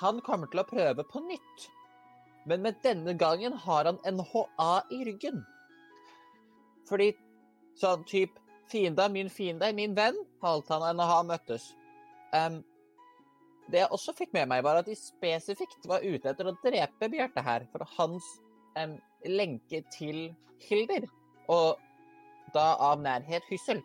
[0.00, 1.68] Han kommer til å prøve på nytt.
[2.46, 5.40] Men med denne gangen har han NHA i ryggen.
[6.86, 7.10] Fordi
[7.80, 11.68] sånn type Fiende, min fiende, min venn, Halvtann og NHA møttes.
[12.34, 12.56] Um,
[13.70, 17.08] det jeg også fikk med meg, var at de spesifikt var ute etter å drepe
[17.12, 18.26] Bjarte her for hans
[18.74, 20.32] um, lenke til
[20.66, 21.06] Hilder,
[21.46, 21.78] og
[22.54, 23.84] da av nærhet Hyssel.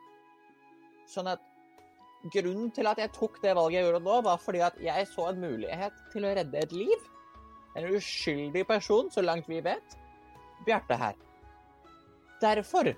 [1.09, 1.45] Sånn at
[2.29, 5.29] grunnen til at jeg tok det valget jeg gjorde nå, var fordi at jeg så
[5.31, 7.07] en mulighet til å redde et liv.
[7.77, 9.97] En uskyldig person, så langt vi vet.
[10.67, 11.17] Bjarte her.
[12.41, 12.91] Derfor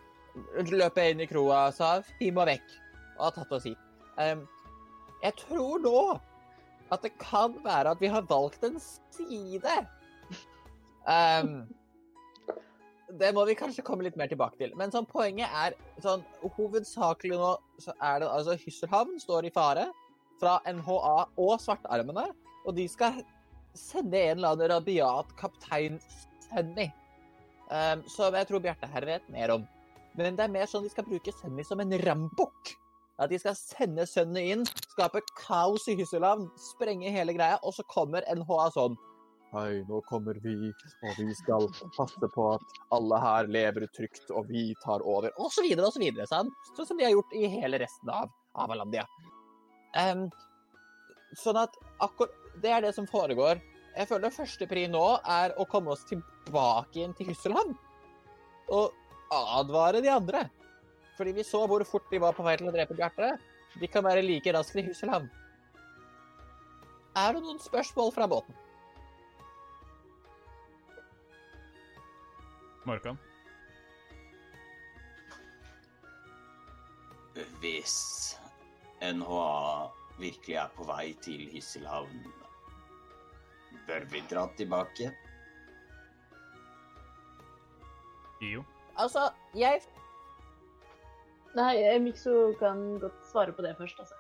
[0.74, 2.66] løp jeg inn i kroa og sa vi må vekk,
[3.18, 3.90] og har tatt oss hit.
[4.18, 4.48] Um,
[5.24, 6.00] jeg tror nå
[6.94, 9.78] at det kan være at vi har valgt en side.
[11.10, 11.64] Ehm,
[13.20, 14.74] det må vi kanskje komme litt mer tilbake til.
[14.80, 16.24] Men sånn, poenget er sånn
[16.56, 17.52] Hovedsakelig nå
[17.84, 19.88] så er det altså Hysselhavn står i fare
[20.42, 22.26] fra NHA og Svartarmene.
[22.66, 23.22] Og de skal
[23.78, 26.00] sende en eller annen rabiat kaptein
[26.48, 26.90] Sunny.
[27.70, 29.68] Um, som jeg tror Bjarte her vet mer om.
[30.18, 32.76] Men det er mer sånn de skal bruke Sunny som en rambukk.
[33.22, 34.64] At de skal sende sønnene inn,
[34.96, 38.98] skape kaos i Hysselhavn, sprenge hele greia, og så kommer NHA sånn
[39.54, 40.72] Hei, nå kommer vi,
[41.06, 45.52] og vi skal passe på at alle her lever trygt, og vi tar over, og
[45.54, 46.56] så videre og så videre, sant?
[46.74, 48.32] Sånn som de har gjort i hele resten av
[48.64, 49.04] Avalandia.
[49.94, 50.24] Um,
[51.38, 53.62] sånn at akkurat Det er det som foregår.
[53.94, 55.04] Jeg føler første pri nå
[55.36, 57.78] er å komme oss tilbake igjen til Hysselhavn.
[58.74, 58.94] Og
[59.34, 60.48] advare de andre.
[61.18, 63.36] Fordi vi så hvor fort de var på vei til å drepe Bjarte.
[63.82, 65.30] De kan være like raske i Hysselhavn.
[67.22, 68.63] Er det noen spørsmål fra båten?
[72.86, 73.18] Morkan?
[77.60, 77.98] Hvis
[79.02, 79.90] NHA
[80.20, 82.26] virkelig er på vei til Hysselhavn,
[83.88, 85.12] bør vi dra tilbake?
[88.42, 88.64] Jo.
[88.98, 89.82] Altså, jeg
[91.56, 94.16] Nei, Mikso kan godt svare på det først, altså.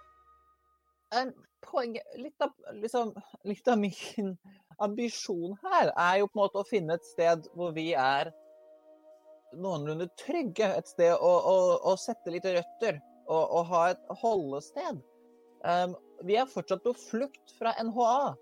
[1.18, 1.32] en
[1.66, 3.14] poeng, litt, av, liksom,
[3.50, 4.36] litt av min
[4.86, 8.30] ambisjon her er jo på en måte å finne et sted hvor vi er
[9.60, 10.70] noenlunde trygge.
[10.78, 11.58] Et sted å, å,
[11.92, 15.04] å sette litt røtter og, og ha et holdested.
[15.64, 15.96] Um,
[16.28, 18.34] vi er fortsatt på flukt fra NHA.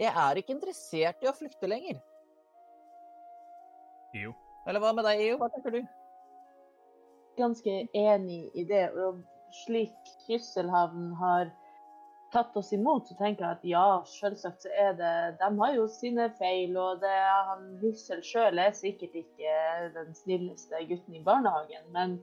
[0.00, 2.00] Jeg er ikke interessert i å flykte lenger.
[4.16, 4.34] Io?
[4.66, 5.38] Eller hva med deg, Io?
[5.40, 5.80] Hva tenker du?
[7.36, 8.90] ganske enig i det.
[8.92, 9.22] Og
[9.64, 11.50] slik Krysselhavn har
[12.32, 15.86] tatt oss imot, så tenker jeg at ja, selvsagt så er det De har jo
[15.90, 17.14] sine feil, og det,
[17.50, 19.54] han Hussel sjøl er sikkert ikke
[19.94, 21.86] den snilleste gutten i barnehagen.
[21.94, 22.18] Men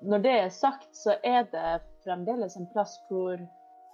[0.00, 3.36] når det er sagt, så er det fremdeles en plass hvor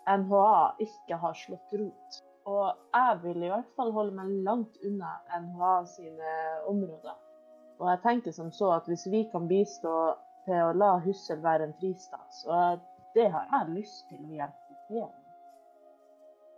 [0.05, 0.55] NHA
[0.85, 2.21] ikke har slått rot.
[2.45, 6.35] Og jeg vil i hvert fall holde meg langt unna NHA sine
[6.69, 7.17] områder.
[7.81, 9.95] Og jeg tenker som så at hvis vi kan bistå
[10.45, 12.77] til å la Hussel være en fristat, så
[13.17, 15.24] det har jeg lyst til å hjelpe til med.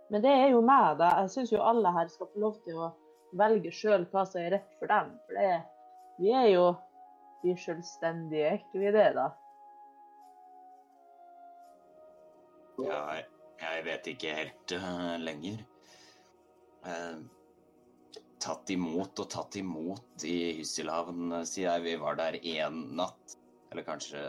[0.09, 1.11] Men det er jo meg, da.
[1.21, 2.91] Jeg syns jo alle her skal få lov til å
[3.37, 5.11] velge sjøl hva som er rett for dem.
[5.27, 5.55] For det,
[6.21, 6.67] vi er jo
[7.43, 9.27] de selvstendige, er ikke vi det, da?
[12.77, 15.63] Ja, jeg, vet ikke helt uh, lenger.
[16.85, 17.25] Uh,
[18.43, 21.85] tatt imot og tatt imot i Hysselhavn, eh, sier jeg.
[21.87, 23.37] Vi var der én natt.
[23.71, 24.21] Eller kanskje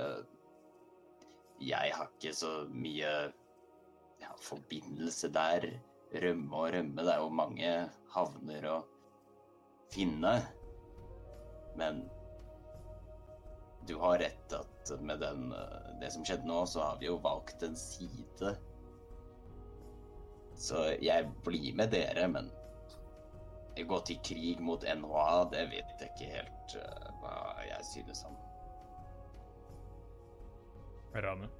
[1.58, 3.10] Jeg har ikke så mye
[4.22, 5.68] ja, forbindelse der.
[6.08, 7.04] Rømme og rømme.
[7.04, 7.72] Det er jo mange
[8.14, 8.76] havner å
[9.92, 10.38] finne.
[11.78, 12.06] Men
[13.88, 17.18] du har rett at med den, eh, det som skjedde nå, så har vi jo
[17.24, 18.54] valgt en side.
[20.58, 22.50] Så jeg blir med dere, men
[23.86, 28.34] gå til krig mot NHA, det vet jeg ikke helt uh, hva jeg synes om.
[31.14, 31.50] Rane.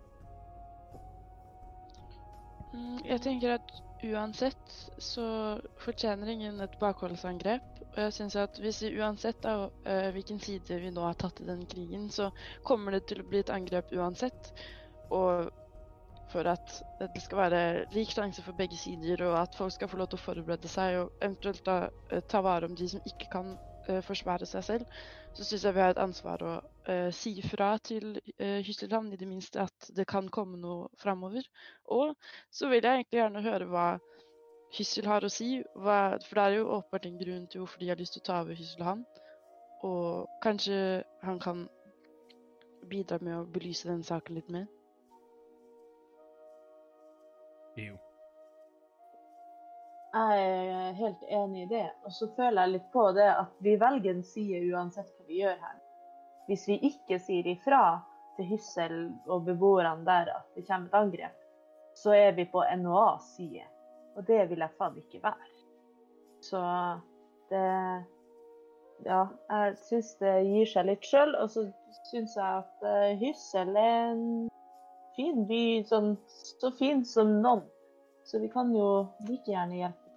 [2.77, 5.25] Mm, Jeg tenker at uansett så
[5.83, 7.65] fortjener ingen et bakholdsangrep.
[7.95, 9.55] Og jeg synes at hvis vi uansett da,
[9.89, 12.31] eh, hvilken side vi nå har tatt i den krigen, så
[12.63, 14.53] kommer det til å bli et angrep uansett.
[15.11, 15.49] Og
[16.29, 17.63] for at det skal være
[17.95, 20.99] rik sjanse for begge sider, og at folk skal få lov til å forberede seg
[21.01, 21.79] og eventuelt da
[22.13, 23.55] eh, ta vare om de som ikke kan
[24.05, 24.99] forsvare seg selv,
[25.37, 29.21] så syns jeg vi har et ansvar å uh, si fra til uh, Hysselhamn, i
[29.21, 31.47] det minste at det kan komme noe framover.
[31.95, 32.17] Og
[32.51, 33.89] så vil jeg egentlig gjerne høre hva
[34.77, 37.89] Hyssel har å si, hva, for det er jo åpenbart en grunn til hvorfor de
[37.89, 39.07] har lyst til å ta over Hysselhamn.
[39.87, 41.69] Og kanskje han kan
[42.91, 44.67] bidra med å belyse den saken litt mer.
[47.79, 47.95] Jo.
[50.19, 51.87] Jeg er helt enig i det.
[52.07, 55.43] Og så føler jeg litt på det at vi velger en side uansett hva vi
[55.43, 55.77] gjør her.
[56.49, 57.83] Hvis vi ikke sier ifra
[58.39, 58.97] til Hyssel
[59.29, 61.37] og beboerne der at det kommer et angrep,
[61.95, 63.67] så er vi på NHAs side.
[64.17, 65.51] Og det vil jeg faen ikke være.
[66.49, 66.63] Så
[67.53, 67.67] det
[69.07, 71.37] Ja, jeg syns det gir seg litt sjøl.
[71.39, 71.69] Og så
[72.11, 74.25] syns jeg at eh, Hyssel er en
[75.15, 76.17] fin by, sånn,
[76.59, 77.63] så fin som noen.
[78.27, 80.08] Så vi kan jo like gjerne hjelpe.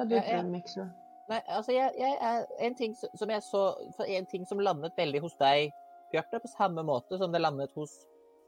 [0.00, 0.88] Hva du tror
[1.30, 3.60] Nei, altså jeg, jeg er en ting som som jeg så
[4.08, 5.74] En ting som landet veldig hos deg,
[6.10, 7.92] Bjarte, på samme måte som det landet hos,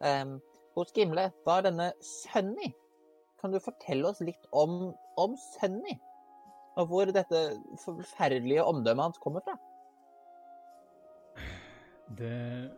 [0.02, 0.40] um,
[0.74, 2.72] hos Gimle, var denne Sunny.
[3.38, 5.94] Kan du fortelle oss litt om, om Sunny?
[6.74, 7.42] Og hvor dette
[7.84, 9.54] forferdelige omdømmet hans kommer fra?
[12.18, 12.70] Det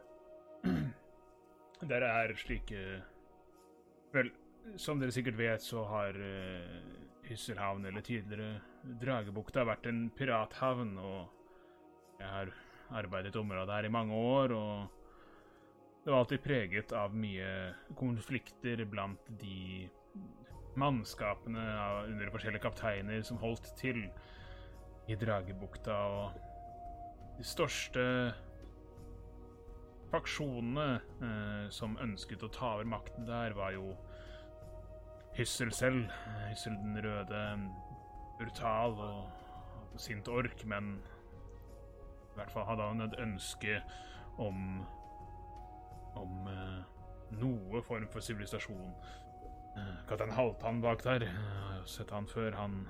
[1.95, 2.83] Der er slike
[4.13, 4.31] Vel,
[4.77, 8.61] som dere sikkert vet, så har uh, Hysselhavn, eller tidligere
[9.01, 12.53] Dragebukta, vært en pirathavn, og jeg har
[13.01, 17.51] arbeidet i området her i mange år, og det var alltid preget av mye
[17.97, 19.89] konflikter blant de
[20.77, 21.65] mannskapene
[22.11, 24.03] under forskjellige kapteiner som holdt til
[25.09, 28.05] i Dragebukta, og de største
[30.13, 33.95] faksjonene eh, som ønsket å ta over makten der, var jo
[35.35, 36.05] Hyssel selv.
[36.05, 37.43] Eh, Hyssel den røde,
[38.39, 43.81] brutal og sint ork, men i hvert fall hadde han et ønske
[44.39, 44.85] om
[46.15, 46.83] om eh,
[47.41, 48.93] noe form for sivilisasjon.
[49.77, 52.55] Eh, Kaptein Halvtann bak der, jeg har sett han før.
[52.59, 52.85] Han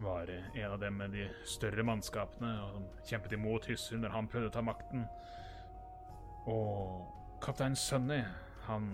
[0.00, 4.52] var en av dem med de større mannskapene og kjempet imot Hyssel når han prøvde
[4.52, 5.04] å ta makten.
[6.48, 8.22] Og kaptein Sunny,
[8.66, 8.86] han,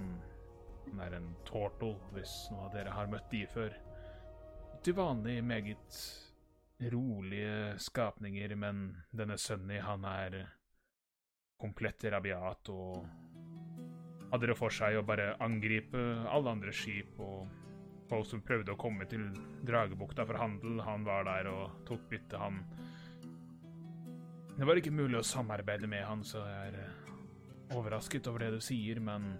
[0.90, 3.74] han er en tortle, hvis noen av dere har møtt de før.
[4.84, 6.00] Til vanlig meget
[6.92, 10.42] rolige skapninger, men denne Sunny, han er
[11.60, 13.06] komplett rabiat og
[14.30, 17.46] hadde det for seg å bare angripe alle andre skip og
[18.10, 19.24] folk som prøvde å komme til
[19.66, 20.80] Dragebukta for handel.
[20.86, 22.60] Han var der og tok bytte, han.
[24.56, 28.62] Det var ikke mulig å samarbeide med han, så jeg er overrasket over det du
[28.62, 29.34] sier, men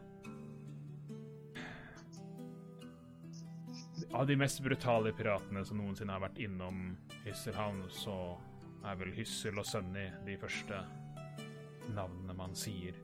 [4.12, 8.36] Av de mest brutale piratene som noensinne har vært innom Hysselhavn, så
[8.86, 10.78] er vel Hyssel og Sunny de første
[11.96, 12.96] navnene man sier.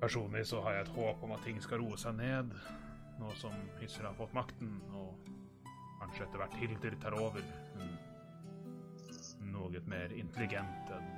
[0.00, 2.52] Personlig så har jeg et håp om at ting skal roe seg ned,
[3.20, 5.30] nå som Hyssel har fått makten, og
[6.00, 7.46] kanskje etter hvert Hilder tar over.
[7.76, 7.96] Hun
[9.56, 11.08] noe mer intelligent enn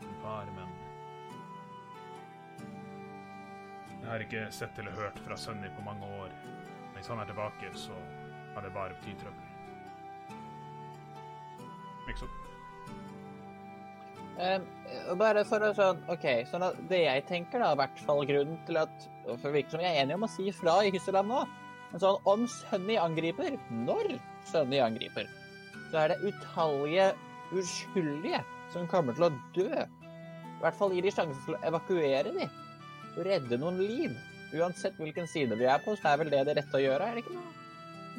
[0.00, 0.80] sin far, men
[4.02, 6.32] Jeg har ikke sett eller hørt fra Sunny på mange år.
[7.02, 7.96] Hvis han er tilbake, så
[8.56, 9.46] er det bare tidtrøbbel.
[10.30, 10.44] trøbbel.
[12.06, 12.28] Liksom.
[14.38, 18.22] Um, bare for å sånn OK, sånn at det jeg tenker, da, i hvert fall
[18.30, 20.94] grunnen til at For det virker som jeg er enig om å si fra i
[20.94, 21.42] Hysseland nå.
[21.90, 24.14] Men sånn om Sunny angriper, når
[24.46, 25.26] Sunny angriper,
[25.90, 27.12] så er det utallige
[27.50, 29.72] uskyldige som kommer til å dø.
[29.74, 32.52] I hvert fall gir de sjansen til å evakuere de.
[33.26, 34.14] Redde noen liv.
[34.52, 37.16] Uansett hvilken side vi er på, så er vel det det rette å gjøre, er
[37.16, 37.52] det ikke noe?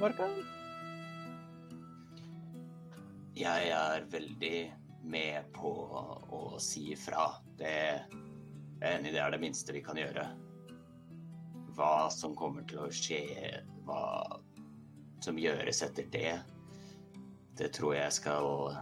[0.02, 0.38] Morkan?
[3.38, 4.58] Jeg er veldig
[5.04, 5.72] med på
[6.34, 7.28] å si ifra.
[7.60, 7.76] Det
[8.84, 10.26] er det er det minste vi kan gjøre.
[11.74, 13.24] hva som kommer til å skje,
[13.88, 14.42] hva
[15.26, 16.34] som gjøres etter det,
[17.58, 18.76] det tror jeg skal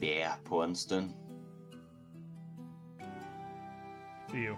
[0.00, 1.12] be på en stund.
[4.32, 4.56] Jo.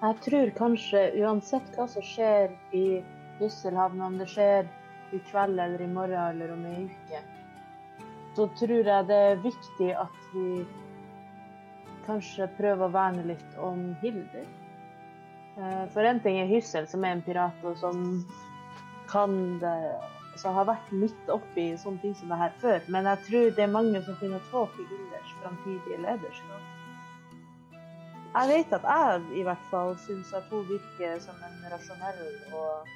[0.00, 3.02] Jeg tror kanskje uansett hva som skjer i
[3.40, 4.68] Rysselhavn, om det skjer
[5.12, 7.20] i kveld eller i morgen eller om ei uke,
[8.36, 10.62] så tror jeg det er viktig at vi
[12.06, 14.48] kanskje prøver å verne litt om Hilder.
[15.58, 18.24] Eh, For en ting er Hyssel, som er en pirat, og som
[19.12, 19.76] kan det
[20.30, 22.80] altså har vært midt oppi sånne ting som det her før.
[22.88, 26.79] Men jeg tror det er mange som finner håp i Hilders framtidige lederskap.
[28.34, 32.20] Jeg vet at jeg i hvert fall syns at hun virker som en rasjonell
[32.54, 32.88] og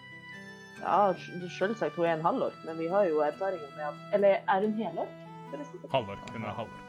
[0.80, 1.12] Ja,
[1.58, 4.72] selvsagt hun er en halvork, men vi har jo erfaringer med at Eller er hun
[4.78, 5.08] helork?
[5.50, 5.80] forresten?
[5.90, 6.30] Halvork.
[6.32, 6.80] Hun er halvork.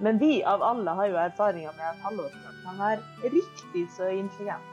[0.00, 3.02] Men vi av alle har jo erfaringer med at halvorker kan være
[3.34, 4.68] riktig så intelligent.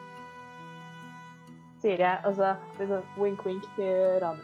[1.82, 2.22] Sier jeg.
[2.26, 4.41] Altså liksom wink-wink til Ranu.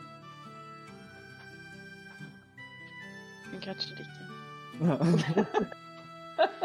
[3.51, 5.65] Hun catcher det ikke.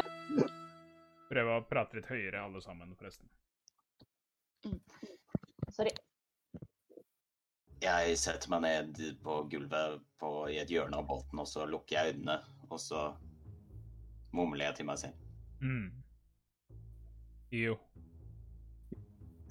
[1.31, 3.29] Prøve å prate litt høyere, alle sammen, forresten.
[5.71, 5.93] Sorry.
[7.81, 11.97] Jeg setter meg ned på gulvet på, i et hjørne av båten, og så lukker
[11.97, 12.35] jeg øynene,
[12.67, 13.05] og så
[14.35, 15.23] mumler jeg til meg selv.
[15.63, 15.87] Mm.
[17.55, 17.77] Jo.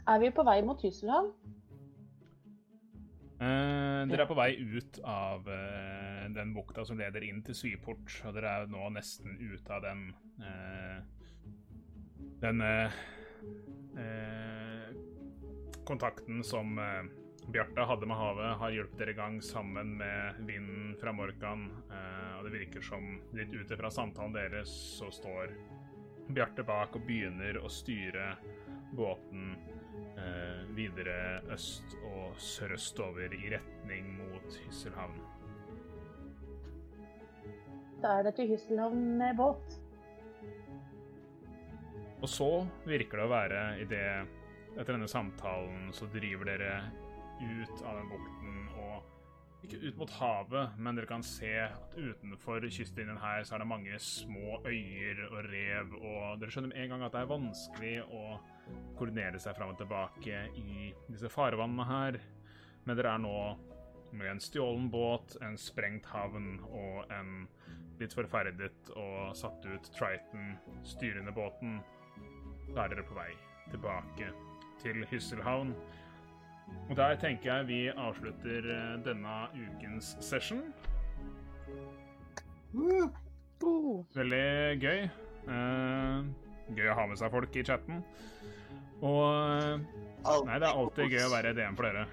[0.08, 1.32] Er vi på vei mot Hysselhavn?
[3.40, 8.12] Eh, dere er på vei ut av eh, den bukta som leder inn til Syport,
[8.28, 10.10] og dere er nå nesten ute av den
[10.44, 11.00] eh,
[12.40, 12.92] Den eh,
[13.96, 14.94] eh,
[15.84, 17.02] kontakten som eh,
[17.52, 21.66] Bjarte hadde med havet, har hjulpet dere i gang sammen med vinden fra Morkan.
[21.90, 25.52] eh, og det virker som, litt ut ifra samtalen deres, så står
[26.30, 28.36] Bjarte bak og begynner å styre
[28.96, 29.52] båten
[30.16, 35.20] eh, videre øst og sørøstover i retning mot Hysselhavn.
[38.00, 39.79] Da er det til Hysselhavn med båt.
[42.20, 42.50] Og så
[42.84, 44.06] virker det å være i det
[44.78, 46.74] Etter denne samtalen så driver dere
[47.40, 52.64] ut av den bukten og ikke ut mot havet, men dere kan se at utenfor
[52.72, 56.94] kystlinjen her så er det mange små øyer og rev, og dere skjønner med en
[56.94, 58.22] gang at det er vanskelig å
[58.96, 62.20] koordinere seg fram og tilbake i disse farvannene her.
[62.86, 63.36] Men dere er nå
[64.16, 67.44] med en stjålen båt, en sprengt havn og en
[68.00, 70.54] litt forferdet og satt ut Triton
[70.88, 71.80] styrende båten.
[72.74, 73.30] Da er dere på vei
[73.70, 74.30] tilbake
[74.82, 75.72] til Hysselhavn.
[76.90, 80.62] Og der tenker jeg vi avslutter eh, denne ukens session.
[84.14, 84.46] Veldig
[84.82, 85.02] gøy.
[85.50, 86.30] Eh,
[86.78, 88.04] gøy å ha med seg folk i chatten.
[89.00, 89.84] Og eh,
[90.46, 92.06] Nei, det er alltid gøy å være DM for dere.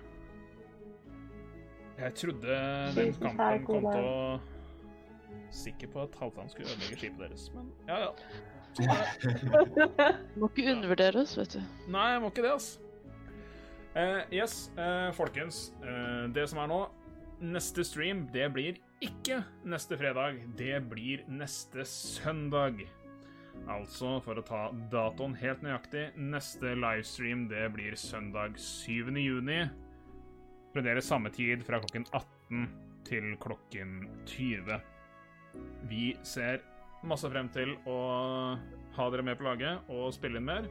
[1.97, 2.61] Jeg trodde
[2.95, 4.21] den kampen kom til å
[5.53, 8.09] Sikker på at Halvdan skulle ødelegge skipet deres, men ja, ja.
[10.39, 11.61] Må ikke undervurdere oss, vet du.
[11.93, 12.83] Nei, jeg må ikke det, altså.
[13.97, 15.71] Uh, yes, uh, folkens.
[15.81, 16.83] Uh, det som er nå
[17.37, 20.39] Neste stream, det blir ikke neste fredag.
[20.57, 22.79] Det blir neste søndag.
[23.69, 29.13] Altså, for å ta datoen helt nøyaktig, neste livestream det blir søndag 7.
[29.21, 29.59] juni.
[30.73, 32.65] Fremdeles samme tid, fra klokken 18
[33.07, 33.99] til klokken
[34.29, 34.81] 20.
[35.89, 36.61] Vi ser
[37.03, 37.97] masse frem til å
[38.97, 40.69] ha dere med på laget og spille inn mer.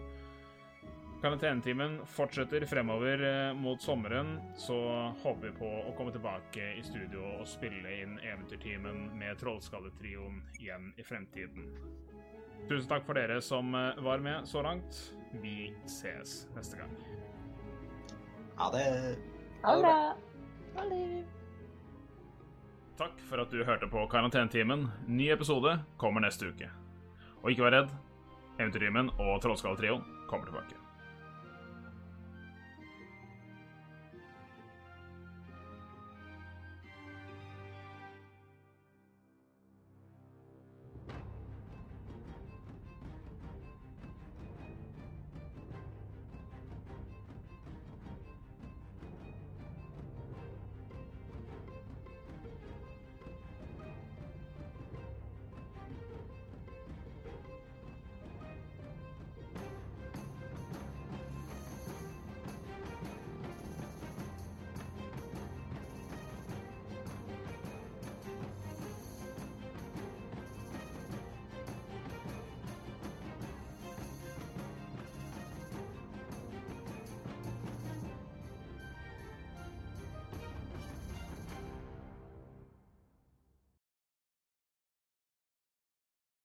[1.23, 4.77] Karantenetimen fortsetter fremover eh, mot sommeren, så
[5.23, 10.91] håper vi på å komme tilbake i studio og spille inn Eventyrtimen med Trollskalletrioen igjen
[11.01, 11.71] i fremtiden.
[12.69, 15.01] Tusen takk for dere som eh, var med så langt.
[15.41, 16.93] Vi ses neste gang.
[18.61, 18.87] Ha det.
[19.65, 19.99] Ha det bra.
[20.77, 21.36] Ha det.
[22.97, 24.87] Takk for at du hørte på Karantenetimen.
[25.07, 26.71] Ny episode kommer neste uke.
[27.43, 27.95] Og ikke vær redd.
[28.57, 30.86] Eventyrtimen og Trollskalletrioen kommer tilbake.